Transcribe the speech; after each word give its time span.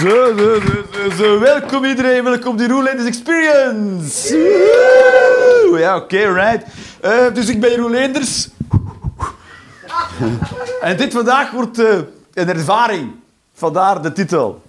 Zo, 0.00 0.34
zo, 0.38 0.60
zo, 0.60 1.10
zo. 1.16 1.38
Welkom 1.38 1.84
iedereen, 1.84 2.24
welkom 2.24 2.56
die 2.56 2.68
Roelenders 2.68 3.08
Experience. 3.08 4.38
Ja, 5.78 5.96
oké, 5.96 6.32
right. 6.32 6.64
Eh, 7.00 7.34
dus 7.34 7.48
ik 7.48 7.60
ben 7.60 7.70
Jeroen 7.70 7.94
en 10.80 10.96
dit 10.96 11.12
vandaag 11.12 11.50
wordt 11.50 11.78
eh, 11.78 11.98
een 12.34 12.48
ervaring. 12.48 13.10
Vandaar 13.54 14.02
de 14.02 14.12
titel. 14.12 14.62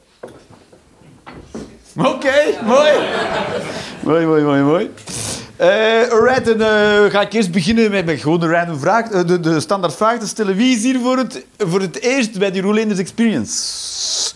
Oké, 1.97 2.33
mooi. 2.65 2.91
Mooi, 3.99 4.25
mooi, 4.25 4.43
mooi, 4.43 4.61
mooi. 4.61 4.91
Eh 5.55 6.11
alright, 6.11 6.45
dan 6.45 7.11
ga 7.11 7.21
ik 7.21 7.33
eerst 7.33 7.51
beginnen 7.51 7.91
met, 7.91 8.05
met 8.05 8.19
gewoon 8.19 8.49
random 8.49 8.79
vraag. 8.79 9.07
de, 9.07 9.39
de 9.39 9.59
standaard 9.59 9.95
vraag 9.95 10.19
te 10.19 10.27
stellen. 10.27 10.55
Wie 10.55 10.75
is 10.75 10.83
hier 10.83 10.99
voor 10.99 11.17
het, 11.17 11.45
voor 11.57 11.81
het 11.81 11.99
eerst 11.99 12.39
bij 12.39 12.51
die 12.51 12.61
Roelenders 12.61 12.99
Experience? 12.99 14.30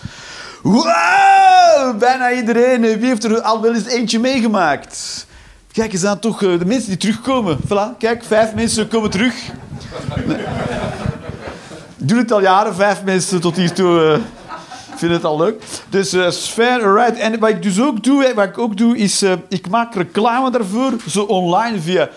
Wow, 0.65 1.97
bijna 1.99 2.31
iedereen. 2.31 2.83
Eh, 2.83 2.95
Wie 2.97 3.05
heeft 3.07 3.23
er 3.23 3.41
al 3.41 3.61
wel 3.61 3.73
eens 3.73 3.85
eentje 3.85 4.19
meegemaakt? 4.19 5.25
Kijk 5.71 5.93
eens 5.93 6.05
aan, 6.05 6.19
toch 6.19 6.43
eh, 6.43 6.59
de 6.59 6.65
mensen 6.65 6.89
die 6.89 6.97
terugkomen. 6.97 7.57
Voilà, 7.65 7.97
kijk, 7.97 8.23
vijf 8.23 8.53
mensen 8.53 8.87
komen 8.87 9.09
terug. 9.09 9.33
Ik 11.97 12.07
doe 12.07 12.17
het 12.17 12.31
al 12.31 12.41
jaren, 12.41 12.75
vijf 12.75 13.03
mensen 13.03 13.41
tot 13.41 13.55
hiertoe. 13.55 14.01
eh 14.13 14.19
ik 14.91 15.01
vind 15.01 15.11
het 15.11 15.23
al 15.23 15.37
leuk. 15.37 15.63
Dus 15.89 16.13
eh 16.13 16.29
Sven, 16.29 16.81
alright. 16.83 17.17
En 17.17 17.39
wat 17.39 17.49
ik 17.49 17.61
dus 17.63 17.81
ook 17.81 18.03
doe, 18.03 18.31
wat 18.35 18.45
ik 18.45 18.57
ook 18.57 18.77
doe, 18.77 18.97
is 18.97 19.23
ik 19.49 19.69
maak 19.69 19.95
reclame 19.95 20.51
daarvoor, 20.51 20.93
zo 21.09 21.21
online 21.23 21.81
via 21.81 22.09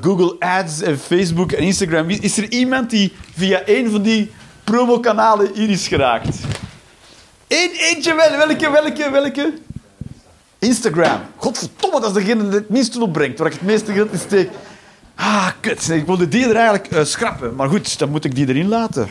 Google 0.00 0.36
Ads 0.38 0.82
en 0.82 0.98
Facebook 0.98 1.52
en 1.52 1.62
Instagram. 1.62 2.08
Is 2.10 2.36
er 2.38 2.50
iemand 2.50 2.90
die 2.90 3.12
via 3.36 3.62
een 3.64 3.90
van 3.90 4.02
die 4.02 4.30
promokanalen 4.64 5.50
hier 5.54 5.70
is 5.70 5.88
geraakt? 5.88 6.36
Eén, 7.50 7.70
eentje 7.72 8.14
wel. 8.14 8.46
Welke, 8.46 8.70
welke, 8.70 9.10
welke? 9.10 9.52
Instagram. 10.58 11.20
Godverdomme, 11.36 12.00
dat 12.00 12.16
is 12.16 12.22
degene 12.22 12.48
die 12.48 12.58
het 12.58 12.68
minste 12.68 13.02
opbrengt, 13.02 13.38
waar 13.38 13.46
ik 13.46 13.52
het 13.52 13.62
meeste 13.62 13.92
geld 13.92 14.12
in 14.12 14.18
steek. 14.18 14.50
Ah, 15.14 15.48
kut. 15.60 15.88
Ik 15.88 16.06
wilde 16.06 16.28
die 16.28 16.48
er 16.48 16.54
eigenlijk 16.54 16.86
eh, 16.86 17.04
schrappen. 17.04 17.54
Maar 17.54 17.68
goed, 17.68 17.98
dan 17.98 18.10
moet 18.10 18.24
ik 18.24 18.34
die 18.34 18.48
erin 18.48 18.68
laten. 18.68 19.08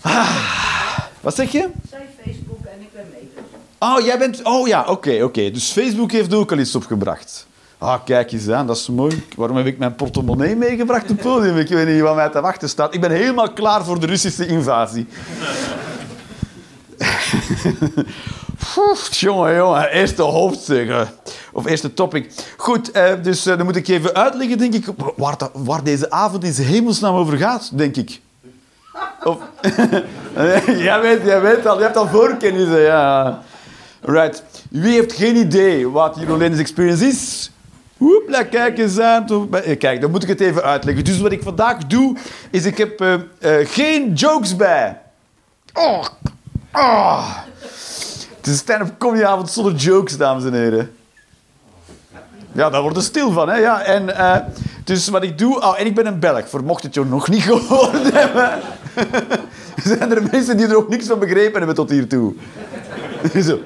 Ah, 0.00 0.98
wat 1.20 1.34
zeg 1.34 1.52
je? 1.52 1.68
Zij 1.90 2.08
Facebook 2.24 2.64
en 2.64 2.80
ik 2.80 2.92
ben 2.92 3.06
mee. 3.12 3.30
dus. 3.34 3.44
Oh, 3.78 4.04
jij 4.04 4.18
bent... 4.18 4.42
Oh 4.42 4.68
ja, 4.68 4.84
oké, 4.86 5.22
oké. 5.22 5.50
Dus 5.50 5.70
Facebook 5.70 6.12
heeft 6.12 6.34
ook 6.34 6.52
al 6.52 6.58
iets 6.58 6.74
opgebracht. 6.74 7.46
Ah, 7.78 8.04
kijk 8.04 8.32
eens 8.32 8.48
aan, 8.48 8.66
dat 8.66 8.76
is 8.76 8.88
mooi. 8.88 9.26
Waarom 9.36 9.56
heb 9.56 9.66
ik 9.66 9.78
mijn 9.78 9.94
portemonnee 9.94 10.56
meegebracht 10.56 11.02
op 11.02 11.08
het 11.08 11.20
podium? 11.20 11.56
Ik 11.56 11.68
weet 11.68 11.88
niet 11.88 12.00
wat 12.00 12.14
mij 12.14 12.28
te 12.28 12.40
wachten 12.40 12.68
staat. 12.68 12.94
Ik 12.94 13.00
ben 13.00 13.10
helemaal 13.10 13.52
klaar 13.52 13.84
voor 13.84 14.00
de 14.00 14.06
Russische 14.06 14.46
invasie. 14.46 15.06
Jongen, 19.10 19.54
jongen. 19.54 19.88
Eerste 19.90 20.22
hoofdstuk. 20.22 20.88
eh, 20.88 21.00
Of 21.52 21.66
eerste 21.66 21.94
topic. 21.94 22.32
Goed, 22.56 22.90
eh, 22.90 23.12
dus 23.22 23.46
eh, 23.46 23.56
dan 23.56 23.66
moet 23.66 23.76
ik 23.76 23.88
even 23.88 24.14
uitleggen, 24.14 24.58
denk 24.58 24.74
ik, 24.74 24.84
waar, 25.16 25.36
waar 25.52 25.84
deze 25.84 26.10
avond 26.10 26.44
in 26.44 26.52
zijn 26.52 26.66
hemelsnaam 26.66 27.14
over 27.14 27.38
gaat, 27.38 27.70
denk 27.78 27.96
ik. 27.96 28.20
Of... 29.24 29.38
jij, 30.86 31.00
weet, 31.00 31.20
jij 31.24 31.40
weet 31.40 31.66
al, 31.66 31.76
je 31.76 31.82
hebt 31.82 31.96
al 31.96 32.08
voorkennis, 32.08 32.68
hè, 32.68 32.78
ja. 32.78 33.42
Right. 34.00 34.42
Wie 34.70 34.92
heeft 34.92 35.12
geen 35.12 35.36
idee 35.36 35.88
wat 35.88 36.14
die 36.14 36.26
Roland's 36.26 36.58
Experience 36.58 37.06
is? 37.06 37.50
Hoepla, 37.96 38.42
kijk 38.42 38.78
eens 38.78 38.98
aan. 38.98 39.26
Kijk, 39.78 40.00
dan 40.00 40.10
moet 40.10 40.22
ik 40.22 40.28
het 40.28 40.40
even 40.40 40.62
uitleggen. 40.62 41.04
Dus 41.04 41.20
wat 41.20 41.32
ik 41.32 41.42
vandaag 41.42 41.76
doe, 41.86 42.16
is 42.50 42.64
ik 42.64 42.78
heb 42.78 43.20
geen 43.64 44.12
jokes 44.12 44.56
bij. 44.56 45.00
Oh, 45.72 46.04
oh. 46.72 47.36
Het 48.36 48.46
is 48.50 48.52
een 48.52 48.58
stand-up 48.58 48.98
comedyavond 48.98 49.50
zonder 49.50 49.74
jokes, 49.74 50.16
dames 50.16 50.44
en 50.44 50.52
heren. 50.52 50.96
Ja, 52.52 52.70
daar 52.70 52.82
wordt 52.82 52.96
er 52.96 53.02
stil 53.02 53.30
van, 53.30 53.48
hè. 53.48 53.56
Ja, 53.56 53.82
en, 53.82 54.16
eh, 54.16 54.36
dus 54.84 55.08
wat 55.08 55.22
ik 55.22 55.38
doe... 55.38 55.60
Oh, 55.60 55.80
en 55.80 55.86
ik 55.86 55.94
ben 55.94 56.06
een 56.06 56.18
Belg, 56.18 56.48
voor 56.48 56.64
mocht 56.64 56.82
het 56.82 56.94
je 56.94 57.04
nog 57.04 57.28
niet 57.28 57.42
gehoord 57.52 58.12
hebben. 58.12 58.60
Zijn 59.84 60.10
er 60.10 60.22
mensen 60.30 60.56
die 60.56 60.66
er 60.66 60.76
ook 60.76 60.88
niks 60.88 61.06
van 61.06 61.18
begrepen 61.18 61.58
hebben 61.58 61.74
tot 61.74 61.90
hiertoe? 61.90 62.34
Zo. 63.48 63.58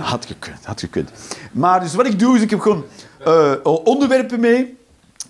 Had 0.00 0.26
gekund, 0.26 0.64
had 0.64 0.80
gekund. 0.80 1.10
Maar 1.52 1.80
dus 1.80 1.94
wat 1.94 2.06
ik 2.06 2.18
doe, 2.18 2.36
is 2.36 2.42
ik 2.42 2.50
heb 2.50 2.60
gewoon 2.60 2.84
eh, 3.24 3.52
onderwerpen 3.62 4.40
mee. 4.40 4.78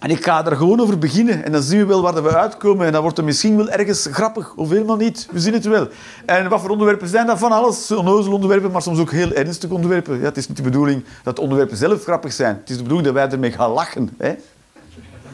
En 0.01 0.11
ik 0.11 0.25
ga 0.25 0.47
er 0.47 0.57
gewoon 0.57 0.81
over 0.81 0.99
beginnen. 0.99 1.45
En 1.45 1.53
dan 1.53 1.63
zien 1.63 1.79
we 1.79 1.85
wel 1.87 2.03
waar 2.03 2.23
we 2.23 2.37
uitkomen. 2.37 2.87
En 2.87 2.93
dan 2.93 3.03
wordt 3.03 3.17
het 3.17 3.27
misschien 3.27 3.57
wel 3.57 3.69
ergens 3.69 4.09
grappig. 4.11 4.55
Of 4.57 4.69
helemaal 4.69 4.97
niet. 4.97 5.29
We 5.31 5.41
zien 5.41 5.53
het 5.53 5.65
wel. 5.65 5.89
En 6.27 6.49
wat 6.49 6.61
voor 6.61 6.71
onderwerpen 6.71 7.09
zijn 7.09 7.27
dat? 7.27 7.39
Van 7.39 7.53
alles. 7.53 7.91
Onnozel 7.91 8.33
onderwerpen, 8.33 8.71
maar 8.71 8.83
soms 8.83 8.99
ook 8.99 9.11
heel 9.11 9.33
ernstige 9.33 9.75
onderwerpen. 9.75 10.19
Ja, 10.19 10.25
het 10.25 10.37
is 10.37 10.49
niet 10.49 10.57
de 10.57 10.63
bedoeling 10.63 11.05
dat 11.23 11.37
de 11.37 11.43
onderwerpen 11.43 11.77
zelf 11.77 12.03
grappig 12.03 12.33
zijn. 12.33 12.57
Het 12.61 12.71
is 12.71 12.77
de 12.77 12.83
bedoeling 12.83 13.09
dat 13.09 13.17
wij 13.17 13.31
ermee 13.31 13.53
gaan 13.53 13.71
lachen. 13.71 14.11
Hè? 14.19 14.35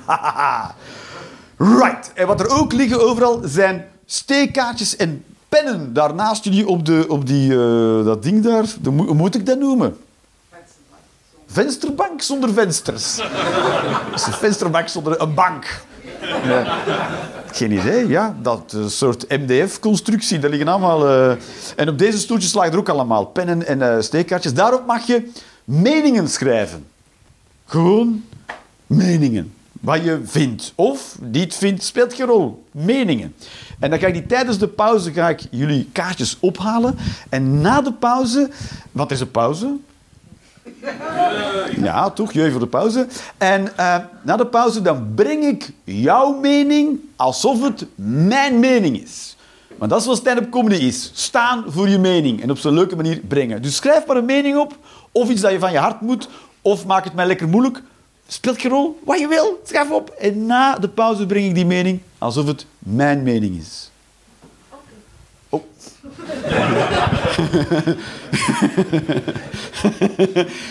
Right. 1.78 2.12
En 2.15 2.27
wat 2.27 2.41
er 2.41 2.48
ook 2.48 2.72
liggen 2.72 3.00
overal 3.09 3.41
zijn 3.44 3.84
steekkaartjes 4.06 4.97
en 4.97 5.25
pennen. 5.48 5.93
Daarnaast 5.93 6.44
jullie 6.44 6.69
op, 6.69 6.87
de, 6.87 7.04
op 7.09 7.27
die, 7.27 7.53
eh, 7.53 8.04
dat 8.04 8.22
ding 8.22 8.43
daar. 8.43 8.65
Hoe 8.84 9.15
moet 9.15 9.34
ik 9.34 9.47
dat 9.47 9.59
noemen? 9.59 9.97
Vensterbank 11.56 12.22
zonder 12.22 12.53
vensters. 12.53 13.17
Dat 13.17 13.27
is 14.15 14.27
een 14.27 14.33
vensterbank 14.33 14.89
zonder 14.89 15.21
een 15.21 15.34
bank. 15.34 15.84
Ja. 16.44 16.78
Geen 17.53 17.72
idee, 17.72 18.09
ja. 18.09 18.37
Dat 18.43 18.72
eh, 18.77 18.87
soort 18.87 19.28
MDF-constructie, 19.28 20.39
dat 20.39 20.50
liggen 20.50 20.69
allemaal... 20.69 21.09
eh, 21.09 21.37
En 21.77 21.89
op 21.89 21.99
deze 21.99 22.19
stoeltjes 22.19 22.53
lagen 22.55 22.72
er 22.72 22.78
ook 22.78 22.89
allemaal 22.89 23.25
pennen 23.25 23.66
en 23.66 23.83
eh, 23.83 24.00
steekkaartjes. 24.00 24.55
Daarop 24.55 24.87
mag 24.87 25.06
je 25.06 25.31
meningen 25.65 26.28
schrijven. 26.28 26.87
Gewoon 27.66 28.25
meningen. 28.87 29.53
Wat 29.81 30.05
je 30.05 30.21
vindt. 30.25 30.72
Of 30.75 31.16
niet 31.21 31.55
vindt, 31.55 31.84
speelt 31.84 32.15
geen 32.15 32.27
rol. 32.27 32.65
Meningen. 32.71 33.34
En 33.78 33.91
dan 33.91 33.99
ga 33.99 34.06
ik 34.06 34.12
die 34.15 34.27
tijdens 34.27 34.59
de 34.59 34.69
pauze 34.69 35.12
ga 35.12 35.28
ik 35.28 35.41
jullie 35.50 35.89
kaartjes 35.93 36.37
ophalen. 36.41 36.99
En 37.28 37.61
na 37.61 37.81
de 37.81 37.93
pauze... 37.93 38.50
Wat 38.93 39.11
is 39.11 39.21
een 39.21 39.31
pauze? 39.31 39.77
Ja, 41.82 42.10
toch, 42.10 42.32
jeu 42.32 42.50
voor 42.50 42.60
de 42.60 42.66
pauze. 42.66 43.06
En 43.38 43.77
eh, 43.77 43.97
na 44.22 44.37
de 44.37 44.47
pauze 44.47 44.82
dan 44.82 45.12
breng 45.15 45.44
ik 45.44 45.71
jouw 45.84 46.32
mening 46.41 47.00
alsof 47.16 47.62
het 47.62 47.87
mijn 47.94 48.60
mening 48.60 49.03
is. 49.03 49.37
Want 49.78 49.91
dat 49.91 50.00
is 50.00 50.06
wat 50.06 50.16
stand-up 50.16 50.50
comedy 50.50 50.84
is. 50.84 51.10
Staan 51.15 51.65
voor 51.66 51.88
je 51.88 51.99
mening 51.99 52.43
en 52.43 52.50
op 52.50 52.59
zo'n 52.59 52.75
leuke 52.75 52.97
manier 52.97 53.21
brengen. 53.28 53.62
Dus 53.62 53.77
schrijf 53.77 54.06
maar 54.06 54.16
een 54.16 54.25
mening 54.25 54.56
op, 54.56 54.78
of 55.12 55.28
iets 55.28 55.41
dat 55.41 55.53
je 55.53 55.59
van 55.59 55.72
je 55.72 55.78
hart 55.78 56.00
moet, 56.00 56.28
of 56.62 56.87
maak 56.87 57.04
het 57.04 57.15
mij 57.15 57.27
lekker 57.27 57.48
moeilijk. 57.48 57.83
Speelt 58.27 58.60
geen 58.60 58.71
rol, 58.71 59.00
wat 59.04 59.19
je 59.19 59.28
wil, 59.28 59.60
schrijf 59.65 59.91
op. 59.91 60.10
En 60.10 60.47
na 60.47 60.75
de 60.75 60.88
pauze 60.88 61.27
breng 61.27 61.47
ik 61.47 61.54
die 61.54 61.66
mening 61.66 62.00
alsof 62.19 62.47
het 62.47 62.66
mijn 62.78 63.22
mening 63.22 63.59
is. 63.59 63.91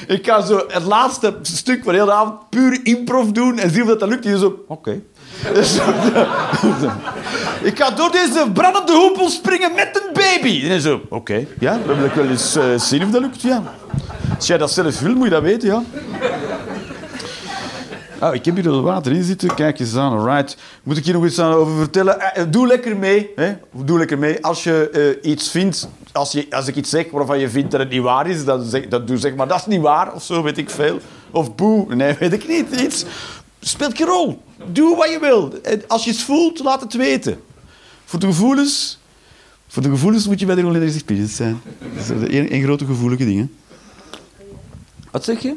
Ik 0.08 0.26
ga 0.26 0.42
zo 0.42 0.66
het 0.68 0.84
laatste 0.84 1.34
stuk 1.42 1.84
van 1.84 1.94
de 1.94 2.00
hele 2.00 2.12
avond 2.12 2.50
puur 2.50 2.80
improv 2.84 3.30
doen 3.30 3.60
en 3.60 3.70
zien 3.70 3.82
of 3.82 3.98
dat, 3.98 4.10
lukt. 4.10 4.26
En 4.26 4.38
zo, 4.38 4.64
oké. 4.68 4.92
ik 7.70 7.80
ga 7.80 7.90
door 7.92 8.12
deze 8.12 8.50
brandende 8.54 8.94
hoepel 8.94 9.30
springen 9.30 9.74
met 9.76 10.02
een 10.04 10.14
baby. 10.14 10.70
En 10.70 10.82
zo, 10.82 11.02
oké. 11.10 11.46
Ja, 11.60 11.80
we 11.86 11.96
willen 11.96 12.16
wel 12.16 12.30
eens 12.30 12.56
eh, 12.56 12.64
zien 12.78 13.04
of 13.04 13.10
dat 13.10 13.22
lukt, 13.22 13.42
ja. 13.42 13.64
Als 14.36 14.48
jij 14.48 14.58
dat 14.58 14.72
zelf 14.72 15.00
wil, 15.00 15.14
moet 15.14 15.24
je 15.24 15.30
dat 15.30 15.42
weten, 15.42 15.68
ja. 15.68 15.84
Oh, 18.22 18.34
ik 18.34 18.46
heb 18.46 18.56
hier 18.56 18.70
al 18.70 18.82
water 18.82 19.12
in 19.12 19.24
zitten. 19.24 19.56
Kijk 19.56 19.80
eens 19.80 19.96
aan, 19.96 20.12
alright. 20.12 20.58
Moet 20.84 20.98
ik 20.98 21.06
hier 21.06 21.14
nog 21.14 21.26
iets 21.26 21.40
aan 21.40 21.54
over 21.54 21.78
vertellen? 21.78 22.20
Eh, 22.20 22.42
eh, 22.42 22.52
doe 22.52 22.68
lekker 22.68 22.98
mee. 22.98 23.30
Hè? 23.36 23.56
Doe 23.72 23.98
lekker 23.98 24.20
mee. 24.20 24.46
Als 24.46 24.64
je 24.64 24.90
eh, 25.22 25.32
iets 25.32 25.50
vindt, 25.50 25.88
als, 26.12 26.32
je, 26.32 26.48
als 26.50 26.68
ik 26.68 26.76
iets 26.76 26.90
zeg 26.90 27.12
waarvan 27.12 27.40
je 27.40 27.50
vindt 27.50 27.72
dat 27.72 27.80
het 27.80 27.90
niet 27.90 28.02
waar 28.02 28.28
is, 28.28 28.46
dan, 28.46 28.64
zeg, 28.64 28.88
dan 28.88 29.06
doe 29.06 29.18
zeg 29.18 29.36
maar 29.36 29.48
dat 29.48 29.60
is 29.60 29.66
niet 29.66 29.82
waar, 29.82 30.14
of 30.14 30.24
zo, 30.24 30.44
weet 30.44 30.58
ik 30.58 30.70
veel. 30.70 31.00
Of 31.32 31.56
boe, 31.56 31.96
nee, 31.96 32.16
weet 32.20 32.34
ik 32.34 32.48
niet. 32.48 32.82
Iets. 32.82 33.06
Speelt 33.60 33.98
geen 33.98 34.08
rol. 34.08 34.42
Doe 34.72 34.96
wat 34.96 35.10
je 35.10 35.20
wil. 35.20 35.54
Als 35.88 36.04
je 36.04 36.12
het 36.12 36.22
voelt, 36.22 36.60
laat 36.60 36.82
het 36.82 36.94
weten. 36.94 37.40
Voor 38.06 38.20
de 38.20 38.26
gevoelens, 38.26 39.00
voor 39.68 39.84
de 39.84 39.90
gevoelens 39.90 40.28
moet 40.28 40.40
je 40.40 40.46
bij 40.46 40.56
de 40.56 40.80
Experience 40.80 41.36
zijn. 41.36 41.62
Dat 41.96 42.30
is 42.30 42.50
een, 42.50 42.64
grote 42.64 42.86
gevoelige 42.86 43.26
ding. 43.26 43.50
Wat 45.12 45.24
zeg 45.24 45.42
je? 45.42 45.56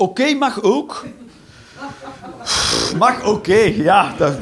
Oké 0.00 0.34
mag 0.34 0.62
ook. 0.62 1.04
Mag 2.98 3.24
oké, 3.24 3.58
ja. 3.76 4.12
dat- 4.18 4.36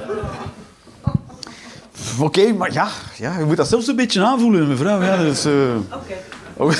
Oké, 2.21 2.53
maar 2.53 2.73
ja, 2.73 2.89
ja, 3.17 3.39
je 3.39 3.45
moet 3.45 3.57
dat 3.57 3.69
zelfs 3.69 3.87
een 3.87 3.97
beetje 3.97 4.25
aanvoelen, 4.25 4.69
mevrouw. 4.69 5.03
Ja, 5.03 5.15
is, 5.15 5.45
eh, 5.45 5.53
Oké. 5.93 6.13
oh. 6.57 6.73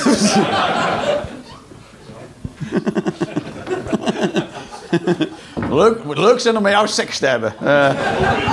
leuk, 5.69 5.93
het 5.95 6.03
moet 6.03 6.17
leuk 6.17 6.39
zijn 6.39 6.57
om 6.57 6.63
met 6.63 6.71
jou 6.71 6.87
seks 6.87 7.19
te 7.19 7.25
hebben. 7.25 7.53
Eh 7.63 7.89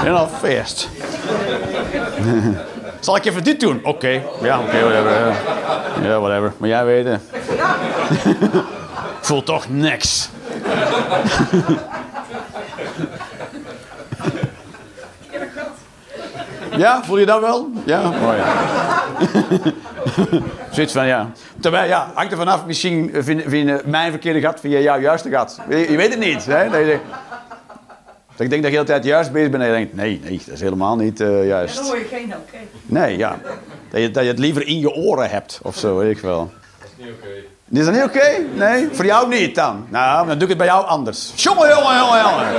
in 0.04 0.12
een 0.12 0.28
feest. 0.40 0.88
Zal 3.00 3.16
ik 3.16 3.24
even 3.24 3.44
dit 3.44 3.60
doen? 3.60 3.80
Oké. 3.82 4.22
Ja, 4.42 4.58
oké, 4.60 4.80
whatever. 4.80 5.34
Ja. 6.02 6.20
whatever. 6.20 6.52
Maar 6.56 6.68
jij 6.68 6.84
weet 6.84 7.04
het. 7.06 7.20
ik 8.24 8.36
voel 9.26 9.42
toch 9.42 9.68
niks. 9.68 10.28
Ja, 16.76 17.04
voel 17.04 17.18
je 17.18 17.26
dat 17.26 17.40
wel? 17.40 17.70
Ja? 17.84 18.08
Oh 18.08 18.36
ja. 18.42 18.54
Zoiets 20.70 20.92
van, 20.92 21.06
ja. 21.06 21.30
Terwijl, 21.60 21.88
ja, 21.88 22.10
hangt 22.14 22.32
er 22.32 22.38
vanaf. 22.38 22.66
Misschien 22.66 23.10
vinden 23.12 23.50
vind 23.50 23.86
mijn 23.86 24.10
verkeerde 24.10 24.40
gat, 24.40 24.60
vind 24.60 24.72
je 24.72 24.82
jouw 24.82 25.00
juiste 25.00 25.30
gat. 25.30 25.60
Je, 25.68 25.90
je 25.90 25.96
weet 25.96 26.10
het 26.10 26.18
niet. 26.18 26.46
Hè? 26.46 26.70
Dat 26.70 26.80
je 26.80 26.86
denkt, 26.86 27.04
dat 28.36 28.40
ik 28.40 28.50
denk 28.50 28.62
dat 28.62 28.62
je 28.62 28.62
de 28.62 28.68
hele 28.68 28.84
tijd 28.84 29.04
juist 29.04 29.32
bezig 29.32 29.50
bent 29.50 29.62
en 29.62 29.68
je 29.68 29.74
denkt, 29.74 29.94
nee, 29.94 30.20
nee, 30.24 30.42
dat 30.44 30.54
is 30.54 30.60
helemaal 30.60 30.96
niet 30.96 31.20
uh, 31.20 31.28
Ja, 31.28 31.42
juist. 31.42 31.76
dan 31.76 31.84
hoor 31.84 31.98
je 31.98 32.04
geen 32.04 32.34
oké. 32.36 32.58
Nee, 32.86 33.16
ja. 33.16 33.38
Dat 33.90 34.00
je, 34.00 34.10
dat 34.10 34.22
je 34.22 34.28
het 34.28 34.38
liever 34.38 34.66
in 34.66 34.78
je 34.78 34.90
oren 34.90 35.30
hebt, 35.30 35.60
of 35.62 35.76
zo, 35.76 35.96
weet 35.96 36.16
ik 36.16 36.22
wel. 36.22 36.52
Dat 36.78 36.88
is 36.98 37.04
niet 37.04 37.14
oké. 37.14 37.55
Is 37.70 37.84
dat 37.84 37.94
niet 37.94 38.02
oké? 38.02 38.44
Nee? 38.54 38.88
Voor 38.92 39.04
jou 39.04 39.28
niet 39.28 39.54
dan? 39.54 39.86
Nou, 39.88 40.26
dan 40.26 40.34
doe 40.38 40.42
ik 40.42 40.48
het 40.48 40.58
bij 40.58 40.66
jou 40.66 40.86
anders. 40.86 41.32
Jongen, 41.34 41.68
jongen, 41.68 41.96
jongen, 41.98 42.20
jongen. 42.22 42.54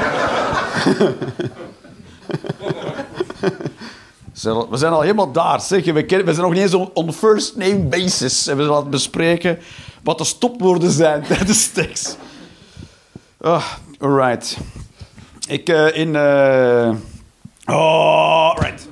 We 4.70 4.78
zijn 4.78 4.92
al- 4.92 5.02
helemaal 5.02 5.32
daar, 5.32 5.62
zeg. 5.62 5.86
We, 5.86 5.94
we 5.94 6.24
zijn 6.34 6.36
nog 6.38 6.54
niet 6.54 6.62
eens 6.62 6.90
on, 6.94 7.14
first 7.14 7.56
name 7.56 7.80
basis. 7.80 8.48
En 8.48 8.58
we 8.58 8.74
het 8.74 8.90
bespreken 8.90 9.60
wat 10.04 10.18
de 10.18 10.24
stopwoorden 10.24 10.92
zijn 10.92 11.24
tijdens 11.28 11.68
tekst. 11.68 12.18
Oh, 13.38 13.64
alright. 14.00 14.58
Ik 15.48 15.70
eh, 15.70 15.96
in... 15.98 16.16
eh 16.16 16.90
Oh, 17.66 18.52
right. 18.60 18.88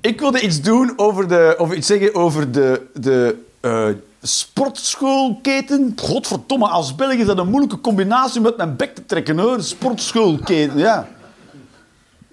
Ik 0.00 0.20
wilde 0.20 0.40
iets 0.40 0.60
doen 0.60 0.92
over 0.96 1.28
de... 1.28 1.54
Of 1.58 1.72
iets 1.72 1.86
zeggen 1.86 2.14
over 2.14 2.52
de... 2.52 2.86
de 2.94 3.36
eh, 3.60 3.88
sportschoolketen. 4.22 5.92
Godverdomme, 5.96 6.68
als 6.68 6.94
Belg 6.94 7.12
is 7.12 7.26
dat 7.26 7.38
een 7.38 7.48
moeilijke 7.48 7.80
combinatie 7.80 8.36
om 8.36 8.42
met 8.42 8.56
mijn 8.56 8.76
bek 8.76 8.94
te 8.94 9.06
trekken, 9.06 9.38
hoor. 9.38 9.62
Sportschoolketen, 9.62 10.78
ja. 10.78 11.08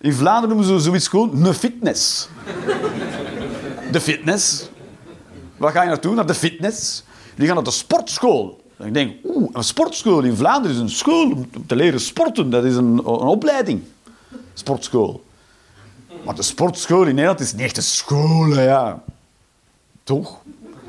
In 0.01 0.13
Vlaanderen 0.13 0.57
noemen 0.57 0.77
ze 0.77 0.83
zoiets 0.83 1.07
gewoon 1.07 1.45
een 1.45 1.53
fitness. 1.53 2.27
De 3.91 4.01
fitness. 4.01 4.69
Waar 5.57 5.71
ga 5.71 5.81
je 5.81 5.88
naartoe? 5.88 6.15
Naar 6.15 6.27
de 6.27 6.33
fitness. 6.33 7.03
Die 7.36 7.45
gaan 7.45 7.56
naar 7.56 7.63
de 7.63 7.71
sportschool. 7.71 8.62
En 8.77 8.88
ik 8.88 8.94
denk, 8.94 9.15
oeh, 9.24 9.50
een 9.53 9.63
sportschool 9.63 10.21
in 10.21 10.36
Vlaanderen 10.36 10.75
is 10.75 10.81
een 10.81 10.89
school 10.89 11.31
om 11.31 11.65
te 11.68 11.75
leren 11.75 12.00
sporten. 12.00 12.50
Dat 12.50 12.63
is 12.63 12.75
een, 12.75 12.97
een 12.97 13.06
opleiding. 13.06 13.81
Sportschool. 14.53 15.24
Maar 16.25 16.36
de 16.36 16.41
sportschool 16.41 17.01
in 17.01 17.15
Nederland 17.15 17.39
is 17.39 17.51
niet 17.51 17.62
echt 17.62 17.77
een 17.77 17.83
school, 17.83 18.59
ja. 18.59 19.03
Toch? 20.03 20.38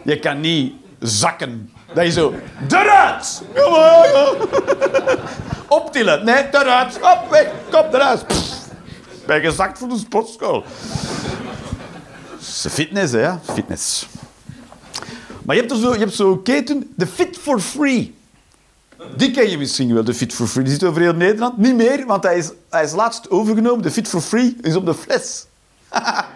Je 0.05 0.19
kan 0.19 0.41
niet 0.41 0.73
zakken. 1.01 1.71
Dat 1.95 2.05
je 2.05 2.11
zo... 2.11 2.35
Eruit! 2.69 3.43
Kom 3.55 3.73
maar. 3.73 4.37
Optillen. 5.69 6.25
Nee, 6.25 6.45
eruit. 6.51 6.97
Op, 6.97 7.31
weg. 7.31 7.47
Kom, 7.71 7.95
eruit. 7.95 8.27
Pff. 8.27 8.59
Ben 9.27 9.41
gezakt 9.41 9.79
voor 9.79 9.89
de 9.89 9.99
sportschool. 9.99 10.65
Fitness, 12.71 13.13
hè. 13.13 13.31
Fitness. 13.53 14.09
Maar 15.45 15.55
je 15.55 15.61
hebt, 15.61 15.73
er 15.73 15.79
zo, 15.79 15.93
je 15.93 15.99
hebt 15.99 16.15
zo'n 16.15 16.43
keten, 16.43 16.93
de 16.97 17.07
Fit 17.07 17.39
for 17.39 17.61
Free. 17.61 18.15
Die 19.17 19.31
ken 19.31 19.51
je 19.51 19.59
misschien 19.59 19.95
wel, 19.95 20.05
de 20.05 20.15
Fit 20.15 20.35
for 20.35 20.47
Free. 20.47 20.65
Die 20.65 20.73
zit 20.73 20.85
over 20.85 21.01
heel 21.01 21.15
Nederland. 21.15 21.57
Niet 21.57 21.75
meer, 21.75 22.07
want 22.07 22.23
hij 22.23 22.37
is, 22.37 22.51
hij 22.71 22.85
is 22.85 22.93
laatst 22.93 23.31
overgenomen. 23.31 23.83
De 23.83 23.91
Fit 23.91 24.09
for 24.09 24.21
Free 24.21 24.57
is 24.61 24.77
op 24.77 24.87
de 24.87 24.95
fles. 24.95 25.47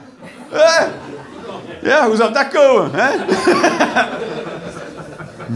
Ja, 1.83 2.07
hoe 2.07 2.17
zou 2.17 2.33
dat 2.33 2.49
komen? 2.49 2.91
Hè? 2.95 3.11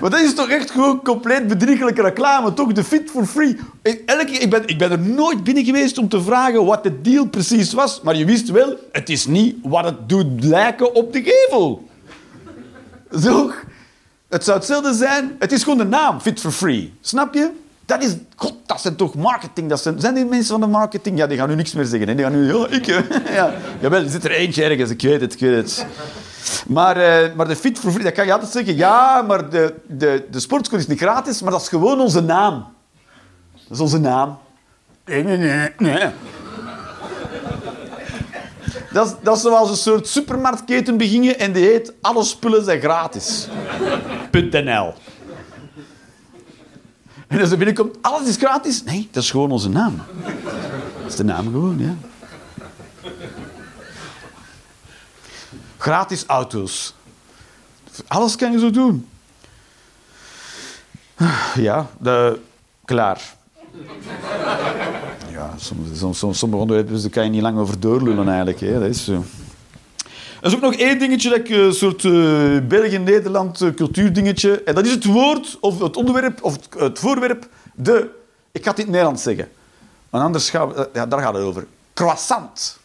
Maar 0.00 0.10
dat 0.10 0.20
is 0.20 0.34
toch 0.34 0.48
echt 0.48 0.72
compleet 1.04 1.46
bedriegelijke 1.46 2.02
reclame, 2.02 2.54
toch? 2.54 2.72
De 2.72 2.84
Fit 2.84 3.10
for 3.10 3.26
Free. 3.26 3.58
Ik, 3.82 4.02
elke, 4.06 4.32
ik, 4.32 4.50
ben, 4.50 4.66
ik 4.66 4.78
ben 4.78 4.90
er 4.90 4.98
nooit 4.98 5.44
binnen 5.44 5.64
geweest 5.64 5.98
om 5.98 6.08
te 6.08 6.22
vragen 6.22 6.64
wat 6.64 6.82
de 6.82 7.00
deal 7.00 7.26
precies 7.26 7.72
was. 7.72 8.00
Maar 8.00 8.16
je 8.16 8.24
wist 8.24 8.50
wel, 8.50 8.76
het 8.92 9.08
is 9.08 9.26
niet 9.26 9.56
wat 9.62 9.84
het 9.84 10.08
doet 10.08 10.44
lijken 10.44 10.94
op 10.94 11.12
de 11.12 11.22
gevel. 11.22 11.88
Toch? 13.22 13.64
Het 14.28 14.44
zou 14.44 14.56
hetzelfde 14.56 14.94
zijn. 14.94 15.36
Het 15.38 15.52
is 15.52 15.62
gewoon 15.62 15.78
de 15.78 15.84
naam, 15.84 16.20
Fit 16.20 16.40
for 16.40 16.52
Free. 16.52 16.92
Snap 17.00 17.34
je? 17.34 17.50
Dat 17.86 18.02
is... 18.02 18.14
God, 18.36 18.54
dat 18.66 18.80
zijn 18.80 18.96
toch 18.96 19.14
marketing. 19.14 19.68
Dat 19.68 19.82
zijn, 19.82 20.00
zijn 20.00 20.14
die 20.14 20.24
mensen 20.24 20.50
van 20.50 20.60
de 20.60 20.66
marketing? 20.66 21.18
Ja, 21.18 21.26
die 21.26 21.38
gaan 21.38 21.48
nu 21.48 21.54
niks 21.54 21.72
meer 21.74 21.84
zeggen. 21.84 22.08
Hè? 22.08 22.14
Die 22.14 22.24
gaan 22.24 22.32
nu... 22.32 22.54
Ja, 22.58 22.66
ik... 22.78 22.86
eh, 22.86 23.34
Ja. 23.34 23.52
Jawel, 23.80 24.02
er 24.02 24.10
zit 24.10 24.24
er 24.24 24.30
eentje 24.30 24.64
ergens. 24.64 24.90
Ik 24.90 25.02
weet 25.02 25.20
het, 25.20 25.32
ik 25.32 25.40
weet 25.40 25.56
het. 25.56 25.86
Maar, 26.66 26.96
eh, 26.96 27.34
maar 27.34 27.48
de 27.48 27.56
Fit 27.56 27.78
for 27.78 27.90
Free, 27.90 28.04
dat 28.04 28.12
kan 28.12 28.26
je 28.26 28.32
altijd 28.32 28.50
zeggen. 28.52 28.76
Ja, 28.76 29.22
maar 29.22 29.50
de, 29.50 29.74
de, 29.86 30.26
de 30.30 30.40
sportschool 30.40 30.78
is 30.78 30.86
niet 30.86 30.98
gratis, 30.98 31.42
maar 31.42 31.50
dat 31.52 31.60
is 31.60 31.68
gewoon 31.68 32.00
onze 32.00 32.20
naam. 32.20 32.66
Dat 33.52 33.70
is 33.76 33.80
onze 33.80 33.98
naam. 33.98 34.38
Nee, 35.04 35.22
nee, 35.24 35.36
nee. 35.36 35.68
nee. 35.78 36.08
Dat 38.92 39.06
is, 39.06 39.12
dat 39.22 39.36
is 39.36 39.42
zoals 39.42 39.70
een 39.70 39.76
soort 39.76 40.06
supermarktketen 40.08 40.96
beginnen 40.96 41.38
en 41.38 41.52
die 41.52 41.64
heet 41.64 41.92
alle 42.00 42.24
spullen 42.24 42.64
zijn 42.64 42.80
gratis. 42.80 43.48
En 47.32 47.40
als 47.40 47.50
er 47.50 47.56
binnenkomt, 47.56 47.96
alles 48.00 48.28
is 48.28 48.36
gratis. 48.36 48.82
Nee, 48.82 49.08
dat 49.10 49.22
is 49.22 49.30
gewoon 49.30 49.50
onze 49.50 49.68
naam. 49.68 50.02
Dat 51.02 51.10
is 51.10 51.16
de 51.16 51.24
naam 51.24 51.44
gewoon, 51.44 51.78
ja. 51.78 51.94
Gratis 55.78 56.26
auto's. 56.26 56.94
Alles 58.06 58.36
kan 58.36 58.52
je 58.52 58.58
zo 58.58 58.70
doen. 58.70 59.08
Ja, 61.54 61.86
de, 61.98 62.40
klaar. 62.84 63.34
Ja, 65.30 65.54
soms, 65.56 65.98
soms, 65.98 66.18
soms, 66.18 66.38
sommige 66.38 66.62
onderwerpen 66.62 67.00
daar 67.00 67.10
kan 67.10 67.24
je 67.24 67.30
niet 67.30 67.42
lang 67.42 67.58
over 67.58 67.80
doorlullen 67.80 68.28
eigenlijk. 68.28 68.60
Hè. 68.60 68.78
Dat 68.80 68.88
is 68.88 69.04
zo. 69.04 69.24
Er 70.42 70.48
is 70.48 70.54
ook 70.54 70.60
nog 70.60 70.74
één 70.74 70.98
dingetje, 70.98 71.28
dat 71.28 71.38
ik, 71.38 71.48
eh, 71.48 71.58
een 71.58 71.74
soort 71.74 72.04
eh 72.04 72.12
België-Nederland 72.68 73.60
eh, 73.60 73.74
cultuurdingetje. 73.74 74.62
En 74.62 74.74
dat 74.74 74.86
is 74.86 74.90
het 74.90 75.04
woord, 75.04 75.56
of 75.60 75.78
het 75.78 75.96
onderwerp, 75.96 76.42
of 76.42 76.56
het, 76.78 76.98
voorwerp, 76.98 77.48
de... 77.74 78.10
Ik 78.52 78.64
ga 78.64 78.70
het 78.70 78.78
in 78.78 78.84
het 78.84 78.92
Nederlands 78.92 79.22
zeggen. 79.22 79.48
Want 80.10 80.24
anders 80.24 80.50
gaan 80.50 80.68
we... 80.72 80.88
ja, 80.92 81.06
daar 81.06 81.20
gaat 81.20 81.34
het 81.34 81.42
over. 81.42 81.66
Croissant. 81.94 82.78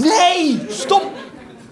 Nee, 0.00 0.66
stop. 0.68 1.12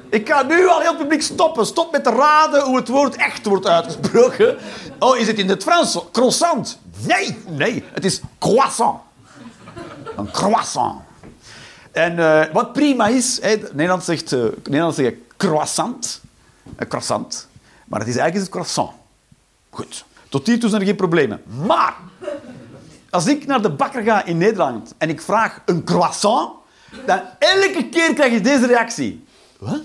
Ik 0.08 0.28
ga 0.28 0.42
nu 0.42 0.68
al 0.68 0.80
heel 0.80 0.96
publiek 0.96 1.22
stoppen. 1.22 1.66
Stop 1.66 1.92
met 1.92 2.04
te 2.04 2.10
raden 2.10 2.62
hoe 2.62 2.76
het 2.76 2.88
woord 2.88 3.16
echt 3.16 3.46
wordt 3.46 3.66
uitgesproken. 3.66 4.56
Oh, 4.98 5.16
is 5.16 5.26
het 5.26 5.38
in 5.38 5.48
het 5.48 5.62
Frans? 5.62 5.98
Croissant. 6.12 6.78
Nee, 7.06 7.38
nee. 7.48 7.84
Het 7.92 8.04
is 8.04 8.20
croissant. 8.38 9.00
Een 10.16 10.30
croissant. 10.30 11.08
En 11.92 12.18
eh, 12.18 12.52
wat 12.52 12.72
prima 12.72 13.06
is, 13.06 13.38
hè, 13.42 13.56
Nederland 13.72 14.04
zegt, 14.04 14.32
eh, 14.32 14.44
Nederland 14.64 14.94
zegt 14.94 15.14
croissant. 15.36 16.20
Een 16.76 16.88
croissant. 16.88 17.48
Maar 17.84 18.00
het 18.00 18.08
is 18.08 18.16
eigenlijk 18.16 18.44
het 18.44 18.54
croissant. 18.54 18.90
Goed. 19.70 20.04
Tot 20.28 20.46
hiertoe 20.46 20.68
zijn 20.68 20.80
er 20.80 20.86
geen 20.86 20.96
problemen. 20.96 21.42
Maar 21.66 21.94
als 23.10 23.26
ik 23.26 23.46
naar 23.46 23.62
de 23.62 23.70
bakker 23.70 24.02
ga 24.02 24.24
in 24.24 24.38
Nederland 24.38 24.94
en 24.98 25.08
ik 25.08 25.20
vraag 25.20 25.60
een 25.66 25.84
croissant, 25.84 26.50
dan 27.06 27.20
elke 27.38 27.88
keer 27.90 28.14
krijg 28.14 28.32
je 28.32 28.40
deze 28.40 28.66
reactie. 28.66 29.24
Wat? 29.58 29.80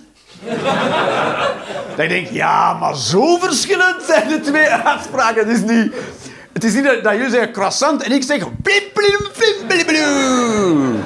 dan 1.96 2.08
denk 2.08 2.28
ik, 2.28 2.32
ja, 2.32 2.74
maar 2.74 2.96
zo 2.96 3.38
verschillend 3.38 4.04
zijn 4.04 4.28
de 4.28 4.40
twee 4.40 4.68
uitspraken. 4.70 5.48
Het 5.48 5.58
is 5.58 5.64
niet, 5.64 5.94
het 6.54 6.64
is 6.64 6.74
niet 6.74 6.84
dat, 6.84 7.04
dat 7.04 7.14
jullie 7.14 7.30
zeggen 7.30 7.52
croissant 7.52 8.04
en 8.04 8.12
ik 8.12 8.24
zeg 8.24 8.40
blim, 8.62 8.84
blim, 8.94 9.28
blim, 9.38 9.68
blim, 9.68 9.86
blim. 9.86 11.04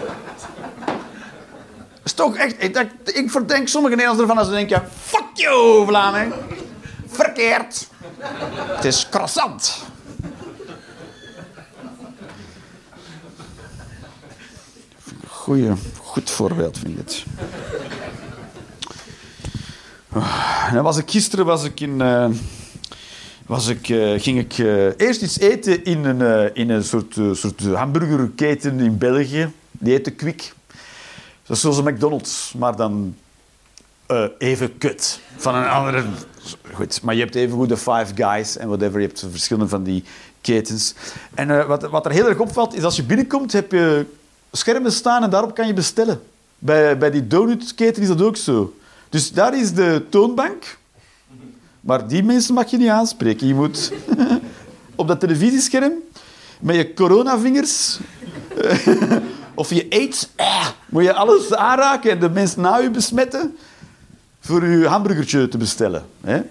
Dat 1.88 2.04
is 2.04 2.09
toch 2.20 2.36
echt... 2.36 2.64
Ik, 2.64 2.88
ik 3.06 3.32
verdenk 3.32 3.68
sommige 3.68 3.96
Nederlanders 3.96 4.30
ervan 4.30 4.44
als 4.44 4.48
ze 4.48 4.54
denken... 4.54 4.90
Fuck 5.02 5.28
you, 5.34 5.86
Vlaming. 5.86 6.34
Verkeerd. 7.08 7.90
Het 8.76 8.86
is 8.86 9.10
croissant. 9.10 9.84
Goeie, 15.28 15.72
goed 16.02 16.30
voorbeeld, 16.30 16.78
vind 16.78 16.90
ik 16.90 16.98
het. 16.98 17.24
Ah, 20.10 20.82
was 20.82 20.98
ik 20.98 21.10
gisteren 21.10 21.46
was 21.46 21.64
ik 21.64 21.80
in, 21.80 22.02
eh, 22.02 22.30
was 23.46 23.68
ik, 23.68 23.90
eh, 23.90 24.20
ging 24.22 24.40
ik 24.40 24.58
eh, 24.58 25.00
eerst 25.08 25.22
iets 25.22 25.40
eten 25.40 25.84
in 25.84 26.06
een, 26.06 26.54
in 26.56 26.70
een 26.70 26.84
soort, 26.84 27.14
soort 27.32 27.62
hamburgerketen 27.62 28.80
in 28.80 28.98
België. 28.98 29.52
Die 29.72 29.94
heette 29.94 30.12
Quick. 30.12 30.58
Dat 31.50 31.58
is 31.58 31.64
zoals 31.64 31.78
een 31.78 31.94
McDonald's, 31.94 32.54
maar 32.58 32.76
dan 32.76 33.16
eh, 34.06 34.24
even 34.38 34.78
kut. 34.78 35.20
Van 35.38 35.56
een 35.56 35.68
andere... 35.68 36.04
Goed, 36.74 37.02
maar 37.02 37.16
je 37.16 37.22
hebt 37.22 37.36
even 37.36 37.58
goed 37.58 37.70
de 37.70 37.78
Five 37.78 38.08
Guys 38.16 38.58
en 38.58 38.68
whatever. 38.68 39.00
Je 39.00 39.08
hebt 39.08 39.26
verschillende 39.32 39.70
van 39.70 39.84
die 39.84 40.04
ketens. 40.42 40.94
En 41.34 41.60
eh, 41.60 41.66
wat, 41.66 41.84
wat 41.84 42.06
er 42.06 42.12
heel 42.12 42.28
erg 42.28 42.40
opvalt, 42.40 42.74
is 42.74 42.84
als 42.84 42.96
je 42.96 43.04
binnenkomt, 43.04 43.52
heb 43.52 43.72
je 43.72 44.06
schermen 44.52 44.92
staan 44.92 45.24
en 45.24 45.30
daarop 45.30 45.56
kan 45.56 45.68
je 45.68 45.74
bestellen. 45.74 46.22
Bij, 46.60 46.98
bij 46.98 47.12
die 47.12 47.28
donutketen 47.28 48.02
is 48.02 48.08
dat 48.08 48.22
ook 48.22 48.38
zo. 48.38 48.74
Dus 49.10 49.32
daar 49.32 49.58
is 49.58 49.74
de 49.74 50.06
toonbank. 50.10 50.78
Maar 51.82 52.08
die 52.08 52.24
mensen 52.24 52.54
mag 52.54 52.72
je 52.72 52.78
niet 52.78 52.90
aanspreken. 52.90 53.48
Je 53.48 53.56
moet 53.56 53.92
op 54.96 55.08
dat 55.08 55.20
televisiescherm 55.20 55.94
met 56.60 56.76
je 56.76 56.94
coronavingers 56.94 58.00
of 59.60 59.74
je 59.74 59.86
aids, 59.90 60.30
eh, 60.36 60.68
moet 60.90 61.04
je 61.04 61.14
alles 61.14 61.54
aanraken 61.54 62.12
en 62.12 62.20
de 62.20 62.30
mensen 62.30 62.62
na 62.62 62.78
je 62.78 62.90
besmetten 62.90 63.58
voor 64.40 64.68
je 64.68 64.88
hamburgertje 64.88 65.48
te 65.48 65.58
bestellen. 65.58 66.06
Hè? 66.22 66.42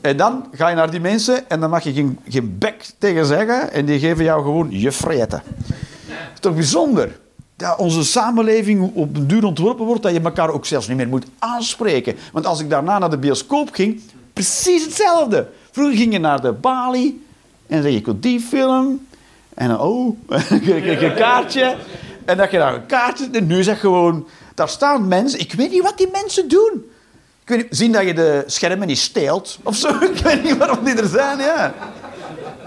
En 0.00 0.16
dan 0.16 0.46
ga 0.52 0.68
je 0.68 0.74
naar 0.74 0.90
die 0.90 1.00
mensen 1.00 1.50
en 1.50 1.60
dan 1.60 1.70
mag 1.70 1.82
je 1.82 1.92
geen, 1.92 2.18
geen 2.28 2.58
bek 2.58 2.90
tegen 2.98 3.26
zeggen 3.26 3.72
en 3.72 3.84
die 3.84 3.98
geven 3.98 4.24
jou 4.24 4.42
gewoon 4.42 4.66
je 4.70 4.88
is 6.34 6.40
toch 6.40 6.54
bijzonder? 6.54 7.18
Dat 7.56 7.78
onze 7.78 8.04
samenleving 8.04 8.90
op 8.94 9.16
een 9.16 9.26
duur 9.26 9.44
ontworpen 9.44 9.84
wordt 9.84 10.02
dat 10.02 10.12
je 10.12 10.20
elkaar 10.20 10.50
ook 10.50 10.66
zelfs 10.66 10.88
niet 10.88 10.96
meer 10.96 11.08
moet 11.08 11.26
aanspreken. 11.38 12.16
Want 12.32 12.46
als 12.46 12.60
ik 12.60 12.70
daarna 12.70 12.98
naar 12.98 13.10
de 13.10 13.18
bioscoop 13.18 13.68
ging, 13.72 14.00
precies 14.32 14.84
hetzelfde. 14.84 15.48
Vroeger 15.70 15.96
ging 15.96 16.12
je 16.12 16.18
naar 16.18 16.40
de 16.40 16.52
Bali 16.52 17.24
en 17.66 17.82
dan 17.82 17.92
je, 17.92 17.96
ik 17.96 18.04
wil 18.04 18.20
die 18.20 18.40
film. 18.40 19.06
En 19.54 19.68
dan, 19.68 19.80
oh, 19.80 20.16
kreeg 20.62 21.02
een 21.10 21.14
kaartje. 21.14 21.76
En 22.28 22.36
dan 22.36 22.48
je 22.50 22.58
daar 22.58 22.74
een 22.74 22.86
kaartje. 22.86 23.40
Nu 23.40 23.62
zeg 23.62 23.80
gewoon, 23.80 24.28
daar 24.54 24.68
staan 24.68 25.08
mensen. 25.08 25.40
Ik 25.40 25.52
weet 25.52 25.70
niet 25.70 25.82
wat 25.82 25.98
die 25.98 26.08
mensen 26.12 26.48
doen. 26.48 26.90
Ik 27.42 27.48
weet 27.48 27.58
niet, 27.58 27.66
zien 27.70 27.92
dat 27.92 28.02
je 28.02 28.14
de 28.14 28.44
schermen 28.46 28.86
niet 28.86 28.98
steelt 28.98 29.58
of 29.62 29.76
zo. 29.76 29.88
Ik 30.14 30.18
weet 30.18 30.42
niet 30.42 30.56
waarom 30.56 30.84
die 30.84 30.94
er 30.94 31.08
zijn, 31.08 31.38
ja. 31.38 31.74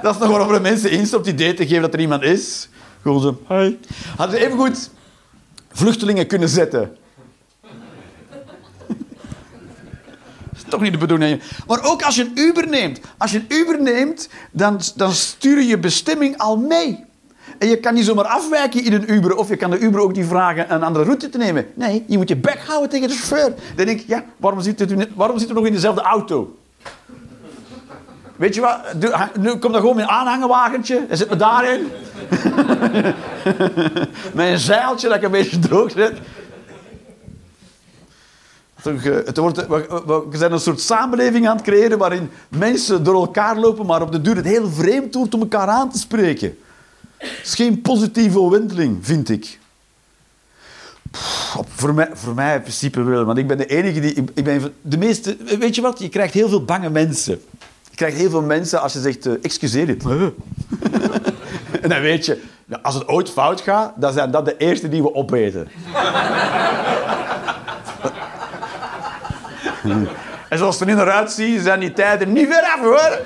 Dat 0.02 0.14
is 0.14 0.20
nog 0.20 0.30
waarom 0.30 0.54
er 0.54 0.62
mensen 0.62 0.92
instopt 0.92 1.28
op 1.28 1.32
het 1.32 1.42
idee 1.42 1.54
te 1.54 1.68
geven 1.68 1.82
dat 1.82 1.94
er 1.94 2.00
iemand 2.00 2.24
is. 2.24 2.70
Gewoon 3.02 3.22
zo, 3.22 3.42
hi. 3.48 3.78
Hadden 4.18 4.40
ze 4.40 4.46
even 4.46 4.58
goed 4.58 4.90
vluchtelingen 5.72 6.28
kunnen 6.28 6.50
zetten. 6.50 6.98
Dat 10.50 10.58
is 10.58 10.64
toch 10.70 10.82
niet 10.82 10.92
de 10.92 10.98
bedoeling. 10.98 11.42
Maar 11.68 11.84
ook 11.84 12.02
als 12.02 12.16
je 12.16 12.24
een 12.24 12.40
Uber 12.40 12.68
neemt. 12.68 13.00
Als 13.18 13.32
je 13.32 13.38
een 13.38 13.54
Uber 13.58 13.82
neemt, 13.82 14.30
dan, 14.52 14.82
dan 14.96 15.12
stuur 15.12 15.62
je 15.62 15.78
bestemming 15.78 16.38
al 16.38 16.58
mee. 16.58 17.10
En 17.62 17.68
je 17.68 17.78
kan 17.78 17.94
niet 17.94 18.06
zomaar 18.06 18.26
afwijken 18.26 18.84
in 18.84 18.94
een 18.94 19.12
Uber. 19.14 19.36
Of 19.36 19.50
je 19.50 19.56
kan 19.56 19.70
de 19.70 19.80
Uber 19.80 20.02
ook 20.02 20.16
niet 20.16 20.26
vragen 20.26 20.74
een 20.74 20.84
andere 20.84 21.06
route 21.06 21.30
te 21.30 21.38
nemen. 21.38 21.68
Nee, 21.74 22.04
je 22.08 22.18
moet 22.18 22.30
je 22.30 22.36
bek 22.36 22.60
houden 22.68 22.90
tegen 22.90 23.08
de 23.08 23.14
chauffeur. 23.14 23.54
Dan 23.76 23.86
denk 23.86 24.00
ik, 24.00 24.08
ja, 24.08 24.24
waarom 24.38 24.62
zit 24.62 24.92
u, 24.92 25.08
waarom 25.16 25.40
zit 25.40 25.50
u 25.50 25.54
nog 25.54 25.66
in 25.66 25.74
dezelfde 25.74 26.02
auto? 26.02 26.58
Weet 28.36 28.56
je 28.56 28.62
wat? 28.62 28.78
Nu 29.40 29.50
komt 29.50 29.74
dan 29.74 29.82
gewoon 29.82 30.00
een 30.00 30.08
aanhangenwagentje 30.08 31.06
en 31.10 31.18
zit 31.18 31.30
me 31.30 31.36
daarin. 31.36 31.88
een 34.36 34.60
zeiltje 34.60 35.08
dat 35.08 35.18
ik 35.18 35.24
een 35.24 35.32
beetje 35.32 35.60
droog 35.60 35.92
zet. 35.92 36.18
Het 39.26 39.38
wordt, 39.38 39.68
we 39.68 40.38
zijn 40.38 40.52
een 40.52 40.60
soort 40.60 40.82
samenleving 40.82 41.48
aan 41.48 41.56
het 41.56 41.66
creëren 41.66 41.98
waarin 41.98 42.30
mensen 42.48 43.04
door 43.04 43.16
elkaar 43.16 43.58
lopen, 43.58 43.86
maar 43.86 44.02
op 44.02 44.12
de 44.12 44.22
duur 44.22 44.36
het 44.36 44.46
heel 44.46 44.70
vreemd 44.70 45.16
wordt 45.16 45.34
om 45.34 45.42
elkaar 45.42 45.68
aan 45.68 45.92
te 45.92 45.98
spreken. 45.98 46.58
Het 47.22 47.40
is 47.44 47.56
geen 47.56 47.82
positieve 47.82 48.40
omwenteling, 48.40 48.98
vind 49.02 49.30
ik. 49.30 49.60
voor, 51.76 51.94
mij, 51.94 52.10
voor 52.14 52.34
mij 52.34 52.56
in 52.56 52.62
principe 52.62 53.04
wel, 53.04 53.26
want 53.26 53.38
ik 53.38 53.48
ben 53.48 53.58
de 53.58 53.66
enige 53.66 54.00
die... 54.00 54.14
Ik 54.34 54.44
ben 54.44 54.74
de 54.82 54.98
meeste... 54.98 55.38
Weet 55.60 55.76
je 55.76 55.82
wat? 55.82 56.00
Je 56.00 56.10
krijgt 56.10 56.34
heel 56.34 56.50
veel 56.50 56.66
bange 56.66 56.90
mensen. 56.90 57.42
Je 57.90 57.96
krijgt 57.96 58.18
heel 58.18 58.30
veel 58.30 58.42
mensen 58.42 58.82
als 58.82 58.94
je 58.94 59.00
zegt, 59.00 59.26
uh, 59.26 59.34
excuseer 59.42 59.86
dit. 59.86 60.04
en 61.82 61.90
dan 61.90 62.02
weet 62.02 62.26
je, 62.26 62.42
als 62.82 62.96
het 62.96 63.08
ooit 63.08 63.30
fout 63.30 63.62
gaat, 63.62 63.94
dan 63.96 64.14
zijn 64.14 64.32
dat 64.32 64.46
de 64.46 64.58
eerste 64.58 64.90
die 64.90 65.02
we 65.02 65.14
opeten. 65.14 65.68
en 70.50 70.58
zoals 70.58 70.80
het 70.80 70.88
er 70.90 70.96
nu 70.96 71.00
naar 71.00 71.12
uitziet, 71.12 71.62
zijn 71.62 71.80
die 71.80 71.94
tijden 71.94 72.34
niet 72.34 72.48
ver 72.48 72.64
af, 72.64 72.80
hoor. 72.80 73.20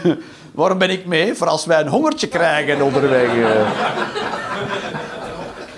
Waarom 0.54 0.78
ben 0.78 0.90
ik 0.90 1.06
mee? 1.06 1.34
Voor 1.34 1.46
als 1.46 1.66
wij 1.66 1.80
een 1.80 1.88
hongertje 1.88 2.28
krijgen 2.28 2.82
onderweg. 2.82 3.34
Uh. 3.34 3.70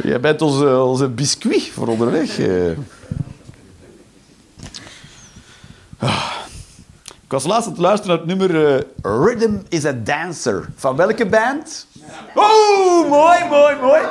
Jij 0.03 0.21
bent 0.21 0.43
onze, 0.43 0.83
onze 0.83 1.09
biscuit 1.09 1.71
voor 1.73 1.87
onderweg. 1.87 2.39
Uh. 2.39 2.71
Ik 7.25 7.31
was 7.31 7.45
laatst 7.45 7.75
te 7.75 7.81
luisteren 7.81 8.17
naar 8.17 8.27
het 8.27 8.39
nummer 8.39 8.75
uh, 8.75 9.25
Rhythm 9.27 9.57
is 9.69 9.85
a 9.85 9.93
Dancer. 9.93 10.69
Van 10.77 10.97
welke 10.97 11.27
band? 11.27 11.87
Oh, 12.35 13.09
mooi, 13.09 13.39
mooi, 13.51 13.77
mooi. 13.81 14.03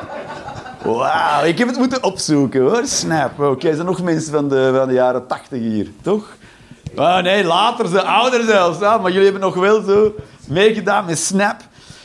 Wauw, 0.83 1.43
ik 1.43 1.57
heb 1.57 1.67
het 1.67 1.77
moeten 1.77 2.03
opzoeken 2.03 2.61
hoor. 2.61 2.85
Snap. 2.85 3.39
Oké, 3.39 3.67
er 3.67 3.73
zijn 3.73 3.87
nog 3.87 4.01
mensen 4.01 4.31
van 4.31 4.49
de, 4.49 4.73
van 4.75 4.87
de 4.87 4.93
jaren 4.93 5.27
tachtig 5.27 5.59
hier, 5.59 5.91
toch? 6.01 6.35
Ah, 6.95 7.23
nee, 7.23 7.43
later, 7.43 7.87
ze 7.87 8.01
ouder 8.01 8.43
zelfs. 8.43 8.81
Ah, 8.81 9.01
maar 9.01 9.11
jullie 9.11 9.23
hebben 9.23 9.41
nog 9.41 9.55
wel 9.55 9.81
zo 9.81 10.15
meegedaan 10.47 11.05
met 11.05 11.19
Snap. 11.19 11.61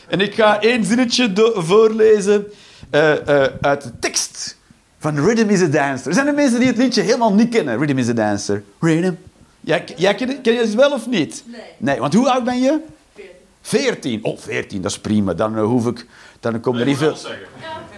En 0.09 0.21
ik 0.21 0.35
ga 0.35 0.61
één 0.61 0.85
zinnetje 0.85 1.53
voorlezen 1.55 2.47
uh, 2.91 3.11
uh, 3.11 3.45
uit 3.61 3.83
de 3.83 3.99
tekst 3.99 4.57
van 4.99 5.25
Rhythm 5.25 5.49
is 5.49 5.63
a 5.63 5.67
Dancer. 5.67 6.09
Er 6.09 6.15
zijn 6.15 6.27
er 6.27 6.35
mensen 6.35 6.59
die 6.59 6.69
het 6.69 6.77
liedje 6.77 7.03
helemaal 7.03 7.35
niet 7.35 7.49
kennen. 7.49 7.79
Rhythm 7.79 7.99
is 7.99 8.09
a 8.09 8.13
Dancer. 8.13 8.63
Rhythm. 8.81 9.13
Jij, 9.61 9.85
jij 9.97 10.15
ken, 10.15 10.41
ken 10.41 10.53
je 10.53 10.61
het 10.61 10.75
wel 10.75 10.93
of 10.93 11.07
niet? 11.07 11.45
Nee. 11.47 11.61
Nee, 11.79 11.99
want 12.01 12.15
hoe 12.15 12.31
oud 12.31 12.45
ben 12.45 12.61
je? 12.61 12.79
14. 13.15 14.21
14. 14.21 14.25
Oh, 14.25 14.39
14, 14.39 14.83
dat 14.83 14.91
is 14.91 14.99
prima. 14.99 15.35
Dan 15.35 15.59
uh, 15.59 15.65
hoef 15.65 15.87
ik... 15.87 16.07
Dan 16.41 16.61
komt 16.61 16.79
er 16.79 16.87
niet 16.87 16.97
veel... 16.97 17.17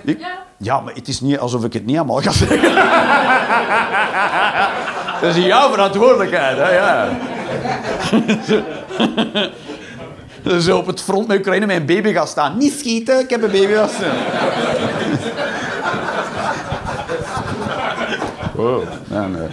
Ja. 0.04 0.14
ja. 0.18 0.48
Ja, 0.62 0.80
maar 0.80 0.94
het 0.94 1.08
is 1.08 1.20
niet 1.20 1.38
alsof 1.38 1.64
ik 1.64 1.72
het 1.72 1.86
niet 1.86 1.96
allemaal 1.96 2.20
ga 2.20 2.32
zeggen. 2.32 2.72
dat 5.20 5.36
is 5.36 5.44
jouw 5.44 5.70
verantwoordelijkheid, 5.70 6.56
hè? 6.56 6.74
Ja. 6.74 7.08
Zo 10.60 10.76
op 10.76 10.86
het 10.86 11.02
front 11.02 11.26
met 11.26 11.38
Oekraïne 11.38 11.66
met 11.66 11.76
een 11.76 11.86
baby 11.86 12.12
gaan 12.12 12.26
staan. 12.26 12.58
Niet 12.58 12.78
schieten, 12.78 13.18
ik 13.18 13.30
heb 13.30 13.42
een 13.42 13.50
baby 13.50 13.72
gaan 13.72 13.88
staan. 13.88 14.16
Wow, 18.54 18.82
ja, 19.10 19.26
nee. 19.26 19.48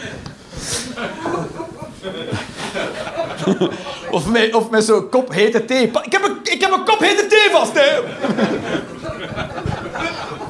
of 4.11 4.27
met, 4.27 4.53
of 4.53 4.69
met 4.69 4.83
zo'n 4.83 5.09
kop 5.09 5.33
hete 5.33 5.65
thee. 5.65 5.83
Ik 5.83 6.11
heb, 6.11 6.23
een, 6.23 6.37
ik 6.43 6.61
heb 6.61 6.71
een 6.71 6.83
kop 6.85 6.99
hete 6.99 7.27
thee 7.27 7.49
vast, 7.51 7.73
hè. 7.73 7.99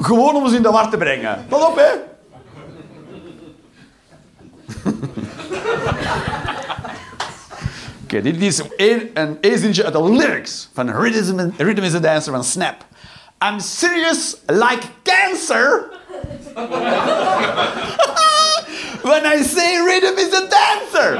Gewoon 0.00 0.36
om 0.36 0.48
ze 0.48 0.56
in 0.56 0.62
de 0.62 0.70
war 0.70 0.90
te 0.90 0.96
brengen. 0.96 1.44
Pas 1.48 1.66
op, 1.66 1.76
hè. 1.76 2.17
Oké, 8.04 8.22
dit 8.22 8.42
is 8.42 8.58
een, 8.76 9.10
een 9.14 9.38
uit 9.84 9.92
de 9.92 10.10
lyrics 10.12 10.68
van 10.74 10.90
Rhythm, 10.90 11.50
Rhythm 11.56 11.82
is 11.82 11.94
a 11.94 11.98
Dancer 11.98 12.32
van 12.32 12.44
Snap. 12.44 12.84
I'm 13.40 13.60
serious 13.60 14.36
like 14.46 14.86
cancer. 15.02 15.90
When 19.02 19.24
I 19.24 19.42
say 19.42 19.78
rhythm 19.78 20.18
is 20.18 20.34
a 20.34 20.48
dancer. 20.48 21.16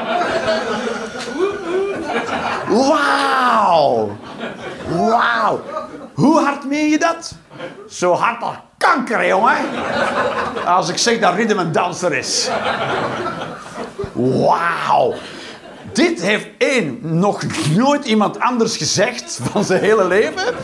Wauw. 2.69 4.17
Wauw. 4.89 5.61
Hoe 6.15 6.39
hard 6.41 6.65
meen 6.65 6.91
je 6.91 6.99
dat? 6.99 7.35
Zo 7.89 8.13
hard 8.15 8.43
als 8.43 8.57
kanker, 8.79 9.27
jongen. 9.27 9.57
Als 10.67 10.89
ik 10.89 10.99
zeg 10.99 11.19
dat 11.19 11.35
rhythm 11.35 11.59
een 11.59 11.73
danser 11.73 12.13
is. 12.13 12.49
Wauw. 14.19 15.15
Dit 15.93 16.23
heeft 16.23 16.47
één, 16.59 16.99
nog 17.01 17.43
nooit 17.77 18.05
iemand 18.05 18.41
anders 18.41 18.77
gezegd 18.77 19.41
van 19.43 19.65
zijn 19.65 19.81
hele 19.81 20.07
leven. 20.07 20.55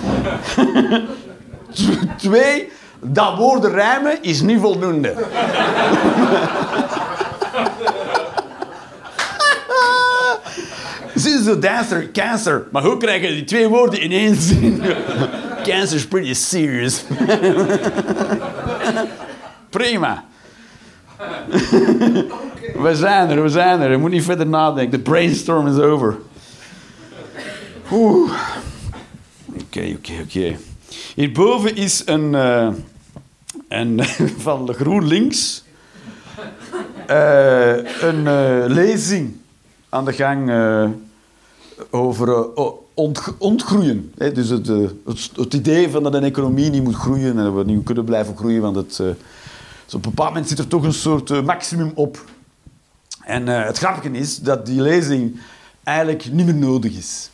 Twee, 2.16 2.68
dat 3.00 3.36
woorden 3.36 3.70
rijmen 3.70 4.18
is 4.22 4.40
niet 4.40 4.60
voldoende. 4.60 5.14
Sinds 11.14 11.44
de 11.44 11.58
dancer, 11.58 12.10
cancer. 12.12 12.66
Maar 12.70 12.82
hoe 12.82 12.96
krijg 12.96 13.22
je 13.22 13.28
die 13.28 13.44
twee 13.44 13.68
woorden 13.68 14.00
in 14.00 14.12
één 14.12 14.36
zin? 14.36 14.82
Cancer 15.64 15.96
is 15.96 16.06
pretty 16.06 16.34
serious. 16.34 17.04
Prima. 19.70 20.24
We 22.82 22.90
zijn 22.96 23.30
er, 23.30 23.42
we 23.42 23.48
zijn 23.48 23.80
er. 23.80 23.90
Je 23.90 23.96
moet 23.96 24.10
niet 24.10 24.24
verder 24.24 24.46
nadenken. 24.46 24.90
De 24.98 25.04
brainstorm 25.10 25.66
is 25.66 25.78
over. 25.78 26.16
Oké, 29.60 29.94
oké, 29.96 30.12
oké. 30.22 30.56
Hierboven 31.14 31.76
is 31.76 32.02
een, 32.06 32.32
uh, 32.32 34.06
van 34.38 34.74
GroenLinks 34.74 35.64
uh, 37.10 37.76
een 38.00 38.24
uh, 38.24 38.64
lezing 38.66 39.36
aan 39.88 40.04
de 40.04 40.12
gang 40.12 40.50
over 41.90 42.28
eh, 42.28 42.66
ont- 42.94 43.34
ontgroeien. 43.38 44.12
Dus 44.14 44.48
het, 44.48 44.68
eh, 44.68 44.76
het, 45.06 45.30
het 45.36 45.54
idee 45.54 45.90
van 45.90 46.02
dat 46.02 46.14
een 46.14 46.22
economie 46.24 46.70
niet 46.70 46.82
moet 46.84 46.94
groeien 46.94 47.38
en 47.38 47.44
dat 47.44 47.54
we 47.54 47.64
niet 47.64 47.84
kunnen 47.84 48.04
blijven 48.04 48.36
groeien, 48.36 48.60
want 48.62 48.76
het, 48.76 48.98
eh, 49.00 49.06
dus 49.84 49.94
op 49.94 50.04
een 50.04 50.10
bepaald 50.10 50.28
moment 50.28 50.48
zit 50.48 50.58
er 50.58 50.68
toch 50.68 50.82
een 50.82 50.92
soort 50.92 51.30
eh, 51.30 51.42
maximum 51.42 51.92
op. 51.94 52.24
En 53.26 53.48
eh, 53.48 53.64
het 53.66 53.78
grappige 53.78 54.10
is 54.10 54.38
dat 54.38 54.66
die 54.66 54.80
lezing 54.80 55.40
eigenlijk 55.82 56.32
niet 56.32 56.46
meer 56.46 56.54
nodig 56.54 56.96
is. 56.96 57.30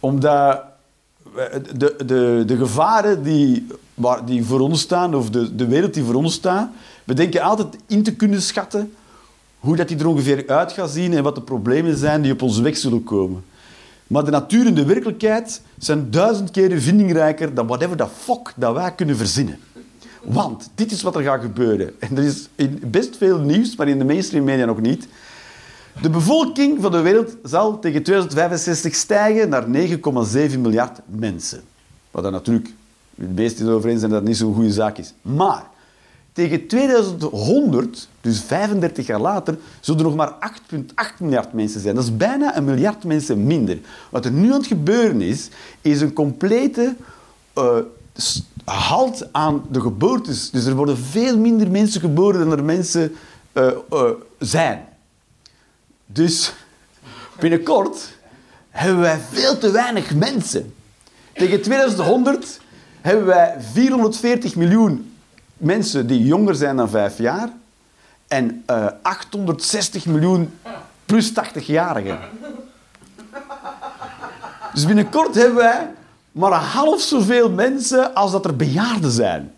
Omdat 0.00 0.60
we- 1.34 1.62
de, 1.76 1.94
de, 2.06 2.42
de 2.46 2.56
gevaren 2.56 3.22
die, 3.22 3.66
die 4.24 4.44
voor 4.44 4.60
ons 4.60 4.80
staan, 4.80 5.14
of 5.14 5.30
de, 5.30 5.54
de 5.54 5.66
wereld 5.66 5.94
die 5.94 6.04
voor 6.04 6.14
ons 6.14 6.34
staat, 6.34 6.70
we 7.04 7.14
denken 7.14 7.40
altijd 7.42 7.76
in 7.86 8.02
te 8.02 8.14
kunnen 8.14 8.42
schatten 8.42 8.92
hoe 9.58 9.76
dat 9.76 9.88
die 9.88 9.98
er 9.98 10.06
ongeveer 10.06 10.44
uit 10.48 10.72
gaat 10.72 10.90
zien 10.90 11.12
en 11.14 11.22
wat 11.22 11.34
de 11.34 11.40
problemen 11.42 11.96
zijn 11.96 12.22
die 12.22 12.32
op 12.32 12.42
onze 12.42 12.62
weg 12.62 12.76
zullen 12.76 13.04
komen. 13.04 13.44
Maar 14.06 14.24
de 14.24 14.30
natuur 14.30 14.66
en 14.66 14.74
de 14.74 14.84
werkelijkheid 14.84 15.62
zijn 15.78 16.10
duizend 16.10 16.50
keren 16.50 16.82
vindingrijker 16.82 17.54
dan 17.54 17.66
whatever 17.66 17.96
the 17.96 18.06
fuck 18.18 18.52
dat 18.56 18.74
wij 18.74 18.92
kunnen 18.94 19.16
verzinnen. 19.16 19.58
Want 20.22 20.70
dit 20.74 20.92
is 20.92 21.02
wat 21.02 21.16
er 21.16 21.22
gaat 21.22 21.40
gebeuren. 21.42 22.00
En 22.00 22.16
er 22.16 22.22
is 22.24 22.48
in 22.54 22.82
best 22.86 23.16
veel 23.16 23.38
nieuws, 23.38 23.76
maar 23.76 23.88
in 23.88 23.98
de 23.98 24.04
mainstream 24.04 24.44
media 24.44 24.64
nog 24.64 24.80
niet. 24.80 25.06
De 26.02 26.10
bevolking 26.10 26.82
van 26.82 26.90
de 26.90 27.00
wereld 27.00 27.36
zal 27.44 27.78
tegen 27.78 28.02
2065 28.02 28.94
stijgen 28.94 29.48
naar 29.48 29.64
9,7 30.52 30.58
miljard 30.60 30.98
mensen. 31.06 31.60
Wat 32.10 32.22
dan 32.22 32.32
natuurlijk, 32.32 32.68
de 33.14 33.26
meesten 33.34 33.66
het 33.66 33.74
over 33.74 33.90
eens 33.90 34.00
zijn 34.00 34.12
dat 34.12 34.22
niet 34.24 34.36
zo'n 34.36 34.54
goede 34.54 34.72
zaak 34.72 34.98
is. 34.98 35.14
Maar 35.22 35.66
tegen 36.32 36.66
2100, 36.66 38.08
dus 38.20 38.40
35 38.40 39.06
jaar 39.06 39.20
later, 39.20 39.58
zullen 39.80 40.00
er 40.00 40.06
nog 40.06 40.16
maar 40.16 40.32
8,8 41.12 41.18
miljard 41.18 41.52
mensen 41.52 41.80
zijn. 41.80 41.94
Dat 41.94 42.04
is 42.04 42.16
bijna 42.16 42.56
een 42.56 42.64
miljard 42.64 43.04
mensen 43.04 43.46
minder. 43.46 43.78
Wat 44.10 44.24
er 44.24 44.30
nu 44.32 44.46
aan 44.52 44.58
het 44.58 44.66
gebeuren 44.66 45.20
is, 45.20 45.48
is 45.80 46.00
een 46.00 46.12
complete 46.12 46.94
s- 48.16 48.42
halt 48.64 49.32
aan 49.32 49.64
de 49.70 49.80
geboortes. 49.80 50.50
Dus 50.50 50.64
er 50.64 50.74
worden 50.74 50.98
veel 50.98 51.38
minder 51.38 51.70
mensen 51.70 52.00
geboren 52.00 52.40
dan 52.40 52.58
er 52.58 52.64
mensen 52.64 53.16
eh, 53.52 53.66
eh, 53.90 54.10
zijn. 54.38 54.84
Dus 56.06 56.52
binnenkort 57.40 58.16
hebben 58.70 59.00
wij 59.00 59.20
veel 59.30 59.58
te 59.58 59.70
weinig 59.70 60.14
mensen. 60.14 60.74
Tegen 61.34 61.62
2100 61.62 62.60
hebben 63.00 63.26
wij 63.26 63.56
440 63.72 64.56
miljoen 64.56 65.14
mensen 65.56 66.06
die 66.06 66.24
jonger 66.24 66.54
zijn 66.54 66.76
dan 66.76 66.90
vijf 66.90 67.18
jaar 67.18 67.48
en 68.28 68.62
eh, 68.66 68.86
860 69.02 70.06
miljoen 70.06 70.58
plus 71.06 71.32
80-jarigen. 71.32 72.18
Dus 74.72 74.86
binnenkort 74.86 75.34
hebben 75.34 75.56
wij 75.56 75.90
maar 76.32 76.52
half 76.52 77.00
zoveel 77.00 77.50
mensen 77.50 78.14
als 78.14 78.32
dat 78.32 78.44
er 78.44 78.56
bejaarden 78.56 79.10
zijn. 79.10 79.54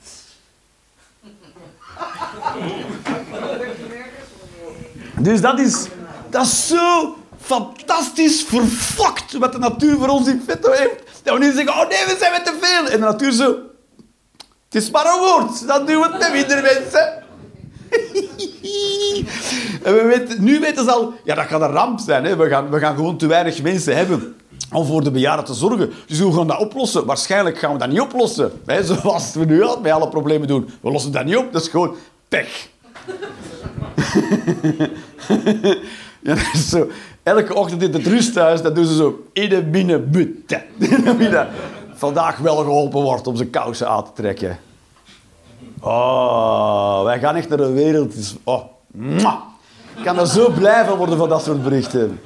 Dus 5.18 5.40
dat 5.40 5.58
is, 5.58 5.86
dat 6.30 6.44
is 6.44 6.66
zo 6.66 7.16
fantastisch 7.40 8.42
verfokt 8.42 9.32
wat 9.32 9.52
de 9.52 9.58
natuur 9.58 9.96
voor 9.96 10.08
ons 10.08 10.28
in 10.28 10.44
petto 10.44 10.70
heeft. 10.70 11.02
Dat 11.22 11.38
we 11.38 11.44
nu 11.44 11.52
zeggen, 11.52 11.72
oh 11.72 11.88
nee, 11.88 12.04
we 12.06 12.16
zijn 12.18 12.32
met 12.32 12.44
te 12.44 12.56
veel. 12.60 12.84
En 12.84 13.00
de 13.00 13.06
natuur 13.06 13.32
zo, 13.32 13.56
het 14.64 14.82
is 14.82 14.90
maar 14.90 15.06
een 15.06 15.18
woord, 15.18 15.66
dat 15.66 15.86
doen 15.86 16.00
we 16.02 16.08
met 16.18 16.32
minder 16.32 16.62
mensen. 16.62 17.22
en 19.84 19.94
we 19.94 20.02
weten, 20.02 20.44
nu 20.44 20.60
weten 20.60 20.84
ze 20.84 20.90
al, 20.90 21.14
ja, 21.24 21.34
dat 21.34 21.46
gaat 21.46 21.60
een 21.60 21.70
ramp 21.70 22.00
zijn. 22.00 22.24
Hè. 22.24 22.36
We, 22.36 22.48
gaan, 22.48 22.70
we 22.70 22.78
gaan 22.78 22.94
gewoon 22.94 23.16
te 23.16 23.26
weinig 23.26 23.62
mensen 23.62 23.96
hebben 23.96 24.36
om 24.74 24.84
voor 24.86 25.04
de 25.04 25.10
bejaarden 25.10 25.44
te 25.44 25.54
zorgen. 25.54 25.92
Dus 26.06 26.20
hoe 26.20 26.32
gaan 26.32 26.46
we 26.46 26.52
dat 26.52 26.60
oplossen? 26.60 27.06
Waarschijnlijk 27.06 27.58
gaan 27.58 27.72
we 27.72 27.78
dat 27.78 27.88
niet 27.88 28.00
oplossen. 28.00 28.52
Hè, 28.66 28.84
zoals 28.84 29.34
we 29.34 29.44
nu 29.44 29.62
al 29.62 29.80
met 29.80 29.92
alle 29.92 30.08
problemen 30.08 30.48
doen. 30.48 30.68
We 30.80 30.90
lossen 30.90 31.12
dat 31.12 31.24
niet 31.24 31.36
op, 31.36 31.52
dat 31.52 31.62
is 31.62 31.68
gewoon 31.68 31.96
pech. 32.28 32.68
zo. 36.70 36.88
Elke 37.22 37.54
ochtend 37.54 37.82
in 37.82 37.92
het 37.92 38.06
rusthuis, 38.06 38.62
dat 38.62 38.74
doen 38.74 38.84
ze 38.84 38.94
zo 38.94 39.24
in 39.32 39.48
de 39.48 39.62
binnenbutte. 39.62 40.62
Vandaag 41.94 42.38
wel 42.38 42.56
geholpen 42.56 43.02
wordt 43.02 43.26
om 43.26 43.36
zijn 43.36 43.50
kousen 43.50 43.88
aan 43.88 44.04
te 44.04 44.10
trekken. 44.14 44.58
Oh, 45.80 47.02
wij 47.02 47.18
gaan 47.18 47.36
echt 47.36 47.48
naar 47.48 47.58
een 47.58 47.74
wereld. 47.74 48.14
Oh. 48.44 48.62
Ik 49.96 50.04
kan 50.04 50.18
er 50.18 50.26
zo 50.26 50.50
blij 50.50 50.84
van 50.84 50.96
worden 50.96 51.16
van 51.16 51.28
dat 51.28 51.42
soort 51.42 51.62
berichten. 51.62 52.20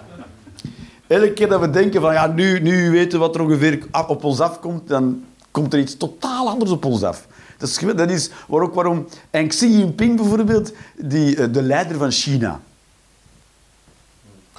Elke 1.09 1.33
keer 1.33 1.49
dat 1.49 1.61
we 1.61 1.71
denken 1.71 2.01
van 2.01 2.13
ja, 2.13 2.27
nu, 2.27 2.61
nu 2.61 2.91
weten 2.91 3.19
we 3.19 3.25
wat 3.25 3.35
er 3.35 3.41
ongeveer 3.41 3.87
op 4.07 4.25
ons 4.25 4.41
afkomt, 4.41 4.89
dan 4.89 5.25
komt 5.51 5.73
er 5.73 5.79
iets 5.79 5.97
totaal 5.97 6.49
anders 6.49 6.71
op 6.71 6.85
ons 6.85 7.03
af. 7.03 7.27
Dat 7.59 7.69
is, 7.69 7.79
dat 7.97 8.11
is 8.11 8.31
waar 8.49 8.63
ook 8.63 8.75
waarom 8.75 9.07
en 9.31 9.49
Xi 9.49 9.79
Jinping 9.79 10.17
bijvoorbeeld, 10.17 10.73
die, 10.97 11.37
eh, 11.37 11.53
de 11.53 11.63
leider 11.63 11.99
van 11.99 12.11
China. 12.11 12.61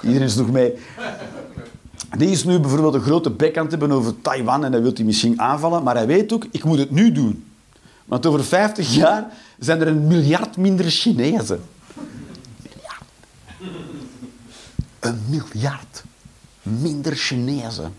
Iedereen 0.02 0.26
is 0.26 0.34
nog 0.34 0.50
mee. 0.50 0.74
Die 2.16 2.30
is 2.30 2.44
nu 2.44 2.58
bijvoorbeeld 2.58 2.94
een 2.94 3.00
grote 3.00 3.30
bek 3.30 3.56
aan 3.56 3.62
het 3.62 3.70
hebben 3.70 3.92
over 3.92 4.20
Taiwan 4.20 4.64
en 4.64 4.72
hij 4.72 4.82
wil 4.82 4.94
die 4.94 5.04
misschien 5.04 5.40
aanvallen, 5.40 5.82
maar 5.82 5.94
hij 5.94 6.06
weet 6.06 6.32
ook, 6.32 6.46
ik 6.50 6.64
moet 6.64 6.78
het 6.78 6.90
nu 6.90 7.12
doen. 7.12 7.44
Want 8.04 8.26
over 8.26 8.44
50 8.44 8.94
jaar 8.94 9.26
zijn 9.58 9.80
er 9.80 9.86
een 9.86 10.06
miljard 10.06 10.56
minder 10.56 10.90
Chinezen. 10.90 11.60
Een 15.00 15.20
miljard 15.28 16.04
minder 16.62 17.16
Chinezen. 17.16 17.94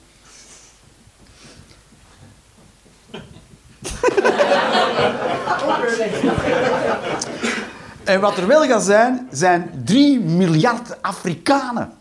En 8.03 8.19
wat 8.19 8.37
er 8.37 8.47
wel 8.47 8.63
gaat 8.63 8.83
zijn, 8.83 9.27
zijn 9.31 9.81
3 9.85 10.19
miljard 10.19 11.01
Afrikanen. 11.01 11.91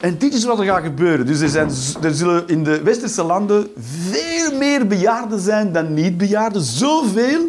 En 0.00 0.18
dit 0.18 0.34
is 0.34 0.44
wat 0.44 0.58
er 0.58 0.64
gaat 0.64 0.82
gebeuren. 0.82 1.26
Dus 1.26 1.40
er, 1.40 1.48
zijn, 1.48 1.70
er 2.02 2.14
zullen 2.14 2.48
in 2.48 2.64
de 2.64 2.82
westerse 2.82 3.22
landen 3.22 3.70
veel 4.10 4.56
meer 4.56 4.86
bejaarden 4.86 5.40
zijn 5.40 5.72
dan 5.72 5.94
niet-bejaarden. 5.94 6.62
Zoveel 6.62 7.40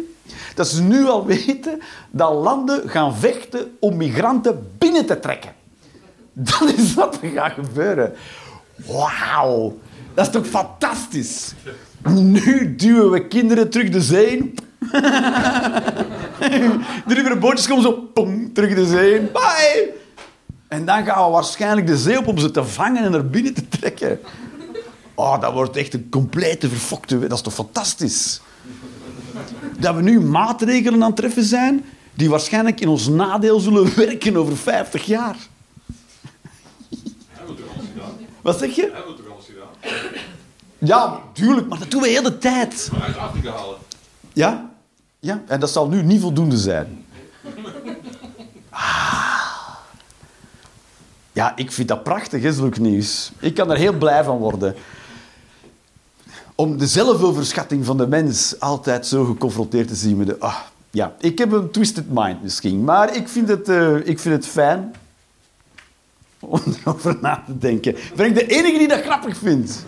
dat 0.54 0.68
ze 0.68 0.82
nu 0.82 1.06
al 1.06 1.26
weten 1.36 1.80
dat 2.10 2.32
landen 2.32 2.88
gaan 2.88 3.16
vechten 3.16 3.76
om 3.80 3.96
migranten 3.96 4.70
binnen 4.78 5.06
te 5.06 5.20
trekken. 5.20 5.61
Dat 6.50 6.72
is 6.76 6.94
wat 6.94 7.18
er 7.22 7.30
gaat 7.30 7.52
gebeuren. 7.52 8.12
Wauw, 8.86 9.78
dat 10.14 10.26
is 10.26 10.32
toch 10.32 10.46
fantastisch? 10.46 11.54
Nu 12.08 12.74
duwen 12.76 13.10
we 13.10 13.26
kinderen 13.26 13.70
terug 13.70 13.88
de 13.88 14.00
zee 14.00 14.26
in. 14.26 14.58
de 17.06 17.36
bootjes 17.40 17.66
komen 17.66 17.82
zo 17.82 17.92
pong, 17.92 18.54
terug 18.54 18.74
de 18.74 18.86
zee. 18.86 19.20
Bye! 19.20 19.92
En 20.68 20.84
dan 20.84 21.04
gaan 21.04 21.24
we 21.24 21.30
waarschijnlijk 21.30 21.86
de 21.86 21.96
zee 21.96 22.18
op 22.18 22.26
om 22.26 22.38
ze 22.38 22.50
te 22.50 22.64
vangen 22.64 23.04
en 23.04 23.10
naar 23.10 23.26
binnen 23.26 23.54
te 23.54 23.68
trekken. 23.68 24.20
Oh, 25.14 25.40
dat 25.40 25.52
wordt 25.52 25.76
echt 25.76 25.94
een 25.94 26.08
complete 26.10 26.68
verfokte... 26.68 27.18
Dat 27.18 27.32
is 27.32 27.40
toch 27.40 27.54
fantastisch? 27.54 28.40
Dat 29.78 29.94
we 29.94 30.02
nu 30.02 30.20
maatregelen 30.20 31.02
aan 31.02 31.06
het 31.06 31.16
treffen 31.16 31.44
zijn 31.44 31.84
die 32.14 32.30
waarschijnlijk 32.30 32.80
in 32.80 32.88
ons 32.88 33.08
nadeel 33.08 33.60
zullen 33.60 33.94
werken 34.06 34.36
over 34.36 34.56
50 34.56 35.04
jaar. 35.04 35.36
Hebben 37.28 37.56
we 37.56 37.62
toch 37.62 37.74
alles 37.76 37.86
gedaan? 37.92 38.31
Wat 38.42 38.58
zeg 38.58 38.74
je? 38.74 38.90
Hebben 38.92 39.16
we 39.16 39.22
toch 39.22 39.32
alles 39.32 39.44
gedaan? 39.44 39.94
Ja, 40.78 41.20
tuurlijk, 41.32 41.68
maar 41.68 41.78
dat 41.78 41.90
doen 41.90 42.02
we 42.02 42.08
heel 42.08 42.22
de 42.22 42.38
tijd. 42.38 42.88
Maar 42.92 43.02
uit 43.02 43.16
Afrika 43.16 43.50
halen. 43.50 43.76
Ja? 44.32 44.70
Ja, 45.18 45.42
en 45.46 45.60
dat 45.60 45.70
zal 45.70 45.88
nu 45.88 46.02
niet 46.02 46.20
voldoende 46.20 46.56
zijn. 46.56 47.06
Ah. 48.70 49.32
Ja, 51.32 51.56
ik 51.56 51.72
vind 51.72 51.88
dat 51.88 52.02
prachtig, 52.02 52.42
hè, 52.42 52.52
zulk 52.52 52.78
nieuws. 52.78 53.32
Ik 53.40 53.54
kan 53.54 53.70
er 53.70 53.76
heel 53.76 53.92
blij 53.92 54.24
van 54.24 54.38
worden. 54.38 54.74
Om 56.54 56.78
de 56.78 56.86
zelfoverschatting 56.86 57.84
van 57.84 57.96
de 57.96 58.06
mens 58.06 58.60
altijd 58.60 59.06
zo 59.06 59.24
geconfronteerd 59.24 59.88
te 59.88 59.94
zien 59.94 60.16
met 60.16 60.26
de... 60.26 60.38
Ah, 60.38 60.58
ja, 60.90 61.14
ik 61.18 61.38
heb 61.38 61.52
een 61.52 61.70
twisted 61.70 62.04
mind 62.08 62.42
misschien, 62.42 62.84
maar 62.84 63.16
ik 63.16 63.28
vind 63.28 63.48
het, 63.48 63.68
eh, 63.68 63.94
ik 63.94 64.18
vind 64.18 64.34
het 64.34 64.46
fijn 64.46 64.94
om 66.42 66.60
erover 66.84 67.16
na 67.20 67.42
te 67.46 67.58
denken. 67.58 67.96
Ben 68.16 68.26
ik 68.26 68.34
de 68.34 68.46
enige 68.46 68.78
die 68.78 68.88
dat 68.88 69.00
grappig 69.02 69.36
vindt? 69.36 69.84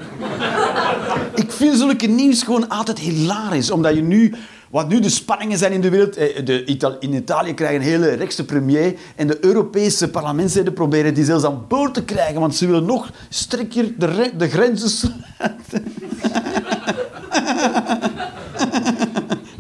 Ik 1.35 1.53
vind 1.53 1.79
zulke 1.79 2.07
nieuws 2.07 2.43
gewoon 2.43 2.69
altijd 2.69 2.99
hilarisch. 2.99 3.71
Omdat 3.71 3.95
je 3.95 4.03
nu... 4.03 4.35
Wat 4.71 4.89
nu 4.89 5.01
de 5.01 5.09
spanningen 5.09 5.59
zijn 5.59 5.73
in 5.73 5.81
de 5.81 5.91
wereld... 5.91 6.17
eh, 6.17 6.45
De 6.45 6.65
in 7.01 7.13
Italië 7.15 7.55
krijgen 7.55 7.77
een 7.77 7.87
hele 7.87 8.09
rechtse 8.13 8.45
premier. 8.45 8.95
En 9.17 9.27
de 9.27 9.45
Europese 9.45 10.11
parlementsleden 10.11 10.73
proberen 10.73 11.15
die 11.15 11.25
zelfs 11.25 11.45
aan 11.45 11.65
boord 11.69 11.95
te 11.95 12.05
krijgen. 12.05 12.41
Want 12.41 12.55
ze 12.55 12.67
willen 12.67 12.85
nog 12.85 13.11
strikker 13.29 13.99
de, 13.99 14.33
de 14.37 14.49
grenzen 14.49 14.89
sluiten. 14.91 15.95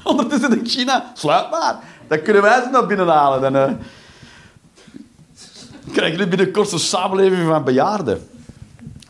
Ondertussen 0.04 0.50
denkt 0.50 0.70
China... 0.70 1.10
Sluit 1.14 1.50
maar. 1.50 1.78
Dan 2.08 2.22
kunnen 2.22 2.42
wij 2.42 2.62
ze 2.62 2.68
naar 2.72 2.86
binnen 2.86 3.08
halen. 3.08 3.52
Dan. 3.52 3.78
Krijgen 5.94 6.16
jullie 6.18 6.36
binnenkort 6.36 6.72
een 6.72 6.78
samenleving 6.78 7.46
van 7.46 7.64
bejaarden. 7.64 8.28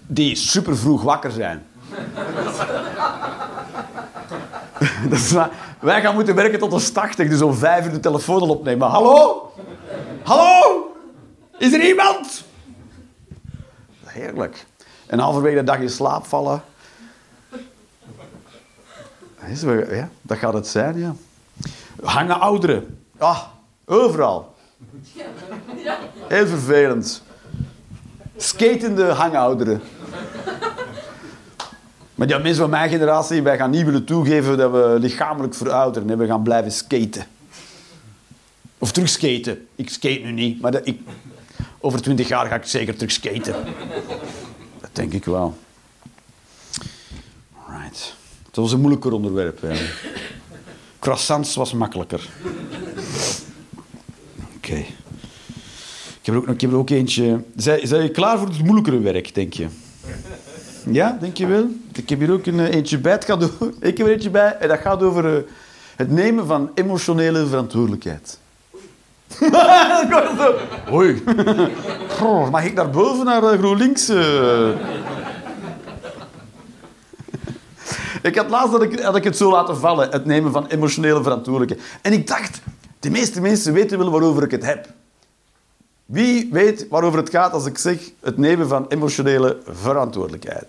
Die 0.06 0.36
super 0.36 0.76
vroeg 0.76 1.02
wakker 1.02 1.30
zijn. 1.30 1.66
Wij 5.80 6.00
gaan 6.00 6.14
moeten 6.14 6.34
werken 6.34 6.58
tot 6.58 6.72
ons 6.72 6.90
80, 6.90 7.28
dus 7.28 7.42
om 7.42 7.54
vijf 7.54 7.86
uur 7.86 7.92
de 7.92 8.00
telefoon 8.00 8.40
opnemen. 8.40 8.88
Hallo? 8.88 9.52
Hallo? 10.22 10.86
Is 11.58 11.72
er 11.72 11.88
iemand? 11.88 12.44
Heerlijk. 14.04 14.66
En 15.06 15.18
halverwege 15.18 15.56
de 15.56 15.64
dag 15.64 15.78
in 15.78 15.90
slaap 15.90 16.26
vallen. 16.26 16.62
Ja, 19.90 20.08
dat 20.22 20.38
gaat 20.38 20.54
het 20.54 20.66
zijn, 20.66 20.98
ja. 20.98 21.14
Hangen 22.02 22.40
ouderen. 22.40 23.04
Ah, 23.18 23.42
overal. 23.86 24.53
Heel 26.28 26.46
vervelend. 26.46 27.22
Skatende 28.36 29.04
hangouderen. 29.04 29.80
Maar 32.14 32.26
die 32.26 32.38
mensen 32.38 32.60
van 32.60 32.70
mijn 32.70 32.90
generatie, 32.90 33.42
wij 33.42 33.56
gaan 33.56 33.70
niet 33.70 33.84
willen 33.84 34.04
toegeven 34.04 34.58
dat 34.58 34.70
we 34.70 34.96
lichamelijk 35.00 35.54
verouderen. 35.54 36.10
En 36.10 36.18
we 36.18 36.26
gaan 36.26 36.42
blijven 36.42 36.72
skaten. 36.72 37.26
Of 38.78 38.92
terug 38.92 39.08
skaten. 39.08 39.66
Ik 39.74 39.90
skate 39.90 40.20
nu 40.20 40.32
niet, 40.32 40.60
maar 40.60 40.80
ik, 40.84 41.00
over 41.78 42.02
twintig 42.02 42.28
jaar 42.28 42.46
ga 42.46 42.54
ik 42.54 42.64
zeker 42.64 42.94
terug 42.96 43.12
skaten. 43.12 43.54
Dat 44.80 44.90
denk 44.92 45.12
ik 45.12 45.24
wel. 45.24 45.56
Right. 47.68 48.14
Het 48.46 48.56
was 48.56 48.72
een 48.72 48.80
moeilijker 48.80 49.12
onderwerp. 49.12 49.60
Hè. 49.60 49.74
Croissants 50.98 51.54
was 51.54 51.72
makkelijker. 51.72 52.28
Ik 54.78 56.26
heb 56.30 56.34
er 56.34 56.40
ook, 56.40 56.48
ik 56.48 56.60
heb 56.60 56.70
er 56.70 56.76
ook 56.76 56.90
eentje... 56.90 57.40
Zijn, 57.56 57.86
zijn 57.86 58.02
je 58.02 58.10
klaar 58.10 58.38
voor 58.38 58.46
het 58.46 58.62
moeilijkere 58.62 58.98
werk, 58.98 59.34
denk 59.34 59.52
je? 59.52 59.66
Ja, 60.90 61.16
denk 61.20 61.36
je 61.36 61.46
wel? 61.46 61.68
Ik 61.92 62.08
heb 62.08 62.18
hier 62.18 62.32
ook 62.32 62.46
een, 62.46 62.60
eh, 62.60 62.74
eentje 62.74 62.98
bij. 62.98 63.12
Het 63.12 63.24
gaat 63.24 63.42
ik 63.80 63.98
heb 63.98 64.06
er 64.06 64.12
eentje 64.12 64.30
bij 64.30 64.56
en 64.58 64.68
dat 64.68 64.78
gaat 64.78 65.02
over 65.02 65.36
eh, 65.36 65.42
het 65.96 66.10
nemen 66.10 66.46
van 66.46 66.70
emotionele 66.74 67.46
verantwoordelijkheid. 67.46 68.38
Goh, 72.18 72.50
Mag 72.50 72.64
ik 72.64 72.74
naar 72.74 72.90
boven, 72.90 73.24
naar 73.24 73.42
eh, 73.42 73.58
GroenLinks? 73.58 74.12
Ik 78.22 78.36
had 78.36 78.50
laatst 78.50 78.72
dat 78.72 78.82
ik, 78.82 79.00
had 79.00 79.16
ik 79.16 79.24
het 79.24 79.36
zo 79.36 79.50
laten 79.50 79.76
vallen, 79.76 80.10
het 80.10 80.24
nemen 80.24 80.52
van 80.52 80.66
emotionele 80.66 81.22
verantwoordelijkheid. 81.22 81.82
En 82.02 82.12
ik 82.12 82.26
dacht, 82.26 82.60
de 83.04 83.10
meeste 83.10 83.40
mensen 83.40 83.72
weten 83.72 83.98
wel 83.98 84.10
waarover 84.10 84.42
ik 84.42 84.50
het 84.50 84.64
heb. 84.64 84.88
Wie 86.06 86.48
weet 86.52 86.88
waarover 86.88 87.18
het 87.18 87.30
gaat 87.30 87.52
als 87.52 87.66
ik 87.66 87.78
zeg 87.78 88.10
het 88.20 88.36
nemen 88.36 88.68
van 88.68 88.88
emotionele 88.88 89.60
verantwoordelijkheid? 89.66 90.66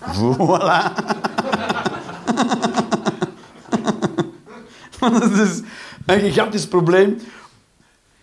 Voilà. 0.00 0.92
Dat 5.12 5.22
is 5.22 5.36
dus 5.36 5.60
een 6.06 6.20
gigantisch 6.20 6.68
probleem. 6.68 7.20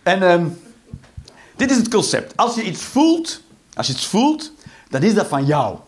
En 0.02 0.22
ehm, 0.22 0.46
dit 1.56 1.70
is 1.70 1.76
het 1.76 1.88
concept. 1.88 2.36
Als 2.36 2.54
je 2.54 2.62
iets 2.62 2.82
voelt, 2.82 3.40
als 3.74 3.86
je 3.86 3.92
iets 3.92 4.06
voelt, 4.06 4.52
dan 4.88 5.02
is 5.02 5.14
dat 5.14 5.26
van 5.26 5.46
jou. 5.46 5.78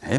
Hè? 0.00 0.18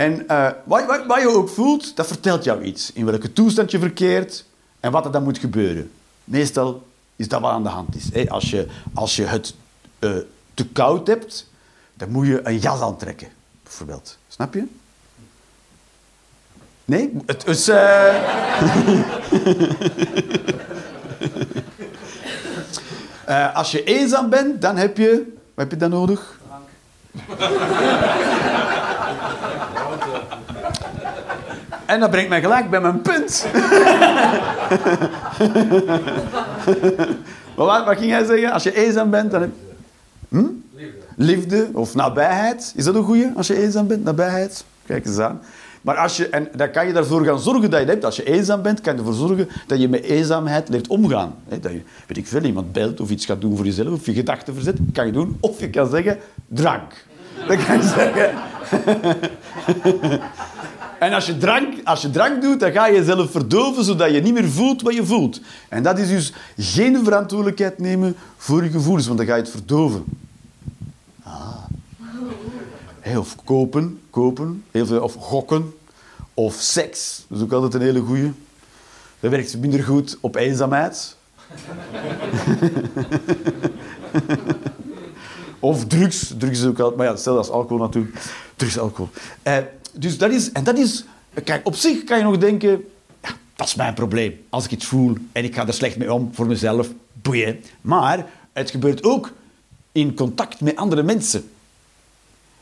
En 0.00 0.28
eh, 0.28 0.50
wat, 0.64 0.86
wat, 0.86 1.06
wat 1.06 1.20
je 1.20 1.28
ook 1.28 1.48
voelt, 1.48 1.96
dat 1.96 2.06
vertelt 2.06 2.44
jou 2.44 2.62
iets. 2.62 2.92
In 2.92 3.04
welke 3.04 3.32
toestand 3.32 3.70
je 3.70 3.78
verkeert 3.78 4.44
en 4.80 4.92
wat 4.92 5.04
er 5.04 5.12
dan 5.12 5.22
moet 5.22 5.38
gebeuren. 5.38 5.90
Meestal 6.24 6.86
is 7.16 7.28
dat 7.28 7.40
wat 7.40 7.50
aan 7.50 7.62
de 7.62 7.68
hand 7.68 7.96
is. 7.96 8.08
Hè? 8.12 8.28
Als, 8.28 8.50
je, 8.50 8.66
als 8.94 9.16
je 9.16 9.24
het 9.24 9.54
eh, 9.98 10.10
te 10.54 10.66
koud 10.66 11.06
hebt, 11.06 11.46
dan 11.94 12.10
moet 12.10 12.26
je 12.26 12.40
een 12.42 12.58
jas 12.58 12.80
aantrekken. 12.80 13.28
Bijvoorbeeld. 13.62 14.18
Snap 14.28 14.54
je? 14.54 14.64
Nee? 16.84 17.16
Het 17.26 17.46
is... 17.46 17.68
eh, 17.68 18.14
als 23.60 23.70
je 23.70 23.84
eenzaam 23.84 24.28
bent, 24.30 24.62
dan 24.62 24.76
heb 24.76 24.96
je... 24.96 25.32
Wat 25.54 25.64
heb 25.64 25.70
je 25.70 25.76
dan 25.76 25.90
nodig? 25.90 26.40
En 31.90 32.00
dat 32.00 32.10
brengt 32.10 32.28
mij 32.28 32.40
gelijk 32.40 32.70
bij 32.70 32.80
mijn 32.80 33.00
punt. 33.00 33.46
wat, 37.56 37.84
wat 37.84 37.98
ging 37.98 38.10
jij 38.10 38.24
zeggen? 38.24 38.52
Als 38.52 38.62
je 38.62 38.74
eenzaam 38.74 39.10
bent, 39.10 39.30
dan 39.30 39.40
heb 39.40 39.50
hm? 40.28 40.44
Liefde 41.16 41.68
of 41.72 41.94
nabijheid. 41.94 42.72
Is 42.76 42.84
dat 42.84 42.94
een 42.94 43.02
goeie? 43.02 43.32
Als 43.36 43.46
je 43.46 43.62
eenzaam 43.62 43.86
bent, 43.86 44.04
nabijheid. 44.04 44.64
Kijk 44.86 45.06
eens 45.06 45.18
aan. 45.18 45.40
Maar 45.82 45.96
als 45.96 46.16
je, 46.16 46.28
en 46.28 46.48
dan 46.56 46.70
kan 46.70 46.86
je 46.86 46.92
ervoor 46.92 47.24
gaan 47.24 47.40
zorgen 47.40 47.70
dat 47.70 47.80
je 47.80 47.86
hebt. 47.86 48.04
Als 48.04 48.16
je 48.16 48.24
eenzaam 48.24 48.62
bent, 48.62 48.80
kan 48.80 48.92
je 48.92 48.98
ervoor 48.98 49.14
zorgen 49.14 49.48
dat 49.66 49.80
je 49.80 49.88
met 49.88 50.02
eenzaamheid 50.02 50.68
leert 50.68 50.88
omgaan. 50.88 51.34
Dat 51.48 51.62
je, 51.62 51.82
weet 52.06 52.16
ik 52.16 52.26
veel, 52.26 52.42
iemand 52.42 52.72
belt 52.72 53.00
of 53.00 53.10
iets 53.10 53.26
gaat 53.26 53.40
doen 53.40 53.56
voor 53.56 53.64
jezelf, 53.64 53.92
of 53.92 54.06
je 54.06 54.12
gedachten 54.12 54.54
verzet, 54.54 54.78
kan 54.92 55.06
je 55.06 55.12
doen. 55.12 55.36
Of 55.40 55.60
je 55.60 55.70
kan 55.70 55.88
zeggen, 55.88 56.18
drank. 56.46 57.04
Dat 57.48 57.64
kan 57.64 57.76
je 57.76 57.82
zeggen. 57.82 58.30
En 61.00 61.12
als 61.12 61.26
je, 61.26 61.38
drank, 61.38 61.74
als 61.84 62.02
je 62.02 62.10
drank 62.10 62.42
doet, 62.42 62.60
dan 62.60 62.72
ga 62.72 62.86
je 62.86 62.94
jezelf 62.94 63.30
verdoven, 63.30 63.84
zodat 63.84 64.10
je 64.10 64.20
niet 64.20 64.34
meer 64.34 64.50
voelt 64.50 64.82
wat 64.82 64.94
je 64.94 65.06
voelt. 65.06 65.40
En 65.68 65.82
dat 65.82 65.98
is 65.98 66.08
dus 66.08 66.32
geen 66.56 67.04
verantwoordelijkheid 67.04 67.78
nemen 67.78 68.16
voor 68.36 68.64
je 68.64 68.70
gevoelens, 68.70 69.06
want 69.06 69.18
dan 69.18 69.26
ga 69.26 69.34
je 69.34 69.40
het 69.40 69.50
verdoven. 69.50 70.04
Hè, 73.00 73.18
Of 73.18 73.36
kopen, 73.44 74.00
kopen 74.10 74.64
of 75.00 75.14
gokken, 75.14 75.74
of 76.34 76.54
seks. 76.54 77.24
Dat 77.28 77.38
is 77.38 77.44
ook 77.44 77.52
altijd 77.52 77.74
een 77.74 77.80
hele 77.80 78.00
goeie. 78.00 78.32
Dat 79.20 79.30
werkt 79.30 79.58
minder 79.58 79.82
goed 79.82 80.18
op 80.20 80.36
eenzaamheid. 80.36 81.16
of 85.60 85.86
drugs. 85.86 86.32
Drugs 86.38 86.58
is 86.58 86.66
ook 86.66 86.78
altijd, 86.78 86.96
maar 86.96 87.06
ja, 87.06 87.12
hetzelfde 87.12 87.42
als 87.42 87.50
alcohol 87.50 87.84
natuurlijk. 87.84 88.16
Drugs, 88.56 88.78
alcohol. 88.78 89.08
Eh, 89.42 89.56
dus 90.00 90.18
dat 90.18 90.30
is, 90.30 90.52
en 90.52 90.64
dat 90.64 90.78
is, 90.78 91.04
kijk, 91.44 91.66
op 91.66 91.74
zich 91.74 92.04
kan 92.04 92.18
je 92.18 92.24
nog 92.24 92.38
denken, 92.38 92.84
ja, 93.22 93.30
dat 93.56 93.66
is 93.66 93.74
mijn 93.74 93.94
probleem. 93.94 94.40
Als 94.48 94.64
ik 94.64 94.70
iets 94.70 94.86
voel 94.86 95.16
en 95.32 95.44
ik 95.44 95.54
ga 95.54 95.66
er 95.66 95.74
slecht 95.74 95.96
mee 95.96 96.12
om 96.12 96.30
voor 96.32 96.46
mezelf, 96.46 96.88
boeien. 97.12 97.60
Maar 97.80 98.26
het 98.52 98.70
gebeurt 98.70 99.04
ook 99.04 99.32
in 99.92 100.14
contact 100.14 100.60
met 100.60 100.76
andere 100.76 101.02
mensen. 101.02 101.50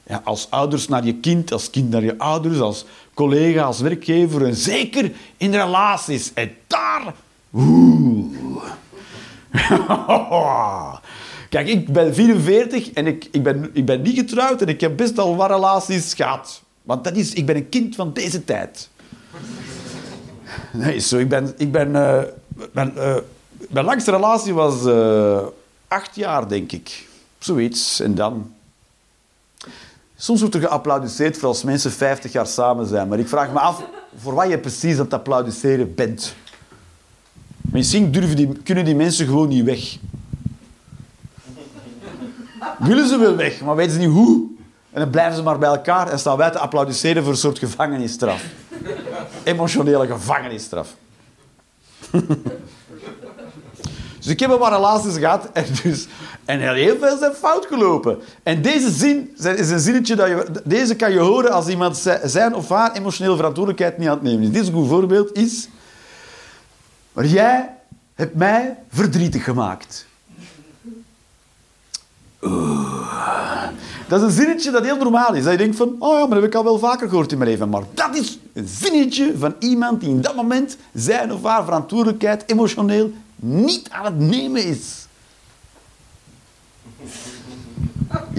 Ja, 0.06 0.20
als 0.24 0.50
ouders 0.50 0.88
naar 0.88 1.04
je 1.04 1.14
kind, 1.14 1.52
als 1.52 1.70
kind 1.70 1.90
naar 1.90 2.04
je 2.04 2.18
ouders, 2.18 2.58
als 2.58 2.84
collega, 3.14 3.62
als 3.62 3.80
werkgever 3.80 4.46
en 4.46 4.54
zeker 4.54 5.12
in 5.36 5.54
relaties. 5.54 6.32
En 6.34 6.50
daar... 6.66 7.14
Oeh. 7.54 8.36
Kijk, 11.48 11.68
ik 11.68 11.92
ben 11.92 12.14
44 12.14 12.90
en 12.90 13.06
ik, 13.06 13.28
ik, 13.30 13.42
ben, 13.42 13.70
ik 13.72 13.84
ben 13.84 14.02
niet 14.02 14.18
getrouwd 14.18 14.62
en 14.62 14.68
ik 14.68 14.80
heb 14.80 14.96
best 14.96 15.18
al 15.18 15.36
wat 15.36 15.50
relaties 15.50 16.14
gehad. 16.14 16.62
Want 16.88 17.04
dat 17.04 17.16
is, 17.16 17.32
ik 17.32 17.46
ben 17.46 17.56
een 17.56 17.68
kind 17.68 17.94
van 17.94 18.12
deze 18.12 18.44
tijd. 18.44 18.88
Nee, 20.72 20.98
zo, 20.98 21.18
ik 21.18 21.28
ben... 21.28 21.54
Ik 21.56 21.72
ben, 21.72 21.96
eh, 21.96 22.22
mijn, 22.72 22.96
eh, 22.96 23.16
mijn 23.68 23.84
langste 23.84 24.10
relatie 24.10 24.54
was 24.54 24.86
eh, 24.86 25.46
acht 25.88 26.16
jaar, 26.16 26.48
denk 26.48 26.72
ik. 26.72 27.08
Zoiets. 27.38 28.00
En 28.00 28.14
dan... 28.14 28.52
Soms 30.16 30.40
wordt 30.40 30.54
er 30.54 30.60
geapplaudisseerd 30.60 31.38
voor 31.38 31.48
als 31.48 31.62
mensen 31.62 31.92
50 31.92 32.32
jaar 32.32 32.46
samen 32.46 32.86
zijn. 32.86 33.08
Maar 33.08 33.18
ik 33.18 33.28
vraag 33.28 33.52
me 33.52 33.58
af 33.58 33.82
voor 34.16 34.34
wat 34.34 34.48
je 34.48 34.58
precies 34.58 34.96
aan 34.96 35.04
het 35.04 35.14
applaudisseren 35.14 35.94
bent. 35.94 36.34
Misschien 37.60 38.10
durven 38.10 38.36
die, 38.36 38.62
kunnen 38.62 38.84
die 38.84 38.96
mensen 38.96 39.26
gewoon 39.26 39.48
niet 39.48 39.64
weg. 39.64 39.96
Willen 42.78 43.08
ze 43.08 43.18
wel 43.18 43.36
weg, 43.36 43.60
maar 43.60 43.76
weten 43.76 43.92
ze 43.92 43.98
niet 43.98 44.08
hoe. 44.08 44.56
En 44.90 45.00
dan 45.00 45.10
blijven 45.10 45.36
ze 45.36 45.42
maar 45.42 45.58
bij 45.58 45.68
elkaar 45.68 46.08
en 46.08 46.18
staan 46.18 46.36
wij 46.36 46.50
te 46.50 46.58
applaudisseren 46.58 47.22
voor 47.22 47.32
een 47.32 47.38
soort 47.38 47.58
gevangenisstraf. 47.58 48.42
Emotionele 49.42 50.06
gevangenisstraf. 50.06 50.94
Dus 54.18 54.26
ik 54.36 54.40
heb 54.40 54.50
een 54.50 54.58
wat 54.58 54.72
relaties 54.72 55.16
gehad 55.16 55.48
en, 55.52 55.64
dus, 55.82 56.06
en 56.44 56.74
heel 56.74 56.98
veel 56.98 57.18
zijn 57.18 57.32
fout 57.32 57.66
gelopen. 57.66 58.18
En 58.42 58.62
deze 58.62 58.90
zin 58.90 59.30
is 59.56 59.70
een 59.70 59.80
zinnetje 59.80 60.16
dat 60.16 60.28
je... 60.28 60.46
Deze 60.64 60.96
kan 60.96 61.12
je 61.12 61.18
horen 61.18 61.52
als 61.52 61.66
iemand 61.66 61.96
zi- 61.96 62.18
zijn 62.24 62.54
of 62.54 62.68
haar 62.68 62.92
emotionele 62.92 63.36
verantwoordelijkheid 63.36 63.98
niet 63.98 64.08
aan 64.08 64.14
het 64.14 64.22
nemen 64.22 64.42
is. 64.42 64.50
Dit 64.50 64.62
is 64.62 64.68
een 64.68 64.74
goed 64.74 64.88
voorbeeld. 64.88 65.36
Is... 65.36 65.68
Maar 67.12 67.26
jij 67.26 67.74
hebt 68.14 68.34
mij 68.34 68.76
verdrietig 68.90 69.44
gemaakt. 69.44 70.06
Oeh. 72.42 73.68
Dat 74.08 74.20
is 74.20 74.26
een 74.26 74.42
zinnetje 74.42 74.70
dat 74.70 74.84
heel 74.84 74.96
normaal 74.96 75.34
is. 75.34 75.42
Dat 75.42 75.52
je 75.52 75.58
denkt 75.58 75.76
van, 75.76 75.96
oh 75.98 76.12
ja, 76.12 76.18
maar 76.18 76.28
dat 76.28 76.40
heb 76.40 76.44
ik 76.44 76.54
al 76.54 76.64
wel 76.64 76.78
vaker 76.78 77.08
gehoord 77.08 77.32
in 77.32 77.38
mijn 77.38 77.50
leven. 77.50 77.68
Maar 77.68 77.82
dat 77.94 78.16
is 78.16 78.38
een 78.52 78.68
zinnetje 78.68 79.38
van 79.38 79.54
iemand 79.58 80.00
die 80.00 80.08
in 80.08 80.20
dat 80.20 80.34
moment 80.34 80.76
zijn 80.94 81.32
of 81.32 81.42
haar 81.42 81.64
verantwoordelijkheid 81.64 82.44
emotioneel 82.46 83.12
niet 83.36 83.90
aan 83.90 84.04
het 84.04 84.18
nemen 84.18 84.64
is. 84.64 85.06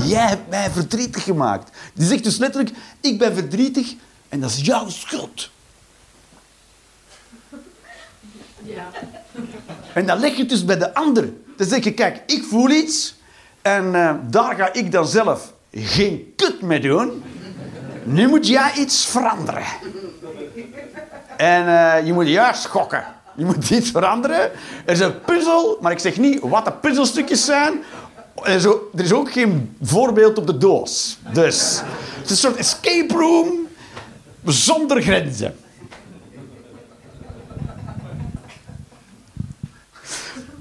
Jij 0.03 0.27
hebt 0.27 0.49
mij 0.49 0.69
verdrietig 0.69 1.23
gemaakt. 1.23 1.77
Die 1.93 2.08
zegt 2.08 2.23
dus 2.23 2.38
letterlijk, 2.38 2.75
ik 3.01 3.17
ben 3.17 3.34
verdrietig 3.34 3.95
en 4.29 4.39
dat 4.39 4.49
is 4.49 4.62
jouw 4.62 4.89
schuld. 4.89 5.49
Ja. 8.63 8.89
En 9.93 10.05
dan 10.05 10.19
leg 10.19 10.32
je 10.32 10.39
het 10.39 10.49
dus 10.49 10.65
bij 10.65 10.77
de 10.77 10.93
ander. 10.93 11.34
Dan 11.58 11.67
zeg 11.67 11.84
je, 11.84 11.93
kijk, 11.93 12.23
ik 12.25 12.43
voel 12.43 12.69
iets 12.69 13.15
en 13.62 13.95
eh, 13.95 14.15
daar 14.29 14.55
ga 14.55 14.73
ik 14.73 14.91
dan 14.91 15.08
zelf 15.08 15.53
geen 15.71 16.34
kut 16.36 16.62
mee 16.62 16.79
doen. 16.79 17.23
Nu 18.03 18.27
moet 18.27 18.47
jij 18.47 18.73
iets 18.77 19.05
veranderen. 19.05 19.63
En 21.38 21.67
eh, 21.67 22.05
je 22.05 22.13
moet 22.13 22.27
juist 22.27 22.62
schokken. 22.62 23.03
Je 23.36 23.45
moet 23.45 23.69
iets 23.69 23.91
veranderen. 23.91 24.51
Er 24.86 24.93
is 24.93 24.99
een 24.99 25.21
puzzel, 25.21 25.77
maar 25.82 25.91
ik 25.91 25.99
zeg 25.99 26.17
niet 26.17 26.39
wat 26.41 26.65
de 26.65 26.71
puzzelstukjes 26.71 27.45
zijn. 27.45 27.84
Er 28.43 28.55
is 28.55 28.65
ook, 28.65 28.84
er 28.93 29.03
is 29.03 29.13
ook 29.13 29.32
geen 29.32 29.77
voorbeeld 29.82 30.38
op 30.38 30.47
de 30.47 30.58
doos. 30.58 31.17
Dus 31.34 31.82
het 32.15 32.23
is 32.23 32.29
een 32.29 32.36
soort 32.36 32.55
escape 32.55 33.13
room 33.13 33.67
zonder 34.45 35.01
grenzen. 35.01 35.55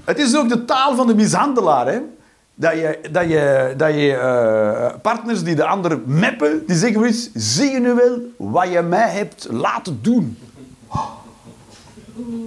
Het 0.03 0.19
is 0.19 0.35
ook 0.35 0.49
de 0.49 0.65
taal 0.65 0.95
van 0.95 1.07
de 1.07 1.15
mishandelaar. 1.15 1.87
Hè? 1.87 1.99
Dat 2.59 2.73
je, 2.73 2.99
dat 3.11 3.29
je, 3.29 3.73
dat 3.77 3.93
je 3.93 4.13
eh, 4.13 5.01
partners 5.01 5.43
die 5.43 5.55
de 5.55 5.65
ander 5.65 5.99
meppen, 6.05 6.63
die 6.67 6.75
zeggen 6.75 6.99
wel 6.99 7.09
eens, 7.09 7.29
zie 7.33 7.71
je 7.71 7.79
nu 7.79 7.93
wel 7.93 8.19
wat 8.37 8.69
je 8.69 8.81
mij 8.81 9.09
hebt 9.09 9.47
laten 9.49 9.99
doen? 10.01 10.37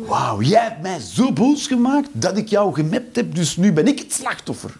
Wauw, 0.07 0.43
jij 0.43 0.63
hebt 0.63 0.83
mij 0.83 0.99
zo 0.99 1.33
boos 1.33 1.67
gemaakt 1.67 2.09
dat 2.13 2.37
ik 2.37 2.49
jou 2.49 2.75
gemept 2.75 3.17
heb, 3.17 3.35
dus 3.35 3.57
nu 3.57 3.73
ben 3.73 3.87
ik 3.87 3.99
het 3.99 4.13
slachtoffer. 4.13 4.71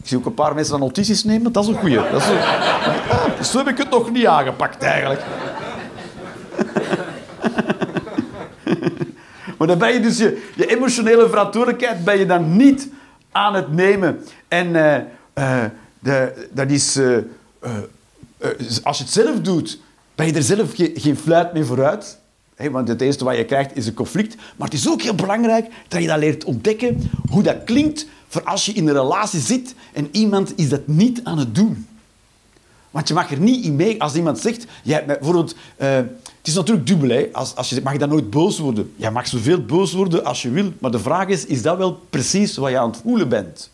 Ik 0.00 0.08
zie 0.08 0.18
ook 0.18 0.26
een 0.26 0.34
paar 0.34 0.54
mensen 0.54 0.74
aan 0.74 0.80
notities 0.80 1.24
nemen, 1.24 1.52
dat 1.52 1.62
is 1.62 1.68
een 1.68 1.78
goeie. 1.78 2.10
Dat 2.10 2.22
is. 3.40 3.50
Zo 3.50 3.58
heb 3.58 3.68
ik 3.68 3.78
het 3.78 3.90
nog 3.90 4.10
niet 4.10 4.26
aangepakt 4.26 4.82
eigenlijk. 4.82 5.22
Maar 9.58 9.66
dan 9.68 9.78
ben 9.78 9.92
je 9.92 10.00
dus 10.00 10.18
je, 10.18 10.42
emotionele 10.56 11.28
verantwoordelijkheid 11.28 12.04
ben 12.04 12.18
je 12.18 12.26
dan 12.26 12.56
niet 12.56 12.88
aan 13.32 13.54
het 13.54 13.72
nemen. 13.72 14.24
En 14.48 14.76
eh, 14.76 14.96
eh, 15.32 15.70
de, 15.98 16.48
dat 16.52 16.70
is... 16.70 16.96
eh, 16.96 17.16
als 18.82 18.98
je 18.98 19.04
het 19.04 19.12
zelf 19.12 19.40
doet, 19.40 19.78
ben 20.14 20.26
je 20.26 20.32
er 20.32 20.42
zelf 20.42 20.74
ge- 20.74 20.92
geen 20.94 21.16
fluit 21.16 21.52
meer 21.52 21.66
vooruit. 21.66 22.18
Hè, 22.54 22.70
want 22.70 22.88
het 22.88 23.00
eerste 23.00 23.24
wat 23.24 23.36
je 23.36 23.44
krijgt 23.44 23.76
is 23.76 23.86
een 23.86 23.94
conflict. 23.94 24.36
Maar 24.56 24.68
het 24.68 24.78
is 24.78 24.88
ook 24.88 25.02
heel 25.02 25.14
belangrijk 25.14 25.66
dat 25.88 26.00
je 26.02 26.06
dat 26.08 26.18
leert 26.18 26.44
ontdekken 26.44 27.10
hoe 27.30 27.42
dat 27.42 27.64
klinkt 27.64 28.06
voor 28.28 28.42
als 28.42 28.66
je 28.66 28.72
in 28.72 28.88
een 28.88 28.94
relatie 28.94 29.40
zit 29.40 29.74
en 29.92 30.08
iemand 30.12 30.52
is 30.56 30.68
dat 30.68 30.86
niet 30.86 31.20
aan 31.24 31.38
het 31.38 31.54
doen. 31.54 31.86
Want 32.90 33.08
je 33.08 33.14
mag 33.14 33.30
er 33.30 33.38
niet 33.40 33.64
in 33.64 33.76
mee 33.76 34.02
als 34.02 34.14
iemand 34.14 34.38
zegt... 34.38 34.66
Jij, 34.82 34.94
hebt 34.94 35.06
bijvoorbeeld, 35.06 35.54
het 36.38 36.46
is 36.46 36.54
natuurlijk 36.54 36.86
dubbel. 36.86 37.08
Hè? 37.08 37.28
Als, 37.32 37.54
als 37.54 37.70
je 37.70 37.80
mag 37.82 37.92
je 37.92 37.98
dan 37.98 38.08
nooit 38.08 38.30
boos 38.30 38.58
worden? 38.58 38.92
Je 38.96 39.10
mag 39.10 39.26
zoveel 39.28 39.64
boos 39.64 39.92
worden 39.92 40.24
als 40.24 40.42
je 40.42 40.50
wil. 40.50 40.72
Maar 40.78 40.90
de 40.90 40.98
vraag 40.98 41.26
is, 41.26 41.46
is 41.46 41.62
dat 41.62 41.76
wel 41.76 42.00
precies 42.10 42.56
wat 42.56 42.70
je 42.70 42.78
aan 42.78 42.90
het 42.90 43.00
voelen 43.02 43.28
bent? 43.28 43.70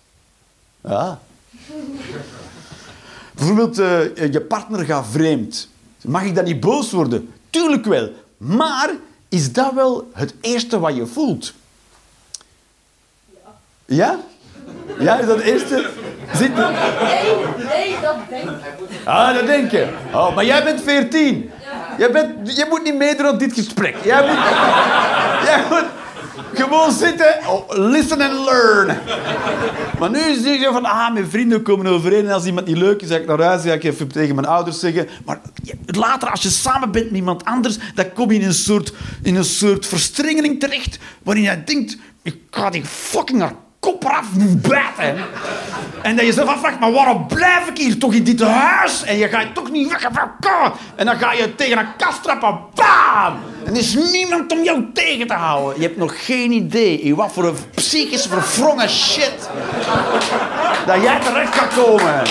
Ja. 0.81 1.21
Bijvoorbeeld, 3.35 3.79
eh, 3.79 4.33
je 4.33 4.41
partner 4.41 4.85
gaat 4.85 5.07
vreemd. 5.11 5.69
Mag 6.03 6.25
ik 6.25 6.35
dan 6.35 6.45
niet 6.45 6.61
boos 6.61 6.91
worden? 6.91 7.33
Tuurlijk 7.51 7.85
wel. 7.85 8.11
Maar 8.37 8.91
is 9.29 9.53
dat 9.53 9.75
wel 9.75 10.11
het 10.13 10.35
eerste 10.41 10.79
wat 10.79 10.97
je 10.97 11.07
voelt? 11.07 11.53
Ja? 13.85 14.19
Ja, 14.99 15.19
is 15.19 15.27
dat 15.27 15.37
het 15.37 15.47
eerste? 15.47 15.91
Zit 16.33 16.57
Nee, 16.57 16.67
nee, 17.67 17.97
dat 18.03 18.17
denk 18.29 18.51
ik. 18.51 19.05
Ah, 19.05 19.35
dat 19.35 19.47
denk 19.47 19.71
je. 19.71 19.89
Oh, 20.13 20.35
maar 20.35 20.45
jij 20.45 20.65
bent 20.65 20.83
14. 20.83 21.51
Jij 21.99 22.11
bent, 22.13 22.57
je 22.57 22.67
moet 22.69 22.83
niet 22.83 22.95
meedoen 22.97 23.27
aan 23.27 23.39
dit 23.39 23.53
gesprek. 23.53 23.97
Jij 24.05 24.21
moet, 24.27 24.39
jij 25.49 25.65
moet 25.71 25.85
gewoon 26.55 26.93
zitten. 26.93 27.35
Oh, 27.49 27.69
listen 27.69 28.21
and 28.21 28.45
learn. 28.45 28.99
Maar 29.99 30.11
nu 30.11 30.19
zeg 30.35 30.59
je 30.61 30.69
van, 30.73 30.85
ah, 30.85 31.13
mijn 31.13 31.31
vrienden 31.31 31.63
komen 31.63 31.87
overeen. 31.87 32.27
En 32.27 32.33
als 32.33 32.45
iemand 32.45 32.67
niet 32.67 32.77
leuk 32.77 33.03
is, 33.03 33.09
ga 33.09 33.17
ik 33.17 33.27
naar 33.27 33.41
huis. 33.43 33.63
Ga 33.63 33.73
ik 33.73 33.85
even 33.85 34.09
tegen 34.09 34.35
mijn 34.35 34.47
ouders 34.47 34.79
zeggen. 34.81 35.09
Maar 35.25 35.41
je- 35.63 35.75
later, 35.87 36.31
als 36.31 36.43
je 36.43 36.49
samen 36.51 36.91
bent 36.91 37.05
met 37.05 37.15
iemand 37.15 37.45
anders, 37.45 37.79
dan 37.95 38.13
kom 38.13 38.31
je 38.31 38.39
in 38.39 38.47
een 38.47 38.55
soort, 38.55 38.93
in 39.23 39.37
een 39.37 39.45
soort 39.45 39.87
verstrengeling 39.87 40.61
terecht. 40.61 40.99
Waarin 41.23 41.43
jij 41.43 41.65
denkt, 41.65 41.97
ik 42.23 42.37
ga 42.51 42.71
die 42.71 42.85
fucking 42.85 43.43
kop 43.85 44.05
eraf 44.05 44.27
bijten. 44.57 45.25
En 46.03 46.17
dat 46.17 46.27
je 46.27 46.33
zelf 46.33 46.49
afvraagt, 46.49 46.81
maar 46.81 46.93
waarom 46.93 47.27
blijf 47.27 47.69
ik 47.69 47.79
hier 47.79 47.99
toch 47.99 48.15
in 48.15 48.25
dit 48.25 48.43
huis? 48.43 49.03
En 49.03 49.17
je 49.17 49.29
gaat 49.29 49.55
toch 49.55 49.71
niet 49.71 49.91
weg. 49.91 50.09
En 50.97 51.07
dan 51.07 51.17
ga 51.17 51.33
je 51.33 51.55
tegen 51.55 51.79
een 51.79 51.97
kast 51.97 52.23
trappen. 52.23 52.59
Bam! 52.75 53.39
En 53.65 53.73
er 53.73 53.79
is 53.79 53.95
niemand 53.95 54.53
om 54.53 54.63
jou 54.63 54.85
tegen 54.93 55.27
te 55.27 55.35
houden. 55.35 55.81
Je 55.81 55.87
hebt 55.87 55.97
nog 55.97 56.25
geen 56.25 56.53
idee 56.53 57.01
in 57.01 57.15
wat 57.15 57.33
voor 57.33 57.45
een 57.45 57.57
psychisch 57.75 58.27
verwrongen 58.27 58.89
shit 58.89 59.49
dat 60.87 61.03
jij 61.03 61.21
terecht 61.21 61.55
gaat 61.55 61.75
komen. 61.75 62.23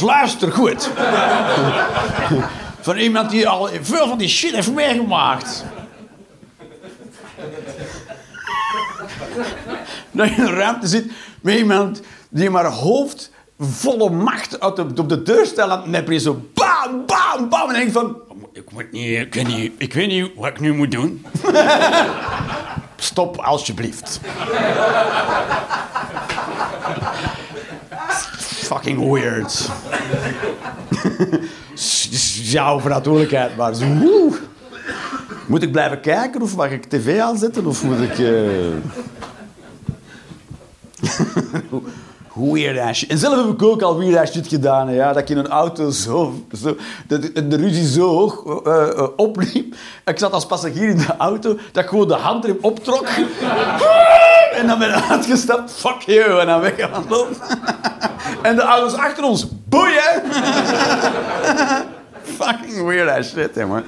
Luister 0.00 0.52
goed. 0.52 0.90
Van 2.80 2.96
iemand 2.96 3.30
die 3.30 3.48
al 3.48 3.68
veel 3.82 4.08
van 4.08 4.18
die 4.18 4.28
shit 4.28 4.54
heeft 4.54 4.72
meegemaakt. 4.72 5.64
Dat 10.10 10.28
je 10.28 10.34
in 10.34 10.42
een 10.42 10.54
ruimte 10.54 10.86
zit 10.86 11.10
met 11.40 11.58
iemand 11.58 12.00
die 12.28 12.50
maar 12.50 12.64
hoofd 12.64 13.30
volle 13.58 14.10
macht 14.10 14.60
uit 14.60 14.76
de, 14.76 14.86
op 14.96 15.08
de 15.08 15.22
deurstel 15.22 15.70
aan 15.70 15.80
het 15.80 15.86
neppen. 15.90 16.20
Zo 16.20 16.42
bam, 16.54 17.06
bam, 17.06 17.48
bam. 17.48 17.68
En 17.68 17.74
denkt 17.74 17.92
van... 17.92 18.16
Ik, 18.52 18.72
moet 18.72 18.92
niet, 18.92 19.18
ik, 19.18 19.34
weet 19.34 19.46
niet, 19.46 19.72
ik 19.78 19.92
weet 19.92 20.08
niet 20.08 20.30
wat 20.36 20.46
ik 20.46 20.60
nu 20.60 20.74
moet 20.74 20.90
doen. 20.90 21.26
Stop, 22.96 23.36
alsjeblieft. 23.36 24.20
Fucking 28.66 29.12
weird. 29.12 29.70
Jouw 32.52 32.80
verantwoordelijkheid, 32.80 33.56
maar 33.56 33.74
zo... 33.74 33.84
Moet 35.46 35.62
ik 35.62 35.72
blijven 35.72 36.00
kijken 36.00 36.42
of 36.42 36.56
mag 36.56 36.70
ik 36.70 36.84
tv 36.84 37.20
aanzetten 37.20 37.66
of 37.66 37.82
moet 37.82 38.00
ik... 38.00 38.18
eh, 38.18 38.28
Weird 42.52 42.78
ass. 42.78 43.06
En 43.06 43.18
zelf 43.18 43.36
heb 43.36 43.54
ik 43.54 43.62
ook 43.62 43.82
al 43.82 43.98
weird 43.98 44.16
ass 44.16 44.32
shit 44.32 44.48
gedaan. 44.48 44.92
Ja, 44.92 45.12
dat 45.12 45.22
ik 45.22 45.28
in 45.28 45.36
een 45.36 45.48
auto 45.48 45.90
zo... 45.90 46.34
zo 46.52 46.76
de 47.06 47.56
ruzie 47.56 47.88
zo 47.88 48.08
hoog 48.08 48.62
eh, 48.64 48.88
eh, 48.88 49.08
opliep. 49.16 49.74
Ik 50.04 50.18
zat 50.18 50.32
als 50.32 50.46
passagier 50.46 50.88
in 50.88 50.96
de 50.96 51.16
auto, 51.18 51.56
dat 51.72 51.82
ik 51.82 51.88
gewoon 51.88 52.08
de 52.08 52.14
handrem 52.14 52.58
optrok. 52.60 53.06
En 54.52 54.66
dan 54.66 54.78
ben 54.78 54.88
ik 54.88 55.04
uitgestapt. 55.10 55.72
Fuck 55.72 56.00
you. 56.00 56.40
En 56.40 56.46
dan 56.46 56.60
weggewandeld. 56.60 57.38
En 58.42 58.56
de 58.56 58.62
auto's 58.62 58.94
achter 58.94 59.24
ons. 59.24 59.46
Boeien! 59.68 60.22
Fucking 62.22 62.86
weird 62.86 63.18
ass 63.18 63.30
shit, 63.30 63.54
hè, 63.54 63.66
man. 63.66 63.82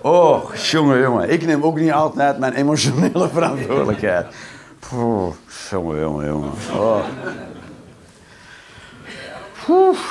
Oh, 0.00 0.54
jongen, 0.54 1.00
jongen. 1.00 1.30
Ik 1.30 1.46
neem 1.46 1.62
ook 1.64 1.78
niet 1.78 1.92
altijd 1.92 2.38
mijn 2.38 2.52
emotionele 2.52 3.28
verantwoordelijkheid. 3.28 4.26
Jongen, 5.70 6.00
jongen, 6.00 6.26
jongen. 6.26 6.50
Oh. 6.76 7.04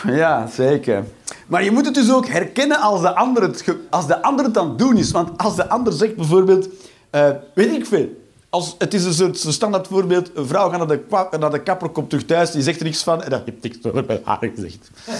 Ja, 0.07 0.47
zeker. 0.47 1.03
Maar 1.47 1.63
je 1.63 1.71
moet 1.71 1.85
het 1.85 1.93
dus 1.93 2.11
ook 2.11 2.27
herkennen 2.27 2.79
als 2.79 3.01
de 3.01 3.15
ander 3.15 3.43
het, 3.43 3.75
als 3.89 4.07
de 4.07 4.21
ander 4.21 4.45
het 4.45 4.57
aan 4.57 4.69
het 4.69 4.79
doen 4.79 4.97
is. 4.97 5.11
Want 5.11 5.37
als 5.37 5.55
de 5.55 5.69
ander 5.69 5.93
zegt 5.93 6.15
bijvoorbeeld... 6.15 6.67
eh, 7.09 7.29
weet 7.53 7.71
ik 7.71 7.85
veel. 7.85 8.23
Als, 8.55 8.75
het 8.77 8.93
is 8.93 9.03
een 9.05 9.13
soort 9.13 9.53
standaard 9.53 9.87
voorbeeld. 9.87 10.31
Een 10.33 10.47
vrouw 10.47 10.69
gaat 10.69 10.77
naar 10.77 10.87
de, 10.87 11.37
naar 11.39 11.51
de 11.51 11.63
kapper, 11.63 11.89
komt 11.89 12.09
terug 12.09 12.25
thuis, 12.25 12.51
die 12.51 12.61
zegt 12.61 12.79
er 12.79 12.85
niks 12.85 13.03
van. 13.03 13.23
En 13.23 13.29
dan 13.29 13.39
heb 13.45 13.55
ik 13.55 13.61
niks 13.61 14.05
bij 14.05 14.21
haar 14.23 14.51
gezegd. 14.55 14.89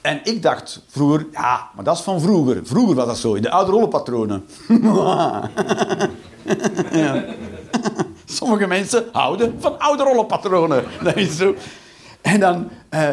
En 0.00 0.20
ik 0.24 0.42
dacht 0.42 0.82
vroeger, 0.88 1.26
ja, 1.32 1.70
maar 1.74 1.84
dat 1.84 1.96
is 1.96 2.02
van 2.02 2.20
vroeger. 2.20 2.60
Vroeger 2.64 2.94
was 2.94 3.06
dat 3.06 3.18
zo, 3.18 3.34
in 3.34 3.42
de 3.42 3.50
oude 3.50 3.70
rollenpatronen. 3.70 4.44
Ja. 6.92 7.24
Sommige 8.24 8.66
mensen 8.66 9.04
houden 9.12 9.56
van 9.58 9.78
oude 9.78 10.02
rollenpatronen. 10.02 10.84
Dat 11.02 11.16
is 11.16 11.36
zo. 11.36 11.54
En 12.20 12.40
dan, 12.40 12.68
eh, 12.88 13.08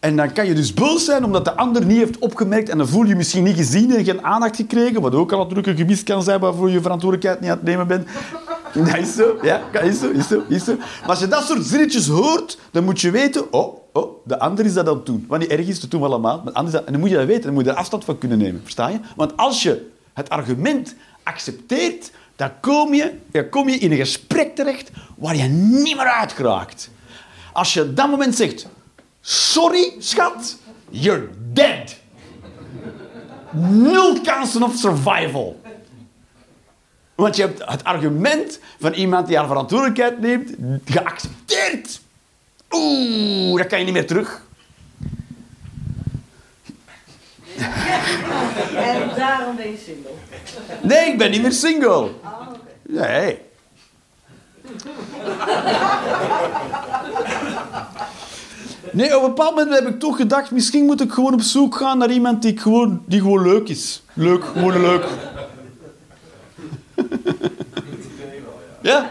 en 0.00 0.16
dan 0.16 0.32
kan 0.32 0.46
je 0.46 0.54
dus 0.54 0.74
boos 0.74 1.04
zijn 1.04 1.24
omdat 1.24 1.44
de 1.44 1.56
ander 1.56 1.84
niet 1.84 1.98
heeft 1.98 2.18
opgemerkt. 2.18 2.68
En 2.68 2.78
dan 2.78 2.88
voel 2.88 3.04
je 3.04 3.16
misschien 3.16 3.44
niet 3.44 3.56
gezien 3.56 3.96
en 3.96 4.04
geen 4.04 4.24
aandacht 4.24 4.56
gekregen. 4.56 5.00
Wat 5.00 5.14
ook 5.14 5.32
al 5.32 5.38
natuurlijk 5.38 5.66
een 5.66 5.76
gemis 5.76 6.02
kan 6.02 6.22
zijn 6.22 6.40
waarvoor 6.40 6.70
je 6.70 6.80
verantwoordelijkheid 6.80 7.40
niet 7.40 7.50
aan 7.50 7.56
het 7.56 7.66
nemen 7.66 7.86
bent. 7.86 8.08
Dat 8.72 8.96
is 8.96 9.14
zo, 9.14 9.38
ja, 9.42 9.62
is 9.82 9.98
zo, 9.98 10.10
is 10.10 10.28
zo, 10.28 10.42
is 10.48 10.64
zo. 10.64 10.76
Maar 10.76 11.08
als 11.08 11.20
je 11.20 11.28
dat 11.28 11.46
soort 11.46 11.64
zinnetjes 11.64 12.06
hoort, 12.06 12.58
dan 12.70 12.84
moet 12.84 13.00
je 13.00 13.10
weten, 13.10 13.52
oh, 13.52 13.76
oh, 13.92 14.24
de 14.24 14.38
ander 14.38 14.64
is 14.64 14.74
dat 14.74 14.88
aan 14.88 14.94
het 14.94 15.06
doen. 15.06 15.24
Want 15.28 15.40
niet 15.40 15.50
erg 15.50 15.66
is, 15.66 15.80
dat 15.80 15.90
doen 15.90 16.00
we 16.00 16.06
allemaal. 16.06 16.36
Maar 16.36 16.52
de 16.52 16.58
ander 16.58 16.74
is 16.74 16.78
dat, 16.78 16.86
en 16.86 16.92
dan 16.92 17.00
moet 17.00 17.10
je 17.10 17.16
dat 17.16 17.26
weten, 17.26 17.42
dan 17.42 17.52
moet 17.52 17.64
je 17.64 17.70
er 17.70 17.76
afstand 17.76 18.04
van 18.04 18.18
kunnen 18.18 18.38
nemen. 18.38 18.60
Versta 18.62 18.88
je? 18.88 18.98
Want 19.16 19.36
als 19.36 19.62
je 19.62 19.90
het 20.12 20.28
argument 20.28 20.94
accepteert, 21.22 22.10
dan 22.36 22.50
kom 22.60 22.94
je, 22.94 23.12
dan 23.30 23.48
kom 23.48 23.68
je 23.68 23.78
in 23.78 23.90
een 23.90 23.98
gesprek 23.98 24.54
terecht 24.54 24.90
waar 25.16 25.36
je 25.36 25.48
niet 25.48 25.96
meer 25.96 26.10
uitgeraakt. 26.10 26.90
Als 27.52 27.74
je 27.74 27.82
op 27.82 27.96
dat 27.96 28.10
moment 28.10 28.34
zegt, 28.34 28.66
sorry, 29.20 29.92
schat, 29.98 30.56
you're 30.90 31.28
dead. 31.52 31.96
Nul 33.52 34.20
kansen 34.20 34.62
op 34.62 34.72
survival. 34.72 35.60
Want 37.14 37.36
je 37.36 37.42
hebt 37.42 37.62
het 37.64 37.84
argument 37.84 38.58
van 38.80 38.92
iemand 38.92 39.26
die 39.26 39.36
haar 39.36 39.46
verantwoordelijkheid 39.46 40.20
neemt 40.20 40.50
geaccepteerd. 40.84 42.00
Oeh, 42.70 43.58
dat 43.58 43.66
kan 43.66 43.78
je 43.78 43.84
niet 43.84 43.94
meer 43.94 44.06
terug. 44.06 44.42
En 48.74 49.10
daarom 49.16 49.56
ben 49.56 49.70
je 49.70 49.78
single. 49.84 50.10
Nee, 50.82 51.12
ik 51.12 51.18
ben 51.18 51.30
niet 51.30 51.42
meer 51.42 51.52
single. 51.52 51.88
Oh. 51.88 52.48
Nee. 52.82 53.38
Nee, 58.92 59.16
op 59.16 59.22
een 59.22 59.28
bepaald 59.28 59.54
moment 59.56 59.78
heb 59.78 59.88
ik 59.88 59.98
toch 59.98 60.16
gedacht, 60.16 60.50
misschien 60.50 60.84
moet 60.84 61.00
ik 61.00 61.12
gewoon 61.12 61.32
op 61.32 61.40
zoek 61.40 61.76
gaan 61.76 61.98
naar 61.98 62.10
iemand 62.10 62.42
die, 62.42 62.58
gewoon, 62.58 63.02
die 63.06 63.20
gewoon 63.20 63.42
leuk 63.42 63.68
is. 63.68 64.02
Leuk, 64.12 64.44
gewoon 64.44 64.80
leuk. 64.80 65.04
Ja? 68.82 69.10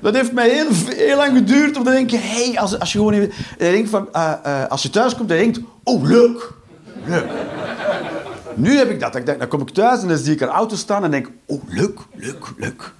Dat 0.00 0.14
heeft 0.14 0.32
mij 0.32 0.48
heel, 0.48 0.66
heel 0.86 1.16
lang 1.16 1.36
geduurd 1.36 1.76
om 1.76 1.84
te 1.84 1.90
denken, 1.90 2.18
hey, 2.20 2.58
als, 2.58 2.78
als 2.78 2.92
je 2.92 2.98
gewoon 2.98 3.12
even, 3.12 3.32
je 3.58 3.70
denkt 3.70 3.90
van, 3.90 4.08
eh, 4.12 4.32
eh, 4.42 4.68
als 4.68 4.82
je 4.82 4.90
thuis 4.90 5.14
komt 5.14 5.30
je 5.30 5.36
denkt, 5.36 5.60
oh, 5.82 6.02
leuk. 6.02 6.52
Leuk. 7.06 7.26
Nu 8.54 8.76
heb 8.76 8.90
ik 8.90 9.00
dat. 9.00 9.16
Ik 9.16 9.26
denk, 9.26 9.38
dan 9.38 9.48
kom 9.48 9.60
ik 9.60 9.70
thuis 9.70 10.02
en 10.02 10.08
dan 10.08 10.16
zie 10.16 10.32
ik 10.32 10.40
haar 10.40 10.48
auto 10.48 10.76
staan 10.76 11.04
en 11.04 11.10
denk 11.10 11.30
oh, 11.46 11.62
leuk, 11.68 11.98
leuk, 12.14 12.52
leuk. 12.56 12.92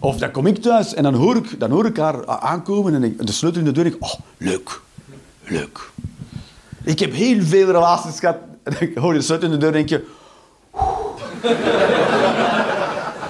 Of 0.00 0.16
dan 0.16 0.30
kom 0.30 0.46
ik 0.46 0.62
thuis 0.62 0.94
en 0.94 1.02
dan 1.02 1.14
hoor 1.14 1.36
ik, 1.36 1.60
dan 1.60 1.70
hoor 1.70 1.86
ik 1.86 1.96
haar 1.96 2.26
aankomen 2.26 2.94
en 2.94 3.04
ik, 3.04 3.26
de 3.26 3.32
sleutel 3.32 3.60
in 3.60 3.66
de 3.66 3.72
deur 3.72 3.86
ik, 3.86 3.96
oh, 3.98 4.14
leuk, 4.36 4.80
leuk. 5.44 5.90
Ik 6.82 6.98
heb 6.98 7.12
heel 7.12 7.42
veel 7.42 7.66
relaties 7.66 8.18
gehad. 8.18 8.36
En 8.62 8.76
dan 8.78 9.02
hoor 9.02 9.12
je 9.12 9.18
de 9.18 9.24
sleutel 9.24 9.52
in 9.52 9.58
de 9.58 9.60
deur 9.60 9.68
en 9.68 9.86
denk 9.86 9.88
je, 9.88 10.06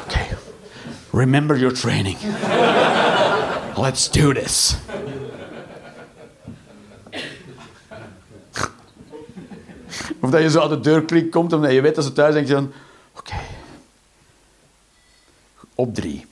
oké, 0.02 0.36
remember 1.12 1.58
your 1.58 1.74
training. 1.74 2.16
Let's 3.76 4.10
do 4.10 4.32
this. 4.32 4.76
Of 10.20 10.30
dat 10.30 10.42
je 10.42 10.50
zo 10.50 10.60
uit 10.60 10.70
de 10.70 10.80
deurklik 10.80 11.30
komt 11.30 11.52
omdat 11.52 11.72
je 11.72 11.80
weet 11.80 11.94
dat 11.94 12.04
ze 12.04 12.12
thuis 12.12 12.34
denkt 12.34 12.50
van... 12.50 12.72
Oké. 13.16 13.34
Op 15.74 15.94
drie. 15.94 16.26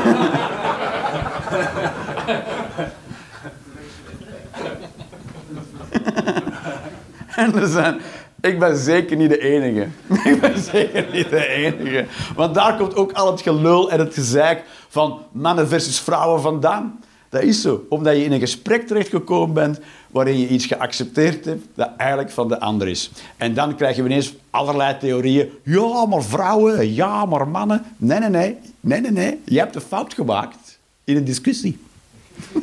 en 7.36 7.54
er 7.54 7.68
zijn... 7.68 8.00
Ik 8.40 8.58
ben 8.58 8.76
zeker 8.76 9.16
niet 9.16 9.28
de 9.28 9.38
enige. 9.38 9.88
Ik 10.30 10.40
ben 10.40 10.58
zeker 10.58 11.06
niet 11.12 11.30
de 11.30 11.46
enige. 11.46 12.06
Want 12.34 12.54
daar 12.54 12.76
komt 12.76 12.94
ook 12.94 13.12
al 13.12 13.30
het 13.30 13.40
gelul 13.40 13.90
en 13.90 13.98
het 13.98 14.14
gezeik 14.14 14.64
van 14.88 15.22
mannen 15.32 15.68
versus 15.68 16.00
vrouwen 16.00 16.40
vandaan. 16.40 17.00
Dat 17.28 17.42
is 17.42 17.60
zo. 17.60 17.84
Omdat 17.88 18.16
je 18.16 18.24
in 18.24 18.32
een 18.32 18.40
gesprek 18.40 18.86
terechtgekomen 18.86 19.54
bent 19.54 19.80
waarin 20.10 20.38
je 20.38 20.48
iets 20.48 20.66
geaccepteerd 20.66 21.44
hebt 21.44 21.66
dat 21.74 21.90
eigenlijk 21.96 22.30
van 22.30 22.48
de 22.48 22.60
ander 22.60 22.88
is. 22.88 23.10
En 23.36 23.54
dan 23.54 23.76
krijgen 23.76 24.02
we 24.02 24.08
ineens 24.08 24.34
allerlei 24.50 24.96
theorieën. 24.98 25.48
Ja, 25.64 26.06
maar 26.06 26.22
vrouwen. 26.22 26.94
Ja, 26.94 27.24
maar 27.24 27.48
mannen. 27.48 27.84
Nee, 27.96 28.18
nee, 28.18 28.28
nee. 28.28 28.56
Nee, 28.80 29.00
nee, 29.00 29.10
nee. 29.10 29.40
Je 29.44 29.58
hebt 29.58 29.74
een 29.74 29.80
fout 29.80 30.14
gemaakt 30.14 30.78
in 31.04 31.16
een 31.16 31.24
discussie. 31.24 31.78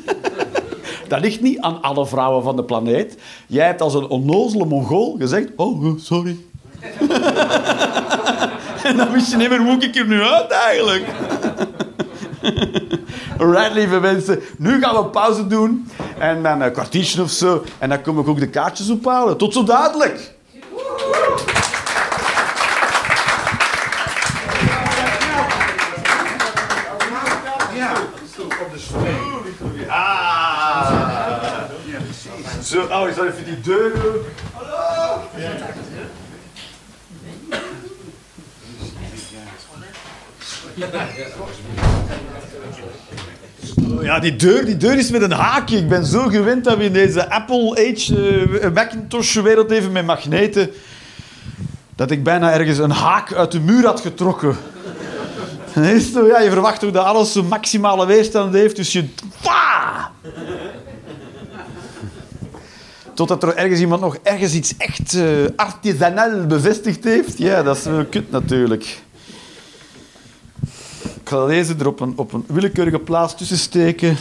Dat 1.07 1.19
ligt 1.19 1.41
niet 1.41 1.59
aan 1.59 1.81
alle 1.81 2.07
vrouwen 2.07 2.43
van 2.43 2.55
de 2.55 2.63
planeet. 2.63 3.17
Jij 3.47 3.65
hebt 3.65 3.81
als 3.81 3.93
een 3.93 4.07
onnozele 4.07 4.65
Mongool 4.65 5.15
gezegd... 5.19 5.49
Oh, 5.55 5.85
eh, 5.85 5.91
sorry. 5.97 6.37
en 8.83 8.97
dan 8.97 9.11
wist 9.11 9.31
je 9.31 9.37
niet 9.37 9.49
meer 9.49 9.61
hoe 9.61 9.77
ik 9.77 9.95
er 9.95 10.07
nu 10.07 10.21
uit 10.21 10.51
eigenlijk. 10.51 11.05
Alright, 13.39 13.73
lieve 13.73 13.99
mensen. 13.99 14.41
Nu 14.57 14.81
gaan 14.81 14.95
we 14.95 15.05
pauze 15.05 15.47
doen. 15.47 15.87
En 16.17 16.43
dan 16.43 16.61
een 16.61 16.71
kwartiertje 16.71 17.21
of 17.21 17.29
zo. 17.29 17.63
En 17.77 17.89
dan 17.89 18.01
kom 18.01 18.19
ik 18.19 18.27
ook 18.27 18.39
de 18.39 18.49
kaartjes 18.49 18.89
ophalen. 18.89 19.37
Tot 19.37 19.53
zo 19.53 19.63
dadelijk. 19.63 20.35
Ah. 29.89 30.67
Zo, 32.63 32.81
oh, 32.81 33.07
ik 33.07 33.13
zal 33.15 33.25
even 33.25 33.45
die 33.45 33.61
deur 33.61 33.93
doen. 33.93 34.15
Hallo. 34.53 35.86
Ja, 44.01 44.19
die 44.19 44.35
deur, 44.35 44.65
die 44.65 44.77
deur 44.77 44.97
is 44.97 45.11
met 45.11 45.21
een 45.21 45.31
haakje. 45.31 45.77
Ik 45.77 45.89
ben 45.89 46.05
zo 46.05 46.27
gewend 46.27 46.63
dat 46.63 46.77
we 46.77 46.83
in 46.83 46.93
deze 46.93 47.29
Apple 47.29 47.71
Age 47.71 48.47
eh, 48.61 48.71
Macintosh-wereld 48.71 49.71
even 49.71 49.91
met 49.91 50.05
magneten... 50.05 50.69
dat 51.95 52.11
ik 52.11 52.23
bijna 52.23 52.51
ergens 52.51 52.77
een 52.77 52.91
haak 52.91 53.33
uit 53.33 53.51
de 53.51 53.59
muur 53.59 53.85
had 53.85 54.01
getrokken. 54.01 54.57
Ja, 55.73 56.39
je 56.39 56.49
verwacht 56.49 56.83
ook 56.83 56.93
dat 56.93 57.05
alles 57.05 57.31
zo 57.31 57.43
maximale 57.43 58.05
weerstand 58.05 58.53
heeft, 58.53 58.75
dus 58.75 58.91
je... 58.91 59.05
Pa! 59.41 60.11
Totdat 63.13 63.43
er 63.43 63.55
ergens 63.55 63.79
iemand 63.79 64.01
nog 64.01 64.17
ergens 64.23 64.53
iets 64.53 64.77
echt 64.77 65.13
uh, 65.13 66.47
bevestigd 66.47 67.03
heeft. 67.03 67.37
Ja, 67.37 67.63
dat 67.63 67.77
is 67.77 67.83
wel 67.83 68.05
kut 68.05 68.31
natuurlijk. 68.31 68.97
Ik 71.27 71.33
ga 71.33 71.45
deze 71.45 71.75
er 71.75 71.87
op 71.87 71.99
een, 71.99 72.13
op 72.15 72.33
een 72.33 72.43
willekeurige 72.47 72.99
plaats 72.99 73.35
tussen 73.35 73.57
steken. 73.57 74.17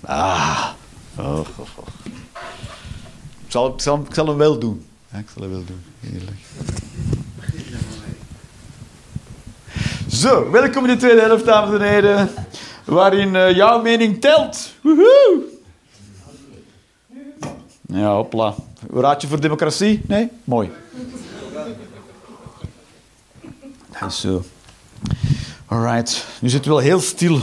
Ah. 0.00 0.68
Oh, 1.16 1.24
oh, 1.24 1.38
oh. 1.56 1.86
Ik, 3.44 3.50
zal, 3.50 3.72
ik, 3.74 3.80
zal, 3.80 4.04
ik 4.08 4.14
zal 4.14 4.26
hem 4.26 4.36
wel 4.36 4.58
doen. 4.58 4.86
Ik 5.12 5.26
zal 5.34 5.42
hem 5.42 5.50
wel 5.50 5.64
doen. 5.64 5.82
Heerlijk. 6.00 6.36
Zo, 10.08 10.50
welkom 10.50 10.84
in 10.84 10.90
de 10.90 10.96
tweede 10.96 11.20
helft, 11.20 11.44
dames 11.44 11.80
en 11.80 11.88
heren. 11.88 12.30
Waarin 12.84 13.34
uh, 13.34 13.56
jouw 13.56 13.82
mening 13.82 14.20
telt. 14.20 14.72
Woehoe! 14.80 15.42
Ja, 17.86 18.14
hopla. 18.14 18.54
Raad 18.92 19.22
je 19.22 19.28
voor 19.28 19.40
democratie? 19.40 20.00
Nee? 20.06 20.28
Mooi. 20.44 20.70
Dat 24.00 24.10
is 24.10 24.20
zo. 24.20 24.44
Alright. 25.66 26.26
Nu 26.40 26.48
zit 26.48 26.58
het 26.58 26.68
wel 26.68 26.78
heel 26.78 27.00
stil. 27.00 27.40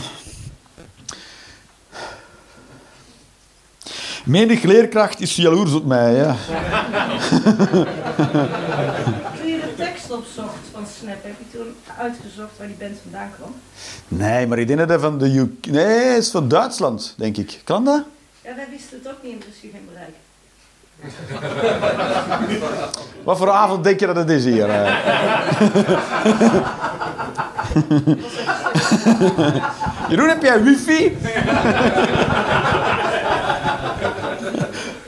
Menig 4.25 4.63
leerkracht 4.63 5.21
is 5.21 5.35
jaloers 5.35 5.73
op 5.73 5.85
mij, 5.85 6.13
ja. 6.13 6.35
Toen 9.37 9.47
je 9.47 9.59
de 9.59 9.73
tekst 9.77 10.11
opzocht 10.11 10.57
van 10.71 10.85
Snap, 10.99 11.23
heb 11.23 11.35
je 11.37 11.57
toen 11.57 11.75
uitgezocht 11.97 12.57
waar 12.57 12.67
die 12.67 12.75
band 12.75 12.97
vandaan 13.01 13.31
kwam? 13.35 13.55
Nee, 14.07 14.47
maar 14.47 14.59
ik 14.59 14.67
denk 14.67 14.79
dat 14.79 14.89
hij 14.89 14.99
van 14.99 15.17
de 15.17 15.37
UK... 15.37 15.65
Nee, 15.65 16.17
is 16.17 16.29
van 16.29 16.47
Duitsland, 16.47 17.13
denk 17.17 17.37
ik. 17.37 17.61
Kan 17.63 17.85
dat? 17.85 18.03
Ja, 18.43 18.55
wij 18.55 18.67
wisten 18.69 18.99
het 19.03 19.13
ook 19.13 19.23
niet 19.23 19.31
in 19.31 19.37
principe 19.37 19.71
geen 19.71 19.87
bereik. 19.91 20.15
Wat 23.23 23.37
voor 23.37 23.49
avond 23.49 23.83
denk 23.83 23.99
je 23.99 24.05
dat 24.05 24.15
het 24.15 24.29
is 24.29 24.45
hier? 24.45 24.69
eh? 24.69 24.93
Jeroen, 30.09 30.29
heb 30.29 30.41
jij 30.41 30.63
wifi? 30.63 31.11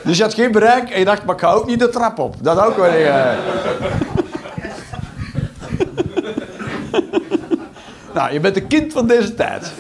dus 0.03 0.17
je 0.17 0.23
had 0.23 0.33
geen 0.33 0.51
bereik 0.51 0.89
en 0.89 0.99
je 0.99 1.05
dacht, 1.05 1.25
maar 1.25 1.35
ik 1.35 1.41
ga 1.41 1.51
ook 1.51 1.65
niet 1.65 1.79
de 1.79 1.89
trap 1.89 2.19
op. 2.19 2.35
Dat 2.41 2.59
ook 2.59 2.75
wel. 2.75 2.85
eh. 2.85 3.37
nou, 8.13 8.33
je 8.33 8.39
bent 8.39 8.55
een 8.55 8.67
kind 8.67 8.93
van 8.93 9.07
deze 9.07 9.33
tijd. 9.35 9.71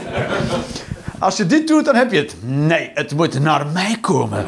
Als 1.19 1.37
je 1.37 1.45
dit 1.45 1.67
doet, 1.67 1.85
dan 1.85 1.95
heb 1.95 2.11
je 2.11 2.17
het. 2.17 2.35
Nee, 2.41 2.91
het 2.93 3.15
moet 3.15 3.39
naar 3.39 3.67
mij 3.67 3.97
komen. 4.01 4.45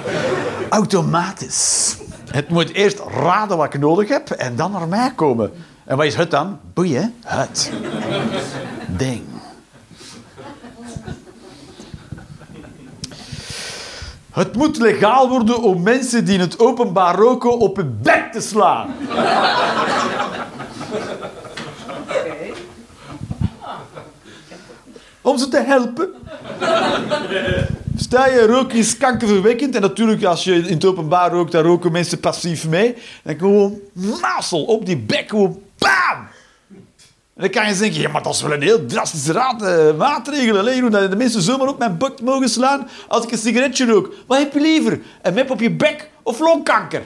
Automatisch. 0.69 1.97
Het 2.31 2.49
moet 2.49 2.73
eerst 2.73 2.99
raden 2.99 3.57
wat 3.57 3.73
ik 3.73 3.79
nodig 3.79 4.09
heb 4.09 4.29
en 4.29 4.55
dan 4.55 4.71
naar 4.71 4.87
mij 4.87 5.11
komen. 5.15 5.51
En 5.85 5.97
wat 5.97 6.05
is 6.05 6.15
het 6.15 6.31
dan? 6.31 6.59
Boeien, 6.73 7.13
het. 7.23 7.71
Ding. 8.87 9.23
Het 14.31 14.55
moet 14.55 14.77
legaal 14.77 15.29
worden 15.29 15.61
om 15.61 15.83
mensen 15.83 16.25
die 16.25 16.33
in 16.33 16.39
het 16.39 16.59
openbaar 16.59 17.15
roken 17.15 17.59
op 17.59 17.75
hun 17.75 17.99
bek 18.01 18.31
te 18.31 18.41
slaan. 18.41 18.95
Oké. 22.09 22.53
Om 25.21 25.37
ze 25.37 25.47
te 25.47 25.63
helpen. 25.65 26.13
Sta 27.97 28.27
je 28.27 28.45
roken 28.47 28.77
is 28.77 28.97
kankerverwekkend. 28.97 29.75
En 29.75 29.81
natuurlijk, 29.81 30.23
als 30.23 30.43
je 30.43 30.53
in 30.53 30.73
het 30.73 30.85
openbaar 30.85 31.31
rookt, 31.31 31.51
dan 31.51 31.63
roken 31.63 31.91
mensen 31.91 32.19
passief 32.19 32.67
mee. 32.67 32.95
Dan 33.23 33.37
gewoon 33.37 33.79
mazzel 33.93 34.63
op 34.63 34.85
die 34.85 34.97
bek, 34.97 35.29
gewoon 35.29 35.61
bam! 35.77 36.27
En 37.35 37.41
dan 37.41 37.49
kan 37.49 37.67
je 37.67 37.77
denken, 37.77 38.01
ja, 38.01 38.09
maar 38.09 38.23
dat 38.23 38.33
is 38.33 38.41
wel 38.41 38.53
een 38.53 38.61
heel 38.61 38.85
drastische 38.85 39.31
raad, 39.31 39.61
eh, 39.61 39.97
maatregel. 39.97 40.89
Dat 40.89 41.09
de 41.09 41.15
mensen 41.15 41.41
zomaar 41.41 41.67
op 41.67 41.77
mijn 41.79 41.97
bek 41.97 42.21
mogen 42.21 42.49
slaan 42.49 42.87
als 43.07 43.23
ik 43.23 43.31
een 43.31 43.37
sigaretje 43.37 43.85
rook. 43.85 44.13
Wat 44.27 44.37
heb 44.37 44.53
je 44.53 44.61
liever? 44.61 44.99
Een 45.21 45.33
mep 45.33 45.49
op 45.49 45.59
je 45.59 45.71
bek 45.71 46.09
of 46.23 46.39
longkanker? 46.39 47.03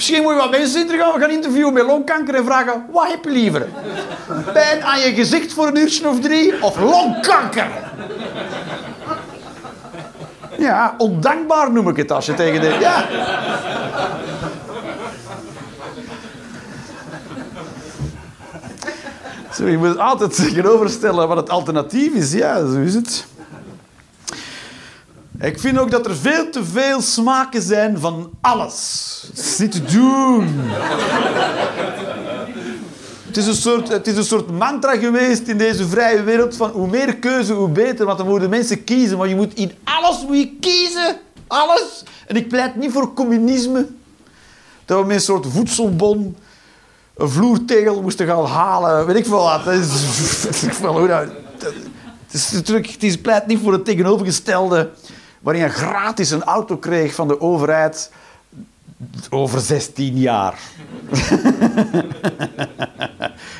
Misschien 0.00 0.22
moet 0.22 0.32
je 0.32 0.38
wat 0.38 0.50
mensen 0.50 0.88
gaan, 0.88 1.20
gaan 1.20 1.30
interviewen 1.30 1.72
met 1.72 1.86
longkanker 1.86 2.34
en 2.34 2.44
vragen, 2.44 2.84
wat 2.90 3.08
heb 3.08 3.24
je 3.24 3.30
liever? 3.30 3.68
Pijn 4.52 4.84
aan 4.84 5.00
je 5.00 5.14
gezicht 5.14 5.52
voor 5.52 5.66
een 5.66 5.76
uurtje 5.76 6.08
of 6.08 6.20
drie 6.20 6.62
of 6.62 6.80
longkanker? 6.80 7.66
Ja, 10.58 10.94
ondankbaar 10.98 11.72
noem 11.72 11.88
ik 11.88 11.96
het 11.96 12.12
als 12.12 12.26
je 12.26 12.34
tegen 12.34 12.60
de... 12.60 12.76
Ja. 12.80 13.08
Zo, 19.54 19.68
je 19.68 19.78
moet 19.78 19.98
altijd 19.98 20.36
tegenoverstellen 20.36 21.28
wat 21.28 21.36
het 21.36 21.50
alternatief 21.50 22.12
is. 22.12 22.32
Ja, 22.32 22.66
zo 22.66 22.80
is 22.80 22.94
het. 22.94 23.26
Ik 25.40 25.60
vind 25.60 25.78
ook 25.78 25.90
dat 25.90 26.06
er 26.06 26.16
veel 26.16 26.50
te 26.50 26.64
veel 26.64 27.00
smaken 27.00 27.62
zijn 27.62 27.98
van 27.98 28.30
alles. 28.40 29.22
Het 29.26 29.38
is 29.38 29.56
te 29.56 29.84
doen. 29.84 30.48
Het 33.26 33.36
is, 33.36 33.46
een 33.46 33.54
soort, 33.54 34.06
is 34.06 34.34
mantra 34.52 34.96
geweest 34.96 35.48
in 35.48 35.58
deze 35.58 35.88
vrije 35.88 36.22
wereld 36.22 36.56
van 36.56 36.70
hoe 36.70 36.86
meer 36.86 37.16
keuze, 37.16 37.52
hoe 37.52 37.68
beter. 37.68 38.06
Want 38.06 38.18
dan 38.18 38.26
moeten 38.26 38.50
mensen 38.50 38.84
kiezen. 38.84 39.18
Maar 39.18 39.28
je 39.28 39.34
moet 39.34 39.54
in 39.54 39.72
alles 39.84 40.24
moet 40.26 40.36
je 40.36 40.56
kiezen. 40.60 41.16
Alles. 41.46 42.02
En 42.26 42.36
ik 42.36 42.48
pleit 42.48 42.76
niet 42.76 42.92
voor 42.92 43.14
communisme. 43.14 43.86
Dat 44.84 45.00
we 45.00 45.06
met 45.06 45.16
een 45.16 45.22
soort 45.22 45.46
voedselbon 45.46 46.36
een 47.16 47.30
vloertegel 47.30 48.02
moesten 48.02 48.26
gaan 48.26 48.44
halen. 48.44 49.06
Weet 49.06 49.16
ik 49.16 49.26
veel 49.26 49.42
wat. 49.42 49.64
Dat 49.64 49.74
is, 49.74 49.88
dat, 51.58 51.72
is 52.32 52.50
natuurlijk, 52.50 52.90
het 52.90 53.02
is 53.02 53.20
pleit 53.20 53.46
niet 53.46 53.60
voor 53.62 53.72
het 53.72 53.84
tegenovergestelde. 53.84 54.90
Waarin 55.40 55.62
je 55.62 55.68
gratis 55.68 56.30
een 56.30 56.44
auto 56.44 56.76
kreeg 56.76 57.14
van 57.14 57.28
de 57.28 57.40
overheid 57.40 58.10
over 59.30 59.60
16 59.60 60.16
jaar. 60.16 60.58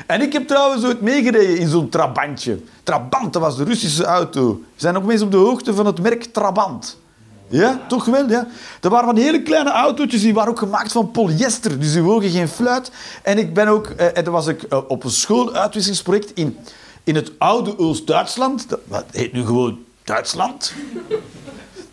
en 0.07 0.21
ik 0.21 0.33
heb 0.33 0.47
trouwens 0.47 0.85
ooit 0.85 1.01
meegereden 1.01 1.57
in 1.57 1.67
zo'n 1.67 1.89
Trabantje. 1.89 2.59
Trabant, 2.83 3.33
dat 3.33 3.41
was 3.41 3.57
de 3.57 3.63
Russische 3.63 4.03
auto. 4.03 4.53
We 4.53 4.63
zijn 4.75 4.97
ook 4.97 5.03
mensen 5.03 5.25
op 5.25 5.31
de 5.31 5.37
hoogte 5.37 5.73
van 5.73 5.85
het 5.85 6.01
merk 6.01 6.23
Trabant. 6.23 6.99
Ja, 7.47 7.81
toch 7.87 8.05
wel, 8.05 8.29
ja. 8.29 8.47
Dat 8.79 8.91
waren 8.91 9.07
van 9.07 9.17
hele 9.17 9.41
kleine 9.41 9.71
autootjes, 9.71 10.21
die 10.21 10.33
waren 10.33 10.51
ook 10.51 10.59
gemaakt 10.59 10.91
van 10.91 11.11
polyester. 11.11 11.79
Dus 11.79 11.93
die 11.93 12.01
wogen 12.01 12.29
geen 12.29 12.47
fluit. 12.47 12.91
En 13.23 13.37
ik 13.37 13.53
ben 13.53 13.67
ook... 13.67 13.87
Eh, 13.87 14.17
en 14.17 14.23
toen 14.23 14.33
was 14.33 14.47
ik 14.47 14.63
eh, 14.63 14.79
op 14.87 15.03
een 15.03 15.09
schooluitwisselingsproject 15.09 16.31
in, 16.33 16.57
in 17.03 17.15
het 17.15 17.31
oude 17.37 17.79
Oost-Duitsland. 17.79 18.69
Dat 18.69 18.79
dat 18.87 19.05
heet 19.11 19.33
nu 19.33 19.45
gewoon 19.45 19.79
Duitsland. 20.03 20.73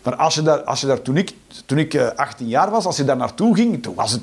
Maar 0.09 0.17
als 0.17 0.35
je 0.35 0.41
daar, 0.41 0.63
als 0.63 0.81
je 0.81 0.87
daar 0.87 1.01
toen 1.01 1.17
ik, 1.17 1.33
toen 1.65 1.77
ik 1.77 1.93
eh, 1.93 2.07
18 2.15 2.47
jaar 2.47 2.69
was, 2.69 2.85
als 2.85 2.97
je 2.97 3.03
daar 3.03 3.17
naartoe 3.17 3.55
ging, 3.55 3.83
toen 3.83 3.95
was 3.95 4.11
het 4.11 4.21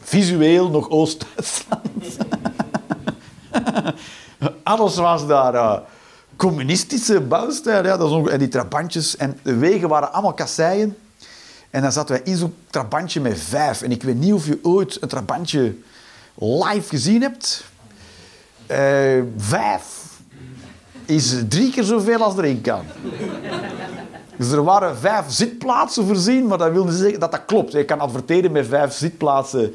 visueel 0.00 0.70
nog 0.70 0.90
Oost-Duitsland. 0.90 2.16
Alles 4.62 4.96
was 4.96 5.26
daar 5.26 5.54
eh, 5.54 5.78
communistische 6.36 7.20
bouwstijl. 7.20 7.84
Ja, 7.84 7.96
dat 7.96 8.26
is 8.26 8.32
en 8.32 8.38
die 8.38 8.48
trabantjes. 8.48 9.16
En 9.16 9.38
de 9.42 9.56
wegen 9.56 9.88
waren 9.88 10.12
allemaal 10.12 10.34
kasseien. 10.34 10.96
En 11.70 11.82
dan 11.82 11.92
zaten 11.92 12.14
wij 12.14 12.24
in 12.24 12.36
zo'n 12.36 12.54
trabantje 12.70 13.20
met 13.20 13.40
vijf. 13.40 13.82
En 13.82 13.90
ik 13.90 14.02
weet 14.02 14.18
niet 14.18 14.32
of 14.32 14.46
je 14.46 14.58
ooit 14.62 15.02
een 15.02 15.08
trabantje 15.08 15.74
live 16.34 16.88
gezien 16.88 17.22
hebt. 17.22 17.64
Eh, 18.66 19.22
vijf 19.36 20.06
is 21.04 21.34
drie 21.48 21.70
keer 21.70 21.84
zoveel 21.84 22.22
als 22.22 22.36
erin 22.36 22.60
kan. 22.60 22.84
Dus 24.38 24.50
er 24.50 24.64
waren 24.64 24.96
vijf 24.96 25.24
zitplaatsen 25.28 26.06
voorzien, 26.06 26.46
maar 26.46 26.58
dat 26.58 26.72
wil 26.72 26.84
niet 26.84 26.94
zeggen 26.94 27.20
dat 27.20 27.30
dat 27.30 27.44
klopt. 27.46 27.72
Je 27.72 27.84
kan 27.84 28.00
adverteren 28.00 28.52
met 28.52 28.66
vijf 28.66 28.92
zitplaatsen 28.92 29.74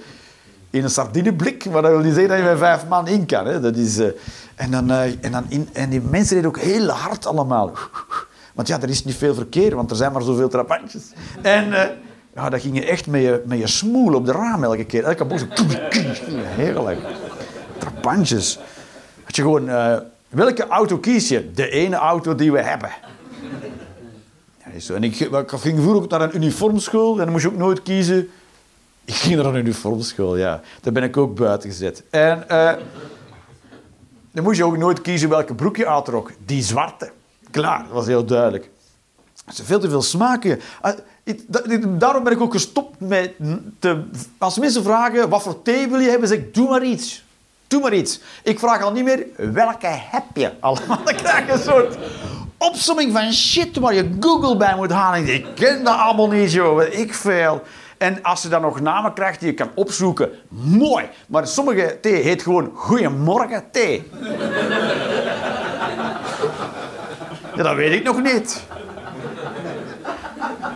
in 0.70 0.84
een 0.84 0.90
sardineblik, 0.90 1.66
maar 1.70 1.82
dat 1.82 1.92
wil 1.92 2.00
niet 2.00 2.14
zeggen 2.14 2.30
dat 2.30 2.38
je 2.38 2.44
met 2.44 2.58
vijf 2.58 2.88
man 2.88 3.08
in 3.08 3.26
kan. 3.26 3.46
Hè. 3.46 3.60
Dat 3.60 3.76
is, 3.76 3.98
eh, 3.98 4.08
en, 4.56 4.72
dan, 4.72 4.92
eh, 4.92 5.04
en, 5.22 5.32
dan 5.32 5.46
in, 5.48 5.70
en 5.74 5.90
die 5.90 6.02
mensen 6.02 6.36
reden 6.36 6.50
ook 6.50 6.60
heel 6.60 6.88
hard 6.88 7.26
allemaal. 7.26 7.72
Want 8.54 8.68
ja, 8.68 8.82
er 8.82 8.90
is 8.90 9.04
niet 9.04 9.16
veel 9.16 9.34
verkeer, 9.34 9.76
want 9.76 9.90
er 9.92 9.96
zijn 9.96 10.12
maar 10.12 10.22
zoveel 10.22 10.50
trapantjes. 10.50 11.04
En 11.42 11.74
eh, 11.74 11.90
ja, 12.36 12.50
dat 12.50 12.62
ging 12.62 12.76
je 12.76 12.86
echt 12.86 13.08
met 13.08 13.22
je, 13.22 13.44
met 13.46 13.60
je 13.60 13.68
smoel 13.68 14.14
op 14.14 14.26
de 14.26 14.32
raam 14.32 14.64
elke 14.64 14.86
keer. 14.86 15.04
Elke 15.04 15.38
zo... 15.38 15.46
Heerlijk. 16.32 17.00
Trapantjes. 17.78 18.60
Had 19.24 19.36
je 19.36 19.42
gewoon... 19.42 19.66
welke 20.30 20.68
auto 20.68 20.98
kies 20.98 21.28
je? 21.28 21.52
De 21.52 21.70
ene 21.70 21.96
auto 21.96 22.36
die 22.36 22.52
we 22.52 22.62
hebben. 22.62 22.90
Ja, 24.66 24.72
is 24.72 24.86
zo. 24.86 24.94
En 24.94 25.04
ik, 25.04 25.16
ging 25.48 25.80
vroeger 25.80 25.96
ook 25.96 26.10
naar 26.10 26.22
een 26.22 26.36
uniformschool 26.36 27.12
en 27.12 27.24
dan 27.24 27.32
moest 27.32 27.44
je 27.44 27.50
ook 27.50 27.58
nooit 27.58 27.84
kiezen. 27.84 28.30
Ik 29.06 29.14
ging 29.14 29.36
naar 29.36 29.46
een 29.46 29.56
uniformschool, 29.56 30.38
ja. 30.38 30.62
Daar 30.82 30.94
ben 30.94 31.04
ik 31.04 31.18
ook 31.18 31.36
buiten 31.36 31.70
gezet. 31.70 32.04
En 32.10 32.50
eh, 32.50 32.74
dan 34.32 34.44
moest 34.44 34.58
je 34.58 34.66
ook 34.66 34.78
nooit 34.78 35.02
kiezen 35.02 35.30
welke 35.30 35.56
broek 35.56 35.78
je 35.78 35.88
aantrok. 35.88 36.32
Die 36.46 36.64
zwarte. 36.64 37.12
Klaar, 37.52 37.84
dat 37.84 37.92
was 37.92 38.06
heel 38.06 38.26
duidelijk. 38.26 38.70
Er 39.46 39.54
zijn 39.54 39.68
veel 39.68 39.80
te 39.80 39.90
veel 39.90 40.02
smaken. 40.02 40.60
Ah, 40.82 40.98
Daarom 41.88 42.24
ben 42.24 42.34
ik 42.34 42.42
ook 42.42 42.52
gestopt 42.52 43.00
met 43.00 43.34
te... 43.80 44.04
Als 44.38 44.60
mensen 44.60 44.84
vragen, 44.84 45.30
wat 45.30 45.42
voor 45.42 45.62
thee 45.62 45.88
wil 45.88 46.00
je 46.00 46.10
hebben, 46.10 46.28
zeg 46.28 46.38
ik, 46.38 46.54
doe 46.54 46.70
maar 46.70 46.84
iets. 46.84 47.24
Doe 47.68 47.82
maar 47.82 47.94
iets. 47.94 48.20
Ik 48.44 48.60
vraag 48.60 48.82
al 48.84 48.92
niet 48.92 49.04
meer, 49.04 49.26
welke 49.36 49.88
heb 49.88 50.24
je 50.34 50.52
allemaal? 50.60 51.04
Dan 51.06 51.16
krijg 51.16 51.50
een 51.50 51.60
soort 51.60 51.98
opsomming 52.64 53.12
van 53.14 53.34
shit 53.34 53.78
waar 53.78 53.94
je 53.94 54.10
Google 54.20 54.58
bij 54.58 54.76
moet 54.76 54.92
halen. 54.92 55.34
Ik 55.34 55.46
ken 55.56 55.84
dat 55.84 55.98
allemaal 55.98 56.30
niet, 56.30 56.52
joh. 56.52 56.82
Ik 56.82 57.14
veel. 57.14 57.62
En 57.98 58.24
als 58.24 58.42
je 58.42 58.48
dan 58.48 58.62
nog 58.62 58.80
namen 58.80 59.14
krijgt 59.14 59.40
die 59.40 59.50
je 59.50 59.54
kan 59.54 59.70
opzoeken, 59.74 60.30
mooi. 60.50 61.10
Maar 61.28 61.48
sommige 61.48 61.98
thee 62.02 62.22
heet 62.22 62.42
gewoon 62.42 62.72
Goeiemorgen 62.74 63.64
thee. 63.72 64.12
Ja, 67.56 67.64
dat 67.64 67.76
weet 67.76 67.94
ik 67.94 68.04
nog 68.04 68.22
niet. 68.22 68.64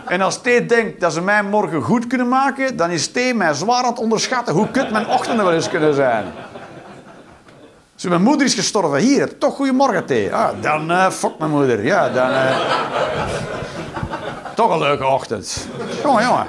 En 0.06 0.20
als 0.20 0.40
thee 0.42 0.66
denkt 0.66 1.00
dat 1.00 1.12
ze 1.12 1.20
mij 1.20 1.42
morgen 1.42 1.82
goed 1.82 2.06
kunnen 2.06 2.28
maken, 2.28 2.76
dan 2.76 2.90
is 2.90 3.10
thee 3.10 3.34
mij 3.34 3.54
zwaar 3.54 3.82
aan 3.82 3.90
het 3.90 3.98
onderschatten 3.98 4.54
hoe 4.54 4.70
kut 4.70 4.90
mijn 4.90 5.08
ochtenden 5.08 5.44
wel 5.44 5.54
eens 5.54 5.68
kunnen 5.68 5.94
zijn. 5.94 6.24
Dus 7.98 8.10
mijn 8.10 8.22
moeder 8.22 8.46
is 8.46 8.54
gestorven. 8.54 8.98
Hier, 8.98 9.38
toch 9.38 9.54
goeiemorgen 9.54 10.06
thee. 10.06 10.34
Ah, 10.34 10.62
dan 10.62 10.90
eh 10.90 11.10
fuck 11.10 11.38
mijn 11.38 11.50
moeder. 11.50 11.84
Ja, 11.84 12.08
dan... 12.08 12.30
eh, 12.30 12.56
toch 14.54 14.70
een 14.70 14.78
leuke 14.78 15.06
ochtend. 15.06 15.68
Jongen, 16.02 16.22
jongen. 16.24 16.46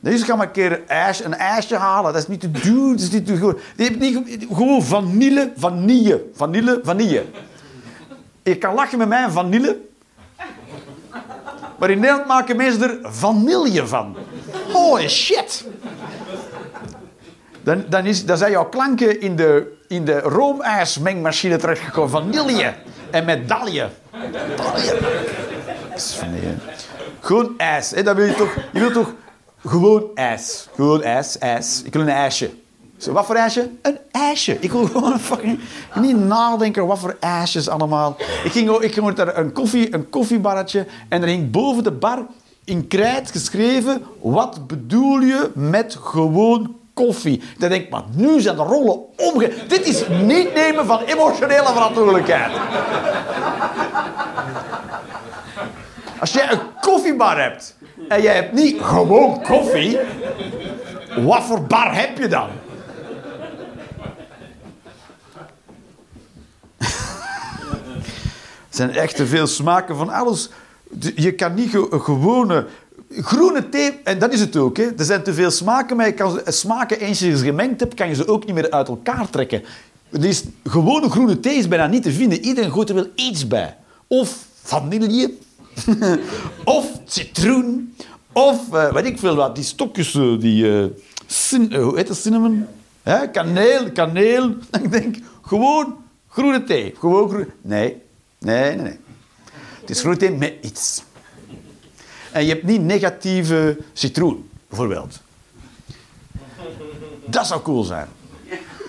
Deze 0.00 0.24
gaan 0.24 0.36
maar 0.36 0.46
een 0.46 0.52
keer 0.52 0.82
ijs, 0.86 1.24
een 1.24 1.34
ijsje 1.34 1.76
halen. 1.76 2.12
Dat 2.12 2.22
is 2.22 2.28
niet 2.28 2.40
te 2.40 2.50
doen. 2.50 2.90
Dat 2.90 3.00
is 3.00 3.10
niet 3.10 3.26
te 3.26 3.38
goed. 3.38 3.60
Hebt 3.76 3.98
niet, 3.98 4.46
gewoon 4.52 4.82
vanille, 4.82 5.52
vanille. 5.56 6.24
Vanille, 6.34 6.80
vanille. 6.82 7.24
Je 8.42 8.56
kan 8.56 8.74
lachen 8.74 8.98
met 8.98 9.08
mij, 9.08 9.30
vanille. 9.30 9.80
Maar 11.78 11.90
in 11.90 11.98
Nederland 12.00 12.26
maken 12.26 12.56
mensen 12.56 12.82
er 12.82 12.98
vanille 13.02 13.86
van. 13.86 14.16
Holy 14.72 15.08
shit. 15.08 15.64
Dan, 17.62 17.84
dan, 17.88 18.04
is, 18.04 18.24
dan 18.24 18.36
zijn 18.36 18.50
jouw 18.50 18.68
klanken 18.68 19.20
in 19.20 19.36
de, 19.36 19.72
in 19.94 20.04
de 20.04 20.20
roomijsmengmachine 20.20 21.56
terechtgekomen. 21.56 22.10
Vanille 22.10 22.74
en. 23.10 23.24
Medaille. 23.24 23.88
Dat 24.56 24.76
is 25.94 26.14
vanille. 26.18 26.54
Gewoon 27.20 27.54
ijs. 27.56 27.90
Hè? 27.90 28.02
Dat 28.02 28.16
wil 28.16 28.24
je, 28.24 28.34
toch, 28.34 28.54
je 28.72 28.80
wilt 28.80 28.92
toch 28.92 29.12
gewoon 29.58 30.04
ijs. 30.14 30.68
Gewoon 30.74 31.02
ijs, 31.02 31.38
ijs. 31.38 31.82
Ik 31.84 31.92
wil 31.92 32.02
een 32.02 32.08
ijsje. 32.08 32.50
Zo, 32.96 33.12
wat 33.12 33.26
voor 33.26 33.34
ijsje? 33.34 33.70
Een 33.82 33.98
ijsje. 34.10 34.56
Ik 34.60 34.72
wil 34.72 34.86
gewoon 34.86 35.12
een 35.12 35.18
fucking... 35.18 35.60
Niet 35.94 36.16
nadenken 36.16 36.86
wat 36.86 36.98
voor 36.98 37.16
ijsjes 37.20 37.68
allemaal. 37.68 38.16
Ik 38.44 38.52
ging, 38.52 38.70
ik 38.70 38.92
ging 38.92 39.16
naar 39.16 39.36
een, 39.36 39.52
koffie, 39.52 39.94
een 39.94 40.10
koffiebarretje 40.10 40.86
en 41.08 41.22
er 41.22 41.28
hing 41.28 41.50
boven 41.50 41.84
de 41.84 41.92
bar 41.92 42.26
in 42.64 42.86
krijt 42.88 43.30
geschreven, 43.30 44.02
wat 44.20 44.66
bedoel 44.66 45.20
je 45.20 45.50
met 45.54 45.96
gewoon 46.00 46.76
koffie? 46.94 47.42
Dan 47.58 47.68
denk 47.68 47.84
ik, 47.84 47.90
maar 47.90 48.04
nu 48.14 48.40
zijn 48.40 48.56
de 48.56 48.62
rollen 48.62 48.98
omge... 49.16 49.52
Dit 49.68 49.86
is 49.86 50.08
niet 50.08 50.54
nemen 50.54 50.86
van 50.86 51.00
emotionele 51.00 51.66
verantwoordelijkheid. 51.66 52.52
Als 56.20 56.32
jij 56.32 56.52
een 56.52 56.60
koffiebar 56.80 57.42
hebt 57.42 57.76
en 58.08 58.22
jij 58.22 58.34
hebt 58.34 58.52
niet 58.52 58.80
gewoon 58.82 59.42
koffie, 59.42 59.98
wat 61.16 61.42
voor 61.42 61.62
bar 61.62 61.94
heb 61.96 62.18
je 62.18 62.28
dan? 62.28 62.48
Er 68.68 68.80
zijn 68.80 68.90
echt 68.90 69.16
te 69.16 69.26
veel 69.26 69.46
smaken 69.46 69.96
van 69.96 70.08
alles. 70.08 70.50
Je 71.14 71.32
kan 71.32 71.54
niet 71.54 71.70
gewone 71.90 72.66
groene 73.22 73.68
thee, 73.68 74.00
en 74.04 74.18
dat 74.18 74.32
is 74.32 74.40
het 74.40 74.56
ook. 74.56 74.76
Hè. 74.76 74.84
Er 74.98 75.04
zijn 75.04 75.22
te 75.22 75.34
veel 75.34 75.50
smaken, 75.50 75.96
maar 75.96 76.06
je 76.06 76.12
kan 76.12 76.30
ze- 76.30 76.52
smaken 76.52 77.00
eens 77.00 77.18
gemengd 77.20 77.80
hebt, 77.80 77.94
kan 77.94 78.08
je 78.08 78.14
ze 78.14 78.28
ook 78.28 78.46
niet 78.46 78.54
meer 78.54 78.70
uit 78.70 78.88
elkaar 78.88 79.30
trekken. 79.30 79.62
Is, 80.10 80.42
gewone 80.64 81.10
groene 81.10 81.40
thee 81.40 81.54
is 81.56 81.68
bijna 81.68 81.86
niet 81.86 82.02
te 82.02 82.12
vinden. 82.12 82.44
Iedereen 82.44 82.70
gooit 82.72 82.88
er 82.88 82.94
wel 82.94 83.08
iets 83.14 83.46
bij. 83.48 83.76
Of 84.06 84.44
vanille, 84.62 85.32
of 86.64 86.86
citroen, 87.04 87.94
of 88.32 88.72
eh, 88.72 88.92
weet 88.92 89.04
ik 89.06 89.18
veel 89.18 89.34
wat, 89.34 89.54
die 89.54 89.64
stokjes, 89.64 90.14
eh, 90.14 90.38
die... 90.40 90.64
eh, 90.66 90.82
eh, 90.82 91.82
hoe 91.82 91.96
heet 91.96 92.06
dat, 92.06 92.16
cinnamon? 92.16 92.66
Hè? 93.02 93.30
Kaneel, 93.30 93.92
kaneel. 93.92 94.54
Ik 94.82 94.90
denk, 94.92 95.16
gewoon 95.42 95.96
groene 96.28 96.64
thee. 96.64 96.94
Gewoon 96.98 97.28
groene... 97.28 97.46
Nee, 97.62 97.96
nee, 98.38 98.76
nee. 98.76 98.98
Het 99.80 99.90
is 99.90 100.00
groene 100.00 100.16
thee 100.18 100.30
met 100.30 100.54
iets. 100.62 101.02
En 102.34 102.44
je 102.44 102.48
hebt 102.52 102.62
niet 102.62 102.80
negatieve 102.80 103.76
citroen, 103.92 104.50
bijvoorbeeld. 104.68 105.20
Dat 107.24 107.46
zou 107.46 107.62
cool 107.62 107.82
zijn. 107.82 108.06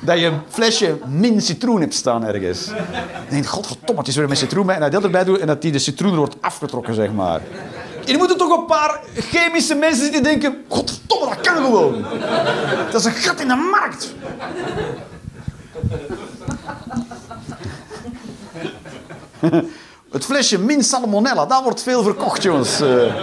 Dat 0.02 0.20
je 0.20 0.26
een 0.26 0.40
flesje 0.50 0.98
min 1.08 1.42
citroen 1.42 1.82
hebt 1.82 1.94
staan 1.94 2.24
ergens. 2.24 2.72
Denk 3.30 3.44
je, 3.44 3.50
godverdomme, 3.50 4.00
het 4.02 4.10
is 4.10 4.16
weer 4.16 4.28
met 4.28 4.38
citroen. 4.38 4.70
En 4.70 4.80
dat 4.80 4.92
dat 4.92 5.04
erbij 5.04 5.24
doet 5.24 5.40
en 5.40 5.48
dat 5.48 5.62
die 5.62 5.72
de 5.72 5.80
citroen 5.80 6.16
wordt 6.16 6.36
afgetrokken, 6.42 6.94
zeg 6.94 7.12
maar. 7.12 7.42
En 8.06 8.20
er 8.20 8.38
toch 8.38 8.58
een 8.58 8.66
paar 8.66 9.00
chemische 9.16 9.76
mensen 9.76 10.04
zitten 10.04 10.24
die 10.24 10.32
denken... 10.32 10.64
Godverdomme, 10.68 11.26
dat 11.26 11.42
kan 11.42 11.64
gewoon. 11.64 12.06
Dat 12.92 13.00
is 13.00 13.06
een 13.06 13.12
gat 13.12 13.40
in 13.40 13.48
de 13.48 13.70
markt. 13.72 14.14
Het 20.16 20.26
flesje 20.26 20.60
min 20.60 20.84
salmonella, 20.84 21.46
dat 21.46 21.64
wordt 21.64 21.84
veel 21.84 22.04
verkocht, 22.04 22.44
jongens. 22.44 22.82
Eh. 22.82 22.88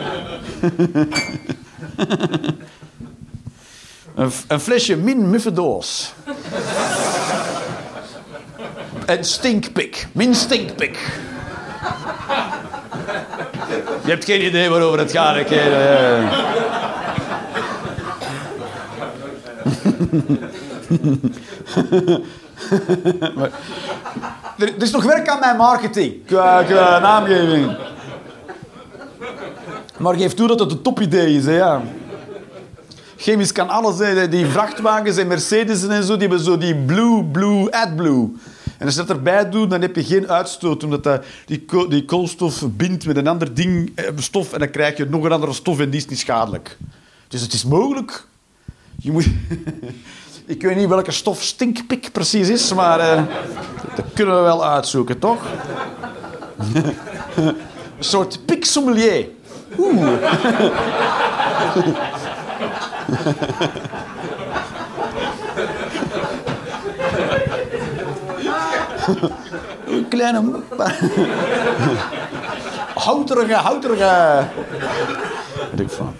Een, 4.14 4.32
een 4.48 4.60
flesje 4.60 4.96
min 4.96 5.30
muffedoos. 5.30 6.12
En 9.06 9.24
stinkpik. 9.24 10.06
Min 10.12 10.34
stinkpik. 10.34 10.98
Je 14.04 14.10
hebt 14.10 14.24
geen 14.24 14.44
idee 14.44 14.68
waarover 14.68 14.98
het 14.98 15.10
gaat. 15.10 15.36
Ik, 15.36 15.50
Maar- 23.36 23.50
er, 24.62 24.82
is 24.82 24.90
nog 24.90 25.04
werk 25.04 25.28
aan 25.28 25.40
mijn 25.40 25.56
marketing. 25.56 26.26
Qua, 26.26 26.62
qua 26.62 26.98
naamgeving. 26.98 27.76
Maar 29.98 30.14
geef 30.14 30.34
toe 30.34 30.48
dat 30.48 30.60
het 30.60 30.70
een 30.70 30.82
topidee 30.82 31.36
is, 31.36 31.44
hè, 31.44 31.56
ja. 31.56 31.82
Chemisch 33.16 33.52
kan 33.52 33.68
alles. 33.68 34.28
Die 34.30 34.46
vrachtwagens 34.46 35.16
en 35.16 35.26
Mercedes 35.26 35.86
en 35.86 36.04
zo, 36.04 36.12
die 36.16 36.28
hebben 36.28 36.44
zo 36.44 36.58
die 36.58 36.76
blue, 36.76 37.24
blue, 37.24 37.72
AdBlue. 37.72 38.30
En 38.78 38.86
als 38.86 38.96
je 38.96 39.04
dat 39.04 39.16
erbij 39.16 39.50
doet, 39.50 39.70
dan 39.70 39.80
heb 39.80 39.96
je 39.96 40.04
geen 40.04 40.28
uitstoot, 40.28 40.84
omdat 40.84 41.04
dat, 41.04 41.24
die, 41.46 41.64
die 41.88 42.04
koolstof 42.04 42.64
bindt 42.70 43.06
met 43.06 43.16
een 43.16 43.26
ander 43.26 43.54
ding, 43.54 43.92
eh, 43.94 44.04
stof, 44.16 44.52
en 44.52 44.58
dan 44.58 44.70
krijg 44.70 44.96
je 44.96 45.04
nog 45.04 45.24
een 45.24 45.32
andere 45.32 45.52
stof 45.52 45.78
en 45.78 45.90
die 45.90 46.00
is 46.00 46.08
niet 46.08 46.18
schadelijk. 46.18 46.76
Dus 47.28 47.40
het 47.40 47.52
is 47.52 47.64
mogelijk. 47.64 48.26
Je 48.98 49.12
moet... 49.12 49.26
Ik 50.46 50.62
weet 50.62 50.76
niet 50.76 50.88
welke 50.88 51.10
stof 51.10 51.42
stinkpik 51.42 52.12
precies 52.12 52.48
is, 52.48 52.74
maar 52.74 53.00
eh, 53.00 53.22
dat 53.94 54.04
kunnen 54.14 54.36
we 54.36 54.42
wel 54.42 54.64
uitzoeken, 54.64 55.18
toch? 55.18 55.42
een 57.38 57.54
soort 57.98 58.46
piksommelier. 58.46 59.26
Oeh. 59.78 60.12
Een 69.86 70.08
kleine... 70.08 70.42
houterige, 72.94 73.54
houterige... 73.54 74.44
Ik 75.76 75.90
van. 75.90 76.14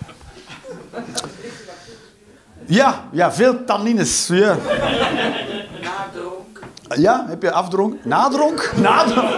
Ja, 2.73 3.05
ja, 3.11 3.33
veel 3.33 3.65
tannines. 3.65 4.27
Ja. 4.27 4.57
Ja, 6.97 7.25
heb 7.29 7.43
je 7.43 7.53
afdronk? 7.53 8.05
Nadronk? 8.05 8.73
Nadronk? 8.77 9.31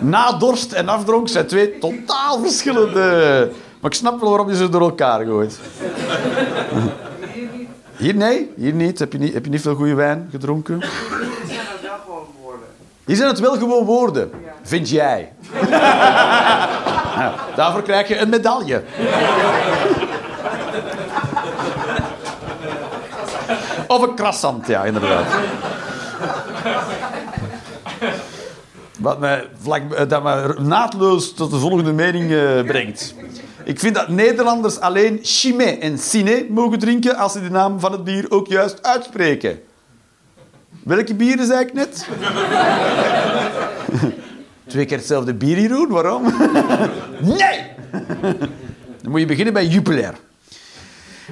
Nadorst 0.00 0.72
en 0.72 0.88
afdronk 0.88 1.28
zijn 1.28 1.46
twee 1.46 1.78
totaal 1.78 2.40
verschillende... 2.40 3.50
Maar 3.80 3.90
ik 3.90 3.96
snap 3.96 4.20
wel 4.20 4.28
waarom 4.28 4.48
je 4.48 4.56
ze 4.56 4.68
door 4.68 4.80
elkaar 4.80 5.24
gooit. 5.24 5.58
Hier 7.96 8.14
nee, 8.14 8.50
hier 8.56 8.72
niet. 8.72 8.98
Heb 8.98 9.12
je 9.12 9.18
niet, 9.18 9.34
heb 9.34 9.44
je 9.44 9.50
niet 9.50 9.60
veel 9.60 9.74
goede 9.74 9.94
wijn 9.94 10.28
gedronken? 10.30 10.80
zijn 10.80 11.60
het 11.72 11.82
wel 11.82 11.98
gewoon 12.04 12.26
woorden. 12.42 12.66
Hier 13.04 13.16
zijn 13.16 13.28
het 13.28 13.40
wel 13.40 13.56
gewoon 13.56 13.84
woorden, 13.84 14.30
vind 14.62 14.88
jij. 14.88 15.32
Daarvoor 17.56 17.82
krijg 17.82 18.08
je 18.08 18.18
een 18.18 18.28
medaille. 18.28 18.82
Of 23.86 24.02
een 24.02 24.14
krassant, 24.14 24.66
ja, 24.66 24.84
inderdaad. 24.84 25.26
Wat 28.98 29.18
mij, 29.18 29.48
vlak, 29.62 29.92
eh, 29.92 30.08
dat 30.08 30.22
mij 30.22 30.54
naadloos 30.58 31.34
tot 31.34 31.50
de 31.50 31.58
volgende 31.58 31.92
mening 31.92 32.32
eh, 32.32 32.62
brengt. 32.66 33.14
Ik 33.64 33.78
vind 33.78 33.94
dat 33.94 34.08
Nederlanders 34.08 34.80
alleen 34.80 35.18
chimé 35.22 35.64
en 35.64 35.98
ciné 35.98 36.44
mogen 36.48 36.78
drinken 36.78 37.16
als 37.16 37.32
ze 37.32 37.42
de 37.42 37.50
naam 37.50 37.80
van 37.80 37.92
het 37.92 38.04
bier 38.04 38.30
ook 38.30 38.46
juist 38.46 38.82
uitspreken. 38.82 39.60
Welke 40.84 41.14
bieren 41.14 41.46
zei 41.46 41.60
ik 41.60 41.72
net? 41.72 42.08
Twee 44.70 44.84
keer 44.84 44.96
hetzelfde 44.96 45.34
bier 45.34 45.56
hier 45.56 45.68
doen, 45.68 45.88
waarom? 45.88 46.22
nee! 47.38 47.60
Dan 49.02 49.10
moet 49.10 49.20
je 49.20 49.26
beginnen 49.26 49.52
bij 49.52 49.66
Jupiler. 49.66 50.14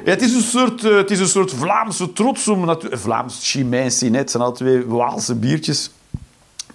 Het, 0.05 0.22
is 0.22 0.34
een 0.34 0.41
soort, 0.43 0.84
eh, 0.84 0.97
het 0.97 1.11
is 1.11 1.20
een 1.20 1.28
soort 1.28 1.53
Vlaamse 1.53 2.12
trots 2.12 2.49
om... 2.49 2.64
natu- 2.64 2.97
Vlaams, 2.97 3.51
Chimay 3.51 3.80
en 3.82 3.91
Cinet 3.91 4.20
het 4.20 4.30
zijn 4.30 4.43
al 4.43 4.53
twee 4.53 4.86
Waalse 4.86 5.34
biertjes. 5.34 5.91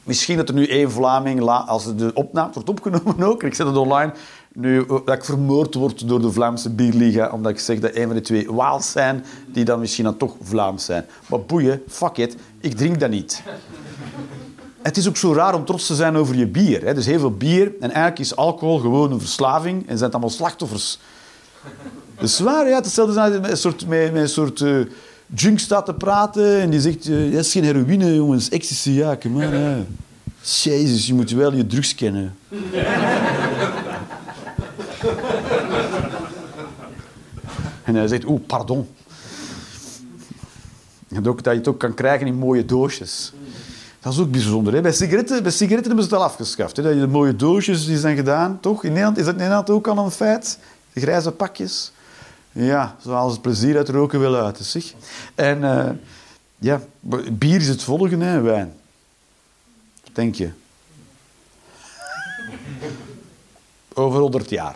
Misschien 0.04 0.38
dat 0.38 0.50
er 0.50 0.56
nu 0.56 0.66
één 0.68 0.92
Vlaming, 0.92 1.40
la- 1.40 1.64
als 1.68 1.96
de 1.96 2.12
opname 2.14 2.54
wordt 2.54 2.70
opgenomen 2.70 3.24
ook, 3.24 3.44
ik 3.44 3.54
zet 3.54 3.68
het 3.68 3.78
online, 3.78 4.14
nu 4.54 4.80
eh, 4.82 4.88
dat 4.88 5.10
ik 5.16 5.24
vermoord 5.26 5.74
word 5.74 6.08
door 6.08 6.22
de 6.22 6.32
Vlaamse 6.32 6.70
Bierliga, 6.70 7.30
omdat 7.32 7.52
ik 7.52 7.60
zeg 7.60 7.80
dat 7.80 7.96
een 7.96 8.06
van 8.06 8.16
de 8.16 8.22
twee 8.22 8.52
Waals 8.52 8.92
zijn, 8.92 9.26
die 9.48 9.64
dan 9.66 9.80
misschien 9.80 10.04
dan 10.04 10.18
toch 10.18 10.36
Vlaams 10.42 10.86
zijn. 10.86 11.06
Maar 11.28 11.42
boeien, 11.42 11.82
fuck 11.88 12.18
it, 12.18 12.36
ik 12.60 12.76
drink 12.78 13.00
dat 13.00 13.10
niet. 13.10 13.42
Het 14.84 14.98
is 14.98 15.08
ook 15.08 15.18
zo 15.18 15.34
raar 15.34 15.56
om 15.56 15.66
trots 15.66 15.88
te 15.88 15.96
zijn 15.96 16.16
over 16.16 16.36
je 16.36 16.48
bier. 16.48 16.86
Hè. 16.86 16.94
Dus 16.94 17.06
heel 17.06 17.20
veel 17.20 17.32
bier. 17.32 17.72
En 17.80 17.92
eigenlijk 17.92 18.20
is 18.20 18.36
alcohol 18.36 18.80
gewoon 18.80 19.12
een 19.12 19.20
verslaving. 19.20 19.80
En 19.80 19.98
zijn 19.98 20.04
het 20.04 20.12
allemaal 20.12 20.30
slachtoffers. 20.30 21.00
Dat 22.16 22.30
is 22.30 22.40
waar, 22.40 22.68
ja. 22.68 22.76
Hetzelfde 22.76 23.22
als 23.22 23.40
met 23.40 23.50
een 23.52 23.58
soort, 23.58 23.88
met, 23.88 24.14
met 24.14 24.22
een 24.22 24.30
soort 24.30 24.62
eh, 24.62 24.76
junk 25.36 25.60
staat 25.60 25.86
te 25.86 25.94
praten. 25.94 26.60
En 26.60 26.70
die 26.70 26.82
zegt, 26.82 27.08
eh, 27.08 27.32
dat 27.32 27.46
is 27.46 27.52
geen 27.52 27.64
heroïne, 27.64 28.16
jongens. 28.16 28.50
Ecstasy. 28.50 28.90
Ja. 28.92 29.18
Jezus, 30.42 31.08
je 31.08 31.14
moet 31.14 31.32
wel 31.32 31.54
je 31.54 31.68
drugs 31.68 31.96
kennen. 31.96 32.36
en 37.84 37.96
hij 37.96 38.08
zegt, 38.08 38.26
oeh, 38.26 38.42
pardon. 38.48 38.88
En 41.08 41.28
ook 41.28 41.44
dat 41.44 41.54
je 41.54 41.60
het 41.60 41.68
ook 41.68 41.80
kan 41.80 41.94
krijgen 41.94 42.28
in 42.28 42.36
mooie 42.36 42.66
doosjes. 42.66 43.34
Dat 44.04 44.14
is 44.14 44.20
ook 44.20 44.32
bijzonder. 44.32 44.74
Hè? 44.74 44.82
Bij, 44.82 44.92
sigaretten, 44.92 45.44
bij 45.44 45.52
sigaretten 45.52 45.88
hebben 45.88 46.04
ze 46.04 46.10
het 46.10 46.20
al 46.20 46.26
afgeschaft. 46.26 46.76
Hè? 46.76 47.00
De 47.00 47.08
mooie 47.08 47.36
doosjes 47.36 47.86
die 47.86 47.98
zijn 47.98 48.16
gedaan, 48.16 48.60
toch? 48.60 48.84
In 48.84 48.90
Nederland, 48.90 49.18
is 49.18 49.24
dat 49.24 49.34
in 49.34 49.40
Nederland 49.40 49.70
ook 49.70 49.88
al 49.88 49.98
een 49.98 50.12
feit? 50.12 50.60
De 50.94 51.00
grijze 51.00 51.32
pakjes. 51.32 51.92
Ja, 52.52 52.96
zo 53.02 53.12
halen 53.12 53.28
ze 53.28 53.34
het 53.34 53.42
plezier 53.42 53.78
uit 53.78 53.90
roken 53.90 54.20
wel 54.20 54.36
uit. 54.36 54.94
En 55.36 55.64
eh, 55.64 55.90
ja, 56.58 56.82
bier 57.32 57.60
is 57.60 57.68
het 57.68 57.84
volgende, 57.84 58.26
hè, 58.26 58.42
wijn. 58.42 58.74
Denk 60.14 60.36
je? 60.36 60.50
Over 63.94 64.20
100 64.20 64.50
jaar. 64.50 64.76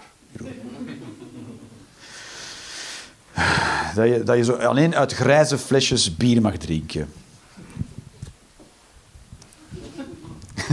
Dat 3.96 4.08
je, 4.08 4.24
dat 4.24 4.38
je 4.38 4.44
zo 4.44 4.54
alleen 4.54 4.96
uit 4.96 5.14
grijze 5.14 5.58
flesjes 5.58 6.16
bier 6.16 6.42
mag 6.42 6.58
drinken. 6.58 7.10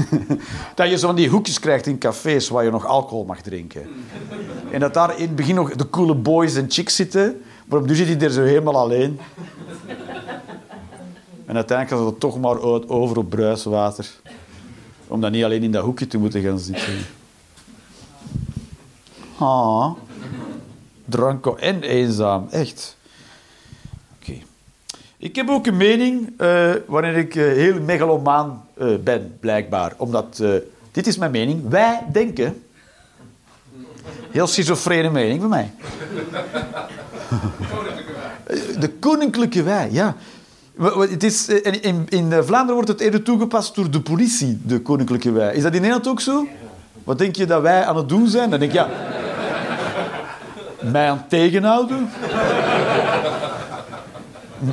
dat 0.74 0.90
je 0.90 0.99
zo 0.99 1.07
van 1.07 1.16
die 1.16 1.28
hoekjes 1.28 1.59
krijgt 1.59 1.86
in 1.86 1.99
cafés 1.99 2.49
waar 2.49 2.64
je 2.64 2.70
nog 2.70 2.86
alcohol 2.86 3.24
mag 3.24 3.40
drinken. 3.40 3.88
En 4.70 4.80
dat 4.80 4.95
daar 4.95 5.18
in 5.18 5.26
het 5.26 5.36
begin 5.36 5.55
nog 5.55 5.70
de 5.70 5.90
coole 5.90 6.14
boys 6.14 6.55
en 6.55 6.70
chicks 6.70 6.97
zitten, 6.97 7.42
maar 7.66 7.82
nu 7.82 7.95
zit 7.95 8.07
hij 8.07 8.20
er 8.20 8.30
zo 8.30 8.42
helemaal 8.42 8.76
alleen. 8.76 9.20
En 11.47 11.55
uiteindelijk 11.55 12.01
gaat 12.01 12.11
het 12.11 12.20
toch 12.20 12.40
maar 12.40 12.61
over 12.88 13.16
op 13.16 13.30
bruiswater. 13.30 14.11
Om 15.09 15.20
dan 15.20 15.32
niet 15.32 15.45
alleen 15.45 15.62
in 15.62 15.72
dat 15.72 15.84
hoekje 15.84 16.07
te 16.07 16.18
moeten 16.18 16.42
gaan 16.42 16.59
zitten. 16.59 16.95
Ah. 19.38 19.90
Dranko 21.05 21.55
en 21.55 21.82
eenzaam, 21.82 22.47
echt. 22.51 22.97
Ik 25.16 25.36
heb 25.36 25.48
ook 25.48 25.66
een 25.66 25.76
mening 25.76 26.32
eh, 26.36 26.70
wanneer 26.86 27.16
ik 27.16 27.34
eh, 27.34 27.44
heel 27.44 27.80
megalomaan 27.80 28.64
eh, 28.74 28.86
ben, 29.04 29.36
blijkbaar. 29.40 29.92
Omdat, 29.96 30.42
dit 30.92 31.06
is 31.06 31.16
mijn 31.18 31.30
mening, 31.30 31.68
wij 31.68 32.02
denken... 32.12 32.62
Heel 34.30 34.46
schizofrene 34.46 35.10
mening 35.10 35.40
van 35.40 35.50
mij. 35.50 35.70
De 38.78 38.90
koninklijke 39.00 39.62
wij, 39.62 39.88
ja. 39.90 40.16
Het 40.98 41.22
is, 41.22 41.48
in, 41.48 42.06
in, 42.08 42.30
Vlaanderen 42.30 42.74
wordt 42.74 42.88
het 42.88 43.00
eerder 43.00 43.22
toegepast 43.22 43.74
door 43.74 43.90
de 43.90 44.00
politie, 44.00 44.60
de 44.62 44.80
koninklijke 44.80 45.32
wij. 45.32 45.54
Is 45.54 45.62
dat 45.62 45.74
in 45.74 45.80
Nederland 45.80 46.08
ook 46.08 46.20
zo? 46.20 46.46
Wat 47.04 47.18
denk 47.18 47.36
je 47.36 47.46
dat 47.46 47.62
wij 47.62 47.84
aan 47.84 47.96
het 47.96 48.08
doen 48.08 48.28
zijn? 48.28 48.50
Dan 48.50 48.58
denk 48.58 48.72
ik, 48.72 48.78
ja... 48.78 48.88
Mij 50.92 51.10
aan 51.10 51.16
het 51.16 51.28
tegenhouden. 51.28 52.10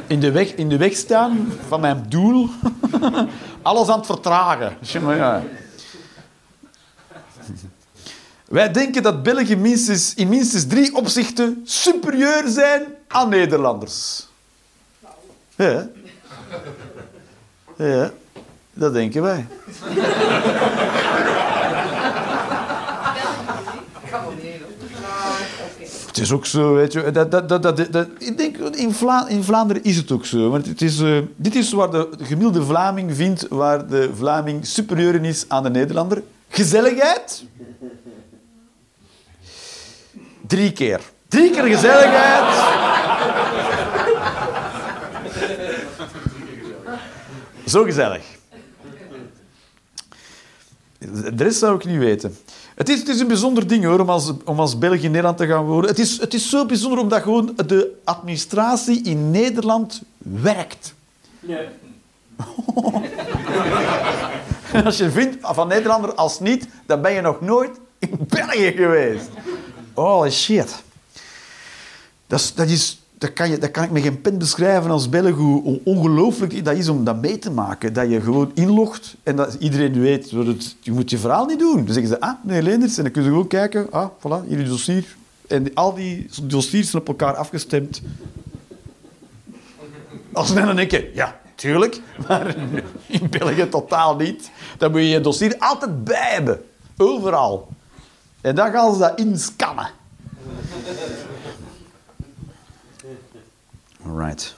In 0.07 0.19
de, 0.19 0.31
weg, 0.31 0.53
in 0.53 0.69
de 0.69 0.77
weg 0.77 0.95
staan 0.95 1.51
van 1.67 1.79
mijn 1.79 2.05
doel. 2.07 2.49
Alles 3.61 3.87
aan 3.87 3.97
het 3.97 4.05
vertragen. 4.05 4.77
Wij 8.47 8.71
denken 8.71 9.03
dat 9.03 9.23
Belgen 9.23 9.61
minstens, 9.61 10.13
in 10.13 10.29
minstens 10.29 10.67
drie 10.67 10.95
opzichten 10.95 11.61
superieur 11.63 12.43
zijn 12.47 12.83
aan 13.07 13.29
Nederlanders. 13.29 14.27
Ja. 15.55 15.87
Ja, 17.77 18.11
dat 18.73 18.93
denken 18.93 19.21
wij. 19.21 19.47
Het 26.11 26.19
is 26.19 26.31
ook 26.31 26.45
zo, 26.45 26.73
weet 26.73 26.93
je. 26.93 27.11
Dat, 27.11 27.31
dat, 27.31 27.49
dat, 27.49 27.63
dat, 27.91 28.07
ik 28.17 28.37
denk, 28.37 28.57
in 28.57 29.43
Vlaanderen 29.43 29.83
is 29.83 29.97
het 29.97 30.11
ook 30.11 30.25
zo. 30.25 30.49
Want 30.49 30.65
het 30.65 30.81
is, 30.81 30.99
eh, 30.99 31.17
dit 31.35 31.55
is 31.55 31.71
waar 31.71 31.91
de 31.91 32.09
gemiddelde 32.21 32.65
Vlaming 32.65 33.15
vindt 33.15 33.47
waar 33.49 33.87
de 33.87 34.09
Vlaming 34.15 34.65
superieur 34.65 35.15
in 35.15 35.25
is 35.25 35.45
aan 35.47 35.63
de 35.63 35.69
Nederlander. 35.69 36.23
Gezelligheid. 36.49 37.43
Drie 40.47 40.71
keer. 40.71 41.01
Drie 41.27 41.51
keer 41.51 41.63
gezelligheid. 41.63 42.53
Zo 47.65 47.83
gezellig. 47.83 48.23
De 50.99 51.43
rest 51.43 51.59
zou 51.59 51.75
ik 51.75 51.85
niet 51.85 51.97
weten. 51.99 52.37
Het 52.81 52.89
is, 52.89 52.99
het 52.99 53.07
is 53.07 53.19
een 53.19 53.27
bijzonder 53.27 53.67
ding 53.67 53.83
hoor, 53.83 53.99
om 53.99 54.09
als, 54.09 54.31
om 54.45 54.59
als 54.59 54.77
België 54.77 55.03
in 55.03 55.11
Nederland 55.11 55.37
te 55.37 55.47
gaan 55.47 55.65
wonen. 55.65 55.89
Het 55.89 55.99
is, 55.99 56.19
het 56.19 56.33
is 56.33 56.49
zo 56.49 56.65
bijzonder 56.65 56.99
omdat 56.99 57.21
gewoon 57.21 57.53
de 57.65 57.99
administratie 58.03 59.01
in 59.03 59.31
Nederland 59.31 60.01
werkt. 60.17 60.93
Als 64.85 64.97
je 64.97 65.11
vindt 65.11 65.37
van 65.41 65.67
Nederlander 65.67 66.13
als 66.13 66.39
niet, 66.39 66.67
dan 66.85 67.01
ben 67.01 67.11
je 67.13 67.21
nog 67.21 67.41
nooit 67.41 67.79
in 67.99 68.17
België 68.27 68.71
geweest. 68.71 69.29
Holy 69.93 70.31
shit. 70.31 70.83
Dat, 72.27 72.39
is, 72.39 72.53
dat, 72.53 72.67
is, 72.67 73.00
dat, 73.21 73.33
kan 73.33 73.49
je, 73.49 73.57
dat 73.57 73.71
kan 73.71 73.83
ik 73.83 73.91
met 73.91 74.01
geen 74.01 74.21
pen 74.21 74.37
beschrijven 74.37 74.91
als 74.91 75.09
Belg 75.09 75.35
hoe 75.35 75.63
on- 75.63 75.81
ongelooflijk 75.83 76.65
dat 76.65 76.75
is 76.75 76.87
om 76.89 77.03
dat 77.03 77.21
mee 77.21 77.39
te 77.39 77.51
maken. 77.51 77.93
Dat 77.93 78.09
je 78.09 78.21
gewoon 78.21 78.51
inlogt 78.53 79.15
en 79.23 79.35
dat 79.35 79.55
iedereen 79.59 79.99
weet, 79.99 80.31
het, 80.31 80.75
je 80.79 80.91
moet 80.91 81.09
je 81.09 81.17
verhaal 81.17 81.45
niet 81.45 81.59
doen. 81.59 81.75
Dan 81.85 81.93
zeggen 81.93 82.07
ze, 82.07 82.19
ah, 82.19 82.33
meneer 82.43 82.61
Leenders, 82.61 82.97
en 82.97 83.03
dan 83.03 83.11
kun 83.11 83.23
je 83.23 83.27
gewoon 83.29 83.47
kijken, 83.47 83.87
ah, 83.91 84.09
voilà, 84.19 84.47
hier 84.47 84.57
uw 84.57 84.67
dossier. 84.67 85.05
En 85.47 85.73
al 85.73 85.93
die 85.93 86.29
dossiers 86.43 86.89
zijn 86.89 87.01
op 87.01 87.07
elkaar 87.07 87.35
afgestemd. 87.35 88.01
Als 90.33 90.53
men 90.53 90.65
dan 90.65 90.75
denk 90.75 90.91
je, 90.91 91.11
ja, 91.13 91.39
tuurlijk, 91.55 92.01
maar 92.27 92.55
in 93.05 93.29
België 93.29 93.69
totaal 93.69 94.15
niet. 94.15 94.51
Dan 94.77 94.91
moet 94.91 94.99
je 94.99 95.07
je 95.07 95.21
dossier 95.21 95.55
altijd 95.59 96.03
bij 96.03 96.31
hebben. 96.33 96.61
Overal. 96.97 97.67
En 98.41 98.55
dan 98.55 98.71
gaan 98.71 98.93
ze 98.93 98.99
dat 98.99 99.19
inscannen. 99.19 99.89
Alright. 104.07 104.55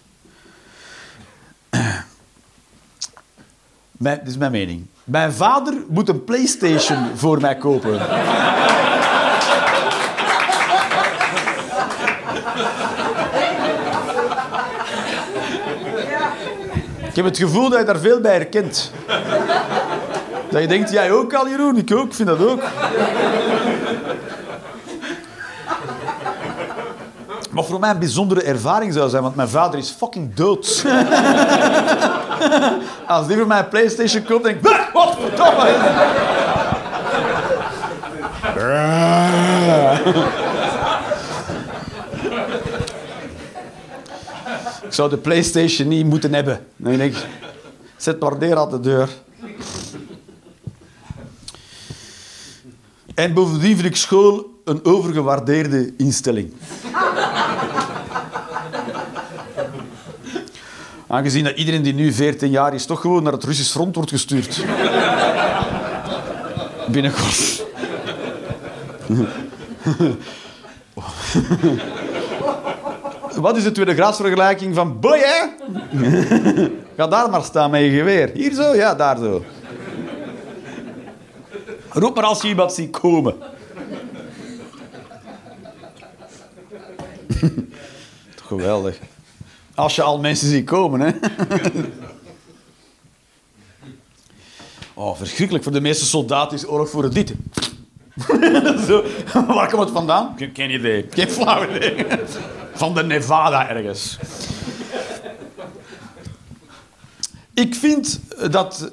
Mijn, 3.92 4.20
dit 4.20 4.28
is 4.28 4.38
mijn 4.38 4.52
mening. 4.52 4.86
Mijn 5.04 5.34
vader 5.34 5.74
moet 5.88 6.10
een 6.10 6.24
PlayStation 6.24 6.98
voor 7.16 7.42
mij 7.42 7.58
kopen. 7.58 8.00
Ik 17.14 17.16
heb 17.16 17.26
het 17.26 17.38
gevoel 17.38 17.70
dat 17.70 17.80
je 17.80 17.86
daar 17.86 18.00
veel 18.00 18.20
bij 18.20 18.34
herkent. 18.34 18.92
Dat 20.50 20.62
je 20.62 20.68
denkt, 20.68 20.92
jij 20.92 21.12
ook 21.12 21.34
al, 21.34 21.50
Jeroen? 21.50 21.78
Ik 21.78 21.92
ook, 21.96 22.06
ik 22.06 22.14
vind 22.14 22.28
dat 22.28 22.40
ook. 22.40 22.62
Wat 27.54 27.66
voor 27.66 27.80
mij 27.80 27.90
een 27.90 28.00
bijzondere 28.00 28.44
ervaring 28.44 28.94
zou 28.94 29.10
zijn, 29.10 29.24
want 29.24 29.36
mijn 29.36 29.50
vader 29.50 29.80
is 29.80 29.90
fucking 29.90 30.34
dood. 30.34 30.66
Als 33.08 33.28
die 33.28 33.38
voor 33.38 33.48
mij 33.48 33.60
een 33.60 33.68
Playstation 33.68 34.24
koopt, 34.24 34.44
denk 34.44 34.56
ik... 34.56 34.62
"Bah, 34.62 34.94
Wat 34.94 35.18
verdomme! 35.20 35.72
Ik 44.84 44.94
zou 45.00 45.10
de 45.10 45.18
Playstation 45.18 45.88
niet 45.88 46.06
moeten 46.06 46.34
hebben. 46.34 46.66
Dan 46.76 46.98
denk 46.98 47.16
ik... 47.16 47.26
Zet 47.98 48.20
maar 48.20 48.58
aan 48.58 48.70
de 48.70 48.80
deur. 48.80 49.10
En 53.16 53.34
bovendien 53.34 53.76
vind 53.76 53.86
ik 53.88 53.96
school 53.96 54.62
een 54.66 54.86
overgewaardeerde 54.86 55.94
instelling. 55.98 56.54
Aangezien 61.14 61.44
dat 61.44 61.58
iedereen 61.58 61.82
die 61.82 61.94
nu 61.94 62.14
14 62.14 62.50
jaar 62.50 62.74
is, 62.74 62.86
toch 62.86 63.02
gewoon 63.02 63.24
naar 63.24 63.34
het 63.34 63.44
Russisch 63.44 63.72
front 63.72 63.96
wordt 63.96 64.10
gestuurd. 64.10 64.66
Binnenkort. 66.88 67.66
Wat 73.36 73.58
is 73.58 73.64
de 73.64 73.72
tweede 73.72 73.94
graadsvergelijking 73.94 74.76
van 74.76 75.00
boy, 75.00 75.20
hè? 75.20 75.46
Ga 76.98 77.08
daar 77.08 77.30
maar 77.30 77.44
staan 77.44 77.72
met 77.72 77.82
je 77.82 77.90
geweer. 77.90 78.30
Hier 78.34 78.54
zo? 78.54 78.76
Ja, 78.76 78.96
daar 78.96 79.18
zo. 79.18 79.44
Roep 81.90 82.16
maar 82.16 82.24
als 82.24 82.42
je 82.42 82.48
iemand 82.48 82.74
ziet 82.74 82.90
komen. 82.90 83.36
Geweldig. 88.48 89.00
Als 89.76 89.96
je 89.96 90.02
al 90.02 90.20
mensen 90.20 90.48
ziet 90.48 90.66
komen, 90.66 91.00
hè. 91.00 91.12
Oh, 94.96 95.18
verschrikkelijk. 95.18 95.64
Voor 95.64 95.74
de 95.74 95.82
meeste 95.82 96.06
soldaten 96.06 96.58
is 96.58 96.68
oorlog 96.68 96.90
voor 96.90 97.04
het 97.04 97.14
dit. 97.14 97.34
Zo. 98.88 99.04
Waar 99.48 99.70
komt 99.70 99.84
het 99.84 99.92
vandaan? 99.92 100.34
Geen, 100.38 100.50
geen 100.54 100.70
idee. 100.70 101.06
Geen 101.10 101.30
flauw 101.30 101.70
idee. 101.70 102.06
Van 102.74 102.94
de 102.94 103.04
Nevada 103.04 103.70
ergens. 103.70 104.18
Ik 107.54 107.76
vind 107.76 108.20
dat... 108.52 108.92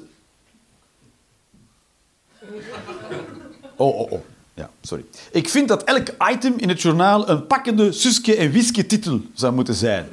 Oh, 3.75 3.99
oh, 3.99 4.11
oh. 4.11 4.21
Ja, 4.53 4.69
sorry. 4.81 5.05
Ik 5.31 5.49
vind 5.49 5.67
dat 5.67 5.83
elk 5.83 6.07
item 6.31 6.53
in 6.57 6.69
het 6.69 6.81
journaal 6.81 7.29
een 7.29 7.47
pakkende 7.47 7.91
Suske 7.91 8.35
en 8.35 8.51
Wiske 8.51 8.85
titel 8.85 9.21
zou 9.33 9.53
moeten 9.53 9.73
zijn. 9.73 10.07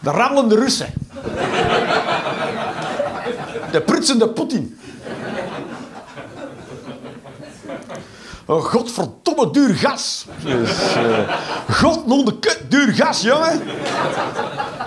De 0.00 0.10
rammelende 0.10 0.54
Russen. 0.54 0.86
De 3.70 3.80
prutsende 3.80 4.28
Poetin. 4.28 4.78
Een 8.46 8.60
godverdomme 8.62 9.50
duur 9.50 9.74
gas. 9.74 10.26
Dus, 10.44 10.70
non 12.06 12.24
de 12.24 12.38
kut 12.38 12.60
duur 12.68 12.92
gas, 12.94 13.20
jongen. 13.20 13.62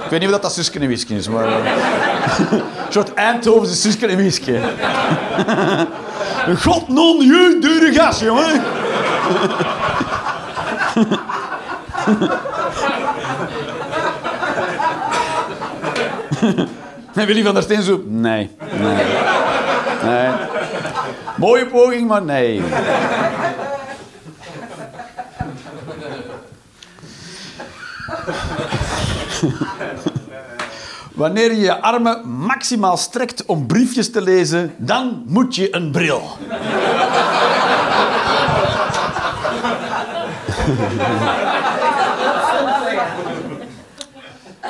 Ik 0.03 0.09
weet 0.09 0.19
niet 0.19 0.33
of 0.33 0.39
dat 0.39 0.53
Suske 0.53 0.79
en 0.79 0.87
Wiske 0.87 1.15
is, 1.15 1.27
maar... 1.27 1.45
Eh, 1.47 1.55
Een 2.51 2.61
soort 2.89 3.13
Eindhovense 3.13 3.75
Suske 3.75 4.07
en 4.07 4.15
non 6.87 7.17
je 7.25 7.57
duur 7.61 7.93
gas, 7.93 8.19
jongen. 8.19 8.61
Willy 17.13 17.43
van 17.43 17.53
der 17.53 17.63
Steen 17.63 17.81
zo... 17.81 18.03
Nee, 18.05 18.49
nee, 18.79 19.05
nee. 20.03 20.29
Mooie 21.37 21.65
poging, 21.65 22.07
maar 22.07 22.23
nee. 22.23 22.61
Wanneer 31.13 31.51
je 31.51 31.59
je 31.59 31.81
armen 31.81 32.29
maximaal 32.29 32.97
strekt 32.97 33.45
om 33.45 33.67
briefjes 33.67 34.11
te 34.11 34.21
lezen, 34.21 34.73
dan 34.77 35.23
moet 35.25 35.55
je 35.55 35.75
een 35.75 35.91
bril. 35.91 36.37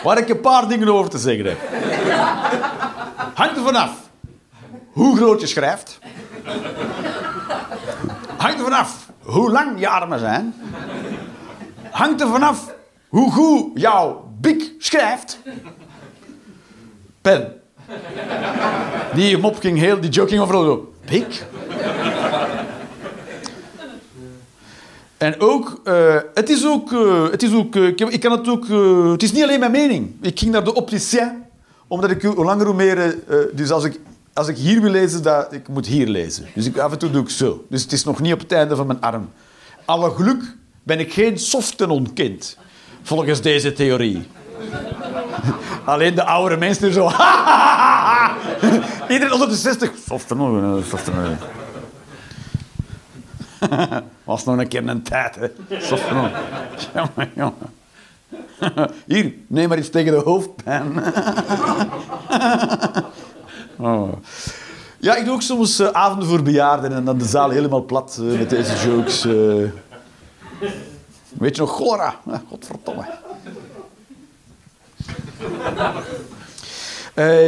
Waar 0.06 0.18
ik 0.18 0.30
een 0.30 0.40
paar 0.40 0.68
dingen 0.68 0.88
over 0.88 1.10
te 1.10 1.18
zeggen 1.18 1.46
heb. 1.46 1.58
Hangt 3.34 3.58
er 3.58 3.64
vanaf 3.64 3.92
hoe 4.92 5.18
groot 5.18 5.42
je 5.42 5.48
schrijft. 5.48 6.00
Hangt 8.38 8.58
er 8.58 8.64
vanaf 8.64 9.10
hoe 9.22 9.52
lang 9.52 9.80
je 9.80 9.88
armen 9.88 10.20
zijn. 10.20 10.54
Hangt 11.92 12.22
er 12.22 12.28
vanaf 12.28 12.74
hoe 13.08 13.32
goed 13.32 13.72
jouw 13.74 14.32
bik 14.40 14.74
schrijft. 14.78 15.40
Pen. 17.22 17.62
Die 19.14 19.38
mop 19.38 19.60
ging 19.60 19.78
heel, 19.78 20.00
die 20.00 20.42
overal 20.42 20.64
zo. 20.64 20.94
Bik? 21.06 21.46
En 25.18 25.40
ook, 25.40 25.82
eh, 25.84 26.16
het 26.34 26.50
is 26.50 26.66
ook, 26.66 26.92
eh, 26.92 27.32
het 27.32 27.44
is 27.44 27.54
ook 27.54 27.76
eh, 27.76 27.88
ik, 27.88 28.20
kan 28.20 28.32
het 28.32 28.48
ook, 28.48 28.68
het 29.12 29.24
is 29.24 29.32
niet 29.32 29.44
alleen 29.44 29.60
mijn 29.60 29.72
mening. 29.72 30.16
Ik 30.22 30.40
ging 30.40 30.52
naar 30.52 30.64
de 30.64 30.74
opticien, 30.74 31.44
omdat 31.88 32.10
ik 32.12 32.22
hoe 32.22 32.46
langer 32.46 32.66
hoe 32.66 32.76
meer, 32.76 33.16
dus 33.54 33.72
als 33.72 33.84
ik, 33.84 34.00
als 34.34 34.48
ik 34.48 34.58
hier 34.58 34.82
wil 34.82 34.92
lezen, 34.92 35.24
dat, 35.24 35.54
ik 35.54 35.68
moet 35.68 35.86
hier 35.86 36.08
lezen. 36.08 36.46
Dus 36.54 36.66
ik, 36.66 36.78
af 36.78 36.92
en 36.92 36.98
toe 36.98 37.12
doe 37.12 37.22
ik 37.22 37.30
zo. 37.30 37.66
Dus 37.70 37.82
het 37.82 37.92
is 37.92 38.04
nog 38.04 38.20
niet 38.20 38.34
op 38.34 38.40
het 38.40 38.52
einde 38.52 38.76
van 38.76 38.88
mijn 38.88 39.02
arm. 39.02 39.30
Alle 39.86 40.12
geluk 40.12 40.44
ben 40.84 41.00
ik 41.00 41.14
geen 41.14 41.40
softenonkind, 41.40 42.58
volgens 43.04 43.42
deze 43.42 43.74
theorie. 43.74 44.28
Alleen 45.86 46.16
de 46.16 46.26
oudere 46.26 46.60
mensen 46.60 46.94
zo. 46.94 47.04
Iedereen 49.14 49.34
onder 49.34 49.50
de 49.50 49.56
60. 49.56 49.92
Softenon, 50.08 50.84
softenon. 50.90 51.38
Was 54.24 54.46
nog 54.46 54.58
een 54.58 54.68
keer 54.68 54.88
een 54.88 55.04
tijd, 55.04 55.36
hè? 55.36 55.48
Jongen. 57.36 57.74
Hier, 59.08 59.34
neem 59.48 59.70
maar 59.70 59.78
iets 59.78 59.90
tegen 59.90 60.12
de 60.12 60.20
hoofdpijn. 60.20 60.94
Oh. 63.78 64.14
Ja, 65.00 65.16
ik 65.16 65.26
doe 65.26 65.34
ook 65.34 65.42
soms 65.42 65.80
eh, 65.80 65.88
avonden 65.88 66.28
voor 66.28 66.42
bejaarden 66.42 66.94
en 66.94 67.06
dan 67.06 67.18
de 67.18 67.26
zaal 67.26 67.50
helemaal 67.50 67.84
plat 67.84 68.20
eh, 68.22 68.38
met 68.38 68.50
deze 68.50 68.90
jokes. 68.90 69.26
eh. 69.26 69.70
Weet 71.40 71.56
je 71.56 71.62
nog? 71.62 71.98
Ah, 71.98 72.14
godverdomme. 72.50 73.06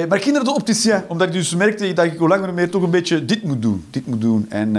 Maar 0.08 0.30
naar 0.32 0.44
de 0.44 0.54
opticien, 0.54 1.04
omdat 1.08 1.28
ik 1.28 1.34
dus 1.34 1.56
merkte 1.56 1.94
dat 1.94 2.06
ik 2.06 2.18
hoe 2.18 2.28
langer 2.28 2.54
meer 2.54 2.70
toch 2.70 2.84
een 2.84 2.90
beetje 2.90 3.26
dit 3.26 3.44
moet 3.44 3.62
doen. 3.62 3.86
Dit 3.90 4.08
moet 4.08 4.22
doen. 4.22 4.46
En, 4.50 4.76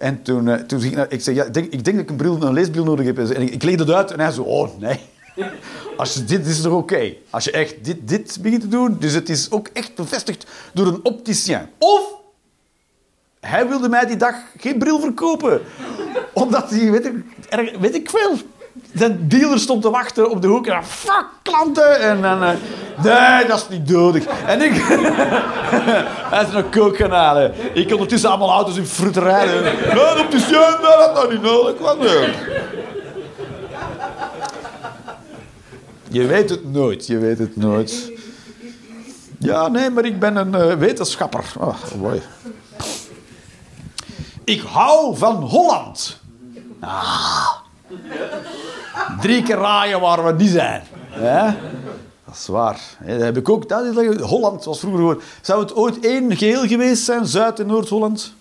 en 0.00 0.22
toen, 0.22 0.48
eh, 0.48 0.54
toen 0.54 0.80
ging 0.80 0.98
ik, 0.98 1.10
ik 1.10 1.20
zei, 1.20 1.36
ja, 1.36 1.44
ik, 1.44 1.54
denk, 1.54 1.72
ik 1.72 1.84
denk 1.84 1.96
dat 1.96 2.04
ik 2.04 2.10
een, 2.10 2.16
bril, 2.16 2.42
een 2.42 2.52
leesbril 2.52 2.84
nodig 2.84 3.06
heb. 3.06 3.18
En 3.18 3.42
ik, 3.42 3.50
ik 3.50 3.62
legde 3.62 3.82
het 3.82 3.92
uit 3.92 4.10
en 4.10 4.20
hij 4.20 4.30
zo, 4.30 4.42
oh 4.42 4.78
nee. 4.78 5.00
Als 5.96 6.14
je 6.14 6.24
dit, 6.24 6.44
dit 6.44 6.46
is 6.46 6.60
toch 6.60 6.72
oké? 6.72 7.14
Als 7.30 7.44
je 7.44 7.50
echt 7.50 7.84
dit, 7.84 8.08
dit 8.08 8.38
begint 8.42 8.60
te 8.60 8.68
doen. 8.68 8.96
Dus 8.98 9.12
het 9.12 9.28
is 9.28 9.50
ook 9.50 9.68
echt 9.72 9.94
bevestigd 9.94 10.46
door 10.72 10.86
een 10.86 11.00
opticien. 11.02 11.60
Of 11.78 12.00
hij 13.40 13.68
wilde 13.68 13.88
mij 13.88 14.06
die 14.06 14.16
dag 14.16 14.34
geen 14.56 14.78
bril 14.78 15.00
verkopen. 15.00 15.60
Omdat 16.32 16.70
hij, 16.70 16.90
weet 16.90 17.06
ik, 17.06 17.14
weet 17.80 17.94
ik 17.94 18.10
veel, 18.10 18.36
zijn 18.94 19.28
dealer 19.28 19.58
stond 19.58 19.82
te 19.82 19.90
wachten 19.90 20.30
op 20.30 20.42
de 20.42 20.48
hoek. 20.48 20.66
En 20.66 20.84
fuck, 20.84 21.26
klanten. 21.42 22.00
En 22.00 22.22
dan, 22.22 22.42
eh, 22.42 22.50
nee, 23.02 23.46
dat 23.48 23.58
is 23.58 23.78
niet 23.78 23.88
nodig. 23.88 24.24
En 24.46 24.62
ik, 24.62 24.72
hij 26.32 26.44
is 26.44 26.52
nog 26.52 26.68
kook 26.70 26.96
gaan 26.96 27.10
halen. 27.10 27.54
Ik 27.72 27.92
ondertussen 27.92 28.28
allemaal 28.28 28.50
auto's 28.50 28.76
in 28.76 29.12
rijden. 29.12 29.62
Nee, 29.62 30.24
op 30.24 30.30
de 30.30 30.38
sjen, 30.38 30.78
dat 30.82 31.18
had 31.18 31.30
niet 31.30 31.42
nodig. 31.42 31.78
Wat. 31.78 31.96
Je 36.08 36.26
weet 36.26 36.50
het 36.50 36.72
nooit, 36.72 37.06
je 37.06 37.18
weet 37.18 37.38
het 37.38 37.56
nooit. 37.56 38.12
Ja, 39.38 39.68
nee, 39.68 39.90
maar 39.90 40.04
ik 40.04 40.18
ben 40.18 40.36
een 40.36 40.54
eh, 40.54 40.76
wetenschapper. 40.76 41.44
Oh, 41.58 41.76
mooi. 41.98 42.22
Ik 44.44 44.60
hou 44.60 45.16
van 45.16 45.34
Holland. 45.34 46.20
Ah. 46.80 47.59
Drie 49.20 49.42
keer 49.42 49.56
raaien 49.56 50.00
waar 50.00 50.24
we 50.24 50.32
niet 50.32 50.50
zijn. 50.50 50.82
Hè? 51.08 51.44
Dat 52.24 52.34
is 52.34 52.46
waar. 52.46 52.80
Dat 53.06 53.20
heb 53.20 53.36
ik 53.36 53.48
ook. 53.48 53.68
Dat 53.68 53.84
is, 53.84 54.20
Holland 54.20 54.64
was 54.64 54.78
vroeger 54.78 55.00
gewoon... 55.00 55.20
Zou 55.40 55.60
het 55.60 55.74
ooit 55.74 56.04
één 56.04 56.36
geheel 56.36 56.66
geweest 56.66 57.04
zijn, 57.04 57.26
Zuid- 57.26 57.60
en 57.60 57.66
Noord-Holland? 57.66 58.32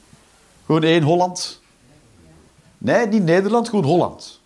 Gewoon 0.65 0.83
één 0.83 1.03
Holland? 1.03 1.61
Nee, 2.77 3.07
niet 3.07 3.23
Nederland, 3.23 3.69
gewoon 3.69 3.85
Holland. 3.85 4.39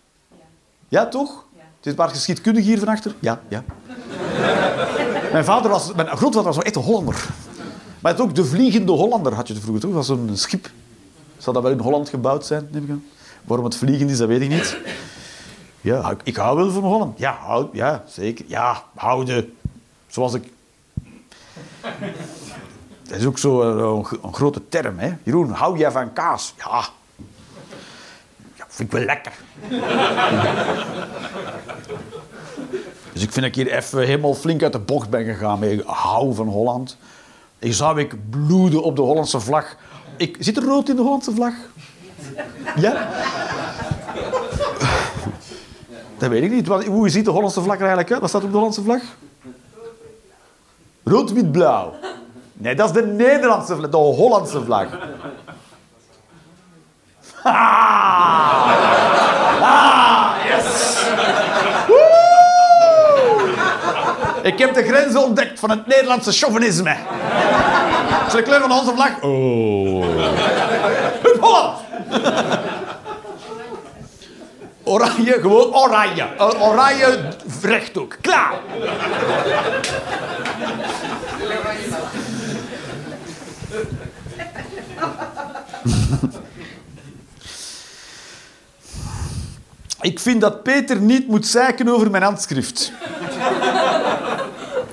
Ja, 0.88 1.06
toch? 1.06 1.44
Het 1.76 1.92
is 1.92 1.94
maar 1.94 2.08
geschiedkundig 2.08 2.64
hier 2.64 2.78
van 2.78 2.88
achter? 2.88 3.14
Ja, 3.18 3.40
ja. 3.48 3.64
mijn 5.32 5.44
vader 5.44 5.70
was... 5.70 5.94
Mijn 5.94 6.08
grootvader 6.08 6.52
was 6.54 6.64
echt 6.64 6.76
een 6.76 6.82
Hollander. 6.82 7.26
Maar 8.00 8.12
het 8.12 8.20
ook 8.20 8.34
de 8.34 8.44
Vliegende 8.44 8.92
Hollander 8.92 9.34
had 9.34 9.48
je 9.48 9.54
vroeger, 9.54 9.80
toch? 9.80 9.94
Dat 9.94 10.06
was 10.06 10.18
een 10.18 10.38
schip. 10.38 10.70
Zal 11.38 11.52
dat 11.52 11.62
wel 11.62 11.72
in 11.72 11.78
Holland 11.78 12.08
gebouwd 12.08 12.46
zijn, 12.46 12.68
neem 12.70 12.84
ik 12.84 12.90
aan? 12.90 13.04
Waarom 13.44 13.64
het 13.64 13.76
vliegen 13.76 14.08
is, 14.08 14.18
dat 14.18 14.28
weet 14.28 14.40
ik 14.40 14.48
niet. 14.48 14.76
Ja, 15.80 16.16
ik, 16.24 16.36
hou 16.36 16.56
wel 16.56 16.70
van 16.70 16.82
Holland. 16.82 17.18
Ja, 17.18 17.38
hou, 17.40 17.68
ja, 17.72 18.04
zeker. 18.08 18.44
Ja, 18.48 18.82
houden. 18.94 19.56
Zoals 20.06 20.34
ik... 20.34 20.52
Dat 23.08 23.18
is 23.18 23.26
ook 23.26 23.38
zo 23.38 23.62
een, 23.62 24.06
een, 24.22 24.34
grote 24.34 24.68
term, 24.68 24.98
hè. 24.98 25.12
Jeroen, 25.22 25.50
hou 25.50 25.78
jij 25.78 25.90
van 25.90 26.12
kaas? 26.12 26.54
Ja. 26.56 26.84
Ja, 28.54 28.64
vind 28.68 28.92
ik 28.92 28.98
wel 28.98 29.04
lekker. 29.04 29.32
dus 33.12 33.22
ik 33.22 33.32
vind 33.32 33.34
dat 33.34 33.44
ik 33.44 33.54
hier 33.54 33.72
even 33.72 34.06
helemaal 34.06 34.34
flink 34.34 34.62
uit 34.62 34.72
de 34.72 34.78
bocht 34.78 35.10
ben 35.10 35.24
gegaan. 35.24 35.58
met 35.58 35.84
hou 35.84 36.34
van 36.34 36.48
Holland. 36.48 36.96
Ik 37.58 37.74
zou 37.74 37.98
ik 37.98 38.30
bloeden 38.30 38.82
op 38.82 38.96
de 38.96 39.02
Hollandse 39.02 39.40
vlag. 39.40 39.76
Ik, 40.16 40.36
zit 40.38 40.56
er 40.56 40.64
rood 40.64 40.88
in 40.88 40.96
de 40.96 41.02
Hollandse 41.02 41.32
vlag? 41.32 41.54
Ja? 42.76 43.08
Dat 46.18 46.28
weet 46.30 46.42
ik 46.42 46.50
niet. 46.50 46.66
Wat- 46.66 46.84
Hoe 46.84 47.08
ziet 47.08 47.24
de 47.24 47.30
Hollandse 47.30 47.60
vlag 47.60 47.74
er 47.74 47.80
eigenlijk 47.80 48.10
uit? 48.10 48.20
Wat 48.20 48.28
staat 48.28 48.42
op 48.42 48.50
de 48.50 48.56
Hollandse 48.56 48.82
vlag? 48.82 49.00
Rood, 51.04 51.32
wit, 51.32 51.52
blauw. 51.52 51.94
Nee, 52.52 52.74
dat 52.74 52.86
is 52.88 52.92
de 52.94 53.06
Nederlandse 53.06 53.76
vlag. 53.76 53.90
De 53.90 53.96
Hollandse 53.96 54.64
vlag. 54.64 54.86
Ah! 57.42 57.52
Ah, 59.60 60.34
yes! 60.44 61.02
Woe! 61.86 63.52
Ik 64.42 64.58
heb 64.58 64.74
de 64.74 64.82
grenzen 64.82 65.24
ontdekt 65.24 65.60
van 65.60 65.70
het 65.70 65.86
Nederlandse 65.86 66.32
chauvinisme. 66.32 66.96
Is 68.26 68.32
de 68.32 68.42
kleur 68.42 68.60
van 68.60 68.72
onze 68.72 68.92
vlag. 68.94 69.20
Oh. 69.20 70.04
Holland! 71.40 71.78
Oranje, 74.84 75.32
gewoon 75.40 75.74
oranje. 75.74 76.26
Oranje 76.38 77.28
rechthoek. 77.62 78.16
Klaar. 78.20 78.52
Ik 90.00 90.20
vind 90.20 90.40
dat 90.40 90.62
Peter 90.62 91.00
niet 91.00 91.28
moet 91.28 91.46
zeiken 91.46 91.88
over 91.88 92.10
mijn 92.10 92.22
handschrift. 92.22 92.92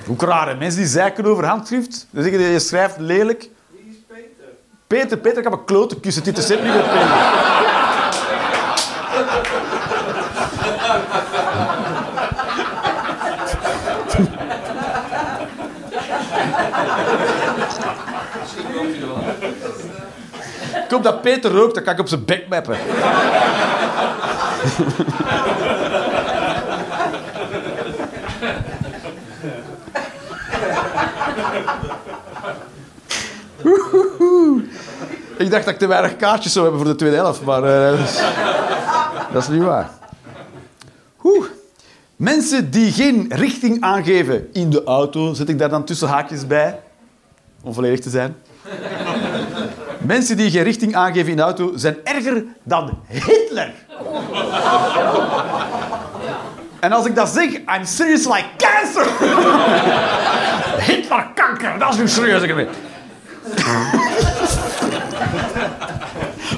Ook 0.08 0.22
raar, 0.22 0.48
hè? 0.48 0.54
Mensen 0.54 0.80
die 0.80 0.88
zeiken 0.88 1.24
over 1.24 1.46
handschrift. 1.46 2.06
Dan 2.10 2.22
zeggen 2.22 2.40
je 2.40 2.58
schrijft 2.58 2.98
lelijk. 2.98 3.50
Peter, 4.92 5.16
Peter, 5.16 5.38
ik 5.38 5.44
heb 5.44 5.52
een 5.52 5.64
klote 5.64 6.00
kussen. 6.00 6.24
Dit 6.24 6.38
is 6.38 6.48
het 6.48 6.62
niet 6.62 6.72
meer 6.72 6.82
Peter. 6.82 7.00
Ik 20.84 20.90
hoop 20.90 21.02
dat 21.02 21.22
Peter 21.22 21.50
rookt, 21.50 21.74
dan 21.74 21.84
kan 21.84 21.92
ik 21.92 22.00
op 22.00 22.08
zijn 22.08 22.24
bek 22.24 22.48
meppen. 22.48 22.76
Ik 35.36 35.50
dacht 35.50 35.64
dat 35.64 35.74
ik 35.74 35.78
te 35.78 35.86
weinig 35.86 36.16
kaartjes 36.16 36.52
zou 36.52 36.64
hebben 36.64 36.82
voor 36.82 36.92
de 36.92 36.98
tweede 36.98 37.16
helft, 37.16 37.44
maar 37.44 37.62
eh, 37.62 37.98
dat, 39.32 39.42
is, 39.42 39.48
niet 39.48 39.62
waar. 39.62 39.90
Oeh. 41.24 41.46
Mensen 42.16 42.70
die 42.70 42.92
geen 42.92 43.26
richting 43.28 43.80
aangeven 43.80 44.48
in 44.52 44.70
de 44.70 44.84
auto, 44.84 45.34
zet 45.34 45.48
ik 45.48 45.58
daar 45.58 45.68
dan 45.68 45.84
tussen 45.84 46.08
haakjes 46.08 46.46
bij, 46.46 46.80
om 47.62 47.74
volledig 47.74 48.00
te 48.00 48.10
zijn. 48.10 48.36
Mensen 49.98 50.36
die 50.36 50.50
geen 50.50 50.62
richting 50.62 50.94
aangeven 50.94 51.30
in 51.30 51.36
de 51.36 51.42
auto 51.42 51.72
zijn 51.74 51.96
erger 52.04 52.44
dan 52.62 52.98
Hitler. 53.06 53.72
En 56.80 56.92
als 56.92 57.06
ik 57.06 57.14
dat 57.14 57.28
zeg, 57.28 57.50
I'm 57.50 57.84
serious 57.84 58.24
like 58.24 58.46
cancer. 58.56 59.06
Hitler 60.86 61.26
kanker, 61.34 61.78
dat 61.78 61.92
is 61.92 61.98
nu 61.98 62.08
serieus. 62.08 62.42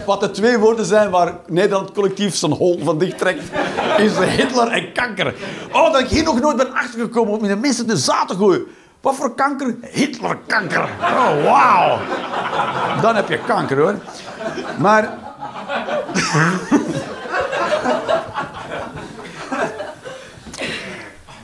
Wat 0.07 0.21
de 0.21 0.31
twee 0.31 0.59
woorden 0.59 0.85
zijn 0.85 1.11
waar 1.11 1.33
Nederland 1.47 1.93
collectief 1.93 2.37
zijn 2.37 2.53
hol 2.53 2.81
van 2.85 2.99
dicht 2.99 3.19
trekt, 3.19 3.43
is 3.97 4.13
Hitler 4.19 4.69
en 4.69 4.93
kanker. 4.93 5.35
Oh, 5.73 5.93
dat 5.93 6.01
ik 6.01 6.09
hier 6.09 6.23
nog 6.23 6.41
nooit 6.41 6.57
ben 6.57 6.75
achtergekomen 6.75 7.39
om 7.39 7.47
de 7.47 7.57
mensen 7.57 7.87
de 7.87 7.97
zaad 7.97 8.29
te 8.29 8.35
gooien. 8.35 8.63
Wat 9.01 9.15
voor 9.15 9.35
kanker? 9.35 9.77
Hitlerkanker. 9.81 10.89
Oh, 11.01 11.45
wauw. 11.45 11.99
Dan 13.01 13.17
heb 13.17 13.29
je 13.29 13.39
kanker, 13.39 13.79
hoor. 13.79 13.95
Maar... 14.79 15.19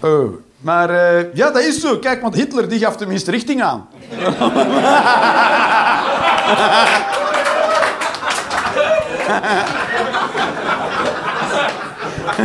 Oh, 0.02 0.32
maar 0.60 0.90
eh, 0.90 1.34
ja, 1.34 1.50
dat 1.50 1.62
is 1.62 1.80
zo. 1.80 1.98
Kijk, 1.98 2.22
want 2.22 2.34
Hitler 2.34 2.68
die 2.68 2.78
gaf 2.78 2.96
tenminste 2.96 3.30
richting 3.30 3.62
aan. 3.62 3.88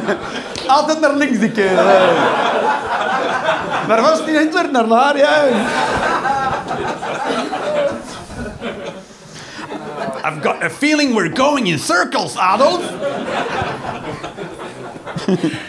Altijd 0.68 1.00
naar 1.00 1.14
links 1.14 1.40
die 1.40 1.52
keer. 1.52 1.76
Daar 3.88 4.02
was 4.02 4.26
niet 4.26 4.38
Hitler 4.38 4.72
naar 4.72 4.88
naar, 4.88 5.18
ja. 5.18 5.44
I've 10.26 10.42
got 10.42 10.64
a 10.64 10.70
feeling 10.70 11.14
we're 11.14 11.36
going 11.36 11.68
in 11.68 11.80
circles, 11.80 12.38
Adolf. 12.38 12.84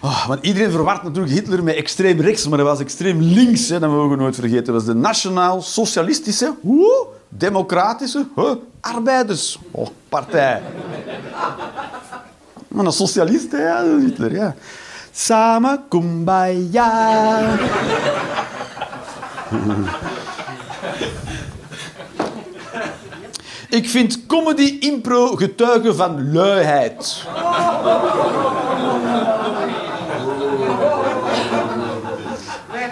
Oh, 0.00 0.26
want 0.26 0.46
iedereen 0.46 0.70
verwart 0.70 1.02
natuurlijk 1.02 1.34
Hitler 1.34 1.62
met 1.62 1.74
extreem 1.74 2.20
rechts, 2.20 2.48
maar 2.48 2.58
hij 2.58 2.66
was 2.66 2.80
extreem 2.80 3.20
links. 3.20 3.68
Hè, 3.68 3.78
dat 3.78 3.90
mogen 3.90 4.10
we 4.10 4.16
nooit 4.16 4.34
vergeten. 4.34 4.64
Dat 4.64 4.74
was 4.74 4.84
de 4.84 4.94
nationaal-socialistische, 4.94 6.54
democratische, 7.38 8.26
arbeiderspartij. 8.80 10.62
Maar 12.68 12.84
een 12.84 12.92
socialist, 12.92 13.52
hè, 13.52 13.98
Hitler, 13.98 14.32
ja. 14.32 14.54
Samen, 15.12 15.84
kumbaya. 15.88 17.40
Ik 23.68 23.88
vind 23.88 24.26
comedy 24.26 24.76
impro 24.80 25.26
getuigen 25.36 25.96
van 25.96 26.32
luiheid. 26.32 27.24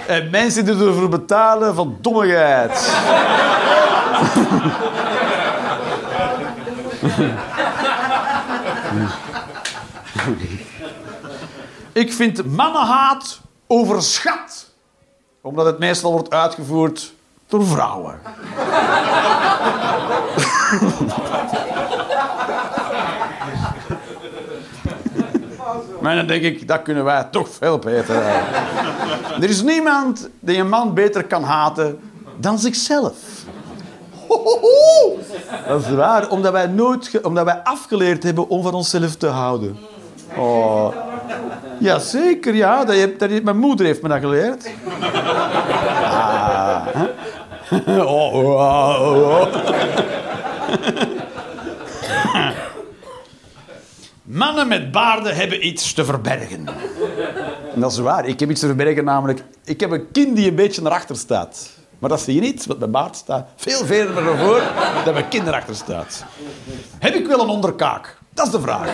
En 0.07 0.30
mensen 0.30 0.64
die 0.64 0.74
ervoor 0.74 1.09
betalen 1.09 1.74
van 1.74 1.97
dommigheid. 2.01 2.92
Ik 11.93 12.12
vind 12.12 12.45
mannenhaat 12.45 13.41
overschat. 13.67 14.73
Omdat 15.41 15.67
het 15.67 15.79
meestal 15.79 16.12
wordt 16.12 16.31
uitgevoerd 16.31 17.15
door 17.47 17.67
vrouwen. 17.67 18.21
Maar 26.01 26.17
dan 26.17 26.27
denk 26.27 26.43
ik, 26.43 26.69
dat 26.69 26.83
kunnen 26.83 27.05
wij 27.05 27.25
toch 27.31 27.49
veel 27.49 27.79
beter. 27.79 28.17
Er 29.41 29.49
is 29.49 29.62
niemand 29.62 30.29
die 30.41 30.59
een 30.59 30.69
man 30.69 30.95
beter 30.95 31.25
kan 31.25 31.43
haten 31.43 32.01
dan 32.37 32.59
zichzelf. 32.59 33.15
Dat 35.68 35.81
is 35.81 35.91
waar, 35.91 36.31
omdat 36.31 36.53
wij, 36.53 36.66
nooit 36.66 37.20
omdat 37.22 37.45
wij 37.45 37.61
afgeleerd 37.64 38.22
hebben 38.22 38.49
om 38.49 38.62
van 38.62 38.75
onszelf 38.75 39.14
te 39.14 39.27
houden. 39.27 39.79
Oh. 40.37 40.95
Jazeker, 41.79 42.55
ja. 42.55 42.85
Dat 42.85 42.95
heeft, 42.95 43.18
dat 43.18 43.31
heeft, 43.31 43.45
mijn 43.45 43.59
moeder 43.59 43.87
heeft 43.87 44.03
me 44.03 44.09
dat 44.09 44.20
geleerd. 44.20 44.70
Ah. 46.03 46.87
Oh, 47.87 48.35
oh, 48.35 48.49
oh. 48.51 49.47
Mannen 54.22 54.68
met 54.68 54.93
baarden 54.93 55.35
hebben 55.35 55.66
iets 55.66 55.93
te 55.93 56.05
verbergen. 56.05 56.66
En 57.75 57.81
dat 57.81 57.93
is 57.93 57.99
waar. 57.99 58.27
Ik 58.27 58.41
heb 58.41 58.51
iets 58.51 58.61
te 58.61 58.66
verbergen, 58.66 59.05
namelijk... 59.05 59.45
Ik 59.64 59.81
heb 59.81 59.91
een 59.91 60.11
kin 60.12 60.35
die 60.35 60.49
een 60.49 60.55
beetje 60.55 60.83
naar 60.83 60.93
achter 60.93 61.16
staat. 61.16 61.70
Maar 61.99 62.11
dat 62.11 62.20
zie 62.20 62.34
je 62.34 62.40
niet, 62.40 62.66
want 62.66 62.78
mijn 62.78 62.90
baard 62.90 63.16
staat 63.16 63.49
veel 63.57 63.84
verder 63.84 64.22
naar 64.22 64.38
voren 64.38 64.68
dan 65.05 65.14
mijn 65.14 65.28
kin 65.28 65.47
erachter 65.47 65.74
staat. 65.74 66.24
Heb 66.99 67.14
ik 67.14 67.26
wel 67.26 67.40
een 67.40 67.49
onderkaak? 67.49 68.16
Dat 68.34 68.47
is 68.47 68.53
de 68.53 68.61
vraag. 68.61 68.88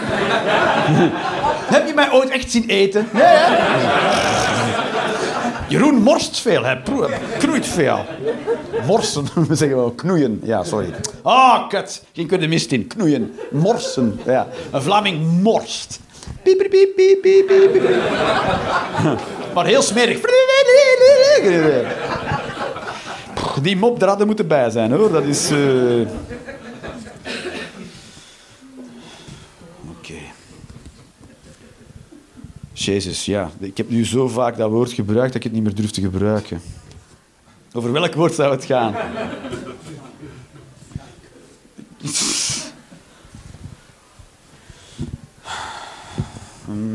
heb 1.76 1.86
je 1.86 1.94
mij 1.94 2.12
ooit 2.12 2.28
echt 2.28 2.50
zien 2.50 2.68
eten? 2.68 3.08
Nee, 3.12 3.22
hè? 3.22 4.68
Jeroen 5.68 6.02
morst 6.02 6.40
veel, 6.40 6.64
hij 6.64 6.82
knoeit 7.38 7.66
veel. 7.66 8.04
Morsen, 8.86 9.26
we 9.48 9.54
zeggen 9.54 9.76
wel 9.76 9.90
knoeien. 9.90 10.40
Ja, 10.42 10.64
sorry. 10.64 10.94
Ah, 11.22 11.68
kut. 11.68 12.02
Ging 12.12 12.32
ik 12.32 12.42
er 12.42 12.48
mist 12.48 12.72
in. 12.72 12.86
Knoeien. 12.86 13.34
Morsen. 13.50 14.20
Ja. 14.26 14.46
Een 14.70 14.82
Vlaming 14.82 15.42
morst. 15.42 16.00
Piep. 16.42 16.68
Maar 19.54 19.66
heel 19.66 19.82
smerig. 19.82 20.20
Die 23.62 23.76
mop, 23.76 23.98
daar 24.00 24.08
hadden 24.08 24.26
moeten 24.26 24.46
bij 24.48 24.70
zijn, 24.70 24.92
hoor. 24.92 25.12
Dat 25.12 25.24
is... 25.24 25.50
eh, 25.50 26.00
Oké. 29.90 30.14
Jezus, 32.72 33.24
ja. 33.24 33.50
Ik 33.58 33.76
heb 33.76 33.90
nu 33.90 34.06
zo 34.06 34.28
vaak 34.28 34.56
dat 34.56 34.70
woord 34.70 34.92
gebruikt 34.92 35.26
dat 35.32 35.36
ik 35.36 35.42
het 35.42 35.52
niet 35.52 35.62
meer 35.62 35.74
durf 35.74 35.90
te 35.90 36.00
gebruiken. 36.00 36.60
Over 37.72 37.92
welk 37.92 38.14
woord 38.14 38.34
zou 38.34 38.50
het 38.52 38.64
gaan? 38.64 38.94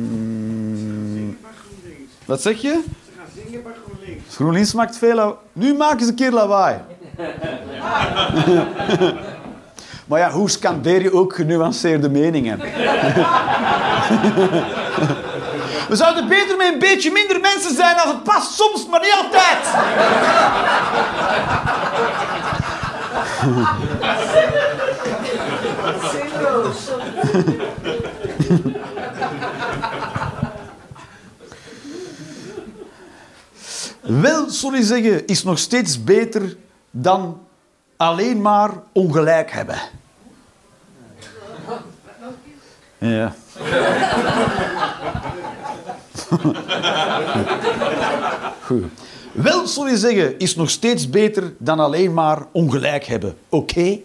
Mm, 0.05 1.37
Wat 2.25 2.41
zeg 2.41 2.61
je? 2.61 2.83
Ze 3.05 3.11
gaan 3.17 3.27
zingen 3.45 3.63
bij 3.63 3.71
GroenLinks. 4.35 4.73
Maakt 4.73 4.97
veel 4.97 5.15
lawaai. 5.15 5.35
Nu 5.53 5.73
maken 5.73 5.99
ze 5.99 6.09
een 6.09 6.15
keer 6.15 6.31
lawaai. 6.31 6.77
maar 10.07 10.19
ja, 10.19 10.29
hoe 10.29 10.49
scandeer 10.49 11.01
je 11.01 11.13
ook 11.13 11.35
genuanceerde 11.35 12.09
meningen? 12.09 12.59
We 15.89 15.95
zouden 15.95 16.27
beter 16.27 16.57
met 16.57 16.73
een 16.73 16.79
beetje 16.79 17.11
minder 17.11 17.39
mensen 17.39 17.75
zijn 17.75 17.95
als 17.95 18.11
het 18.11 18.23
past 18.23 18.53
soms, 18.53 18.87
maar 18.87 18.99
niet 18.99 19.15
altijd. 19.23 19.59
Wel, 34.07 34.49
sorry 34.49 34.81
zeggen, 34.81 35.27
is 35.27 35.43
nog 35.43 35.59
steeds 35.59 36.03
beter 36.03 36.55
dan 36.91 37.39
alleen 37.97 38.41
maar 38.41 38.71
ongelijk 38.91 39.51
hebben. 39.51 39.77
Ja. 42.97 43.35
Goed. 48.61 48.83
Wel 49.31 49.67
sorry 49.67 49.95
zeggen 49.95 50.39
is 50.39 50.55
nog 50.55 50.69
steeds 50.69 51.09
beter 51.09 51.53
dan 51.57 51.79
alleen 51.79 52.13
maar 52.13 52.45
ongelijk 52.51 53.05
hebben. 53.05 53.37
Oké? 53.49 53.99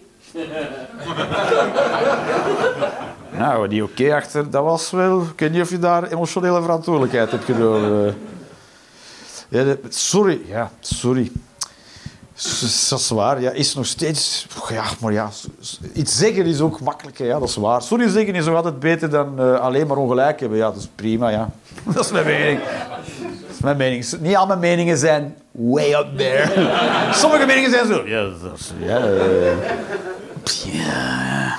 nou, 3.37 3.67
die 3.67 3.83
oké 3.83 4.15
achter, 4.15 4.49
dat 4.49 4.63
was 4.63 4.91
wel... 4.91 5.21
Ik 5.21 5.39
weet 5.39 5.51
niet 5.51 5.61
of 5.61 5.69
je 5.69 5.79
daar 5.79 6.11
emotionele 6.11 6.61
verantwoordelijkheid 6.61 7.31
hebt 7.31 7.45
genomen. 7.45 8.15
Ja, 9.51 9.75
sorry, 9.89 10.41
ja, 10.47 10.71
sorry. 10.79 11.31
Dat 12.89 12.99
is 12.99 13.09
waar, 13.09 13.41
ja, 13.41 13.51
is 13.51 13.75
nog 13.75 13.85
steeds... 13.85 14.47
Ja, 14.69 14.83
maar 14.99 15.13
ja, 15.13 15.29
iets 15.93 16.17
zeggen 16.17 16.45
is 16.45 16.61
ook 16.61 16.79
makkelijker, 16.79 17.25
ja, 17.25 17.39
dat 17.39 17.49
is 17.49 17.55
waar. 17.55 17.81
Sorry 17.81 18.09
zeggen 18.09 18.35
is 18.35 18.45
nog 18.45 18.55
altijd 18.55 18.79
beter 18.79 19.09
dan 19.09 19.39
eh, 19.39 19.59
alleen 19.59 19.87
maar 19.87 19.97
ongelijk 19.97 20.39
hebben. 20.39 20.57
Ja, 20.57 20.65
dat 20.71 20.77
is 20.77 20.87
prima, 20.95 21.29
ja. 21.29 21.49
Dat 21.93 22.05
is 22.05 22.11
mijn 22.11 22.25
mening. 22.25 22.59
Dat 22.59 23.55
is 23.55 23.59
mijn 23.59 23.77
mening. 23.77 24.05
Niet 24.19 24.35
al 24.35 24.47
mijn 24.47 24.59
meningen 24.59 24.97
zijn 24.97 25.35
way 25.51 25.93
up 25.93 26.17
there. 26.17 26.49
Sommige 27.21 27.45
meningen 27.45 27.71
zijn 27.71 27.87
zo... 27.87 28.07
Ja, 28.07 28.23
dat 28.23 28.59
is... 28.59 28.71
Ja, 28.79 28.97
eh, 28.97 29.53
ja. 30.73 31.57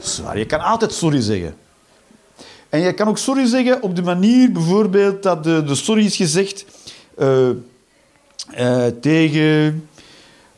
Zwaar. 0.00 0.38
Je 0.38 0.46
kan 0.46 0.60
altijd 0.60 0.92
sorry 0.92 1.20
zeggen. 1.20 1.54
En 2.68 2.80
je 2.80 2.92
kan 2.92 3.08
ook 3.08 3.18
sorry 3.18 3.46
zeggen 3.46 3.82
op 3.82 3.96
de 3.96 4.02
manier 4.02 4.52
bijvoorbeeld 4.52 5.22
dat 5.22 5.44
de, 5.44 5.64
de 5.64 5.74
sorry 5.74 6.04
is 6.04 6.16
gezegd 6.16 6.64
tegen... 9.00 9.88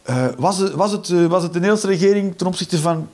eh, 0.03 0.27
was, 0.37 0.59
het, 0.59 0.73
was, 0.73 0.93
het, 0.93 1.11
eh, 1.11 1.27
was 1.27 1.43
het 1.43 1.53
de 1.53 1.59
Nederlandse 1.59 1.87
regering 1.87 2.37
ten 2.37 2.47
opzichte 2.47 2.79
van... 2.79 3.09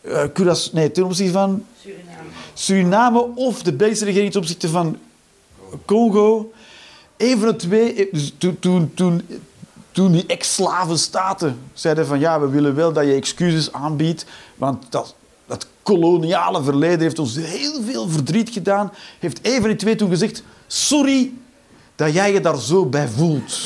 eh 0.00 0.24
Curaçao- 0.24 0.72
nee, 0.72 0.90
ten 0.90 1.04
opzichte 1.04 1.32
van 1.32 1.64
Suriname. 1.82 2.28
Suriname 2.54 3.26
of 3.34 3.62
de 3.62 3.72
Belgische 3.72 4.04
regering 4.04 4.32
ten 4.32 4.40
opzichte 4.40 4.68
van 4.68 4.96
Congo. 5.84 6.52
Een 7.16 7.38
van 7.38 7.48
de 7.48 7.56
twee, 7.56 7.94
eh, 7.94 8.12
dus 8.12 8.34
toen, 8.38 8.58
toen, 8.58 8.94
toen, 8.94 9.22
toen 9.92 10.12
die 10.12 10.26
ex-slavenstaten 10.26 11.58
zeiden 11.72 12.06
van 12.06 12.18
ja, 12.18 12.40
we 12.40 12.48
willen 12.48 12.74
wel 12.74 12.92
dat 12.92 13.04
je 13.04 13.12
excuses 13.12 13.72
aanbiedt, 13.72 14.24
want 14.56 14.84
dat, 14.88 15.14
dat 15.46 15.66
koloniale 15.82 16.62
verleden 16.62 17.00
heeft 17.00 17.18
ons 17.18 17.36
heel 17.36 17.82
veel 17.82 18.08
verdriet 18.08 18.50
gedaan, 18.50 18.92
heeft 19.18 19.38
een 19.42 19.60
van 19.60 19.68
die 19.68 19.76
twee 19.76 19.96
toen 19.96 20.10
gezegd, 20.10 20.42
sorry 20.66 21.32
dat 22.00 22.14
jij 22.14 22.32
je 22.32 22.40
daar 22.40 22.58
zo 22.58 22.86
bij 22.86 23.08
voelt. 23.16 23.58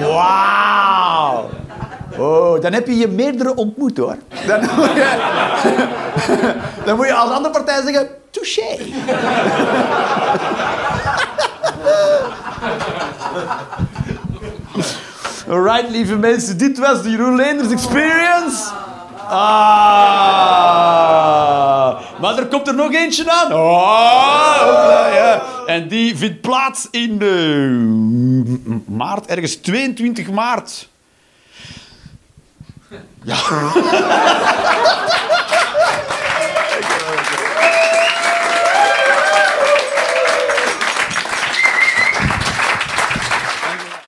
Wauw! 0.00 1.50
Oh, 2.18 2.60
dan 2.60 2.72
heb 2.72 2.86
je 2.86 2.96
je 2.96 3.08
meerdere 3.08 3.54
ontmoet 3.54 3.96
hoor. 3.96 4.16
Dan 4.46 4.60
moet 4.60 4.92
je, 4.94 5.16
dan 6.84 6.96
moet 6.96 7.06
je 7.06 7.14
als 7.14 7.30
andere 7.30 7.54
partij 7.54 7.82
zeggen, 7.82 8.08
touché. 8.30 8.76
Alright, 15.48 15.90
lieve 15.90 16.16
mensen, 16.16 16.58
dit 16.58 16.78
was 16.78 17.02
de 17.02 17.10
Jeroen 17.10 17.36
Leenders 17.36 17.70
Experience. 17.72 18.72
Ah. 19.30 20.90
Maar 22.20 22.38
er 22.38 22.46
komt 22.46 22.68
er 22.68 22.74
nog 22.74 22.92
eentje 22.94 23.30
aan. 23.30 23.52
Hopla, 23.52 25.06
ja. 25.14 25.42
En 25.66 25.88
die 25.88 26.16
vindt 26.16 26.40
plaats 26.40 26.88
in 26.90 27.18
de 27.18 28.82
maart, 28.86 29.26
ergens 29.26 29.54
22 29.54 30.30
maart. 30.30 30.88
Ja. 33.22 33.36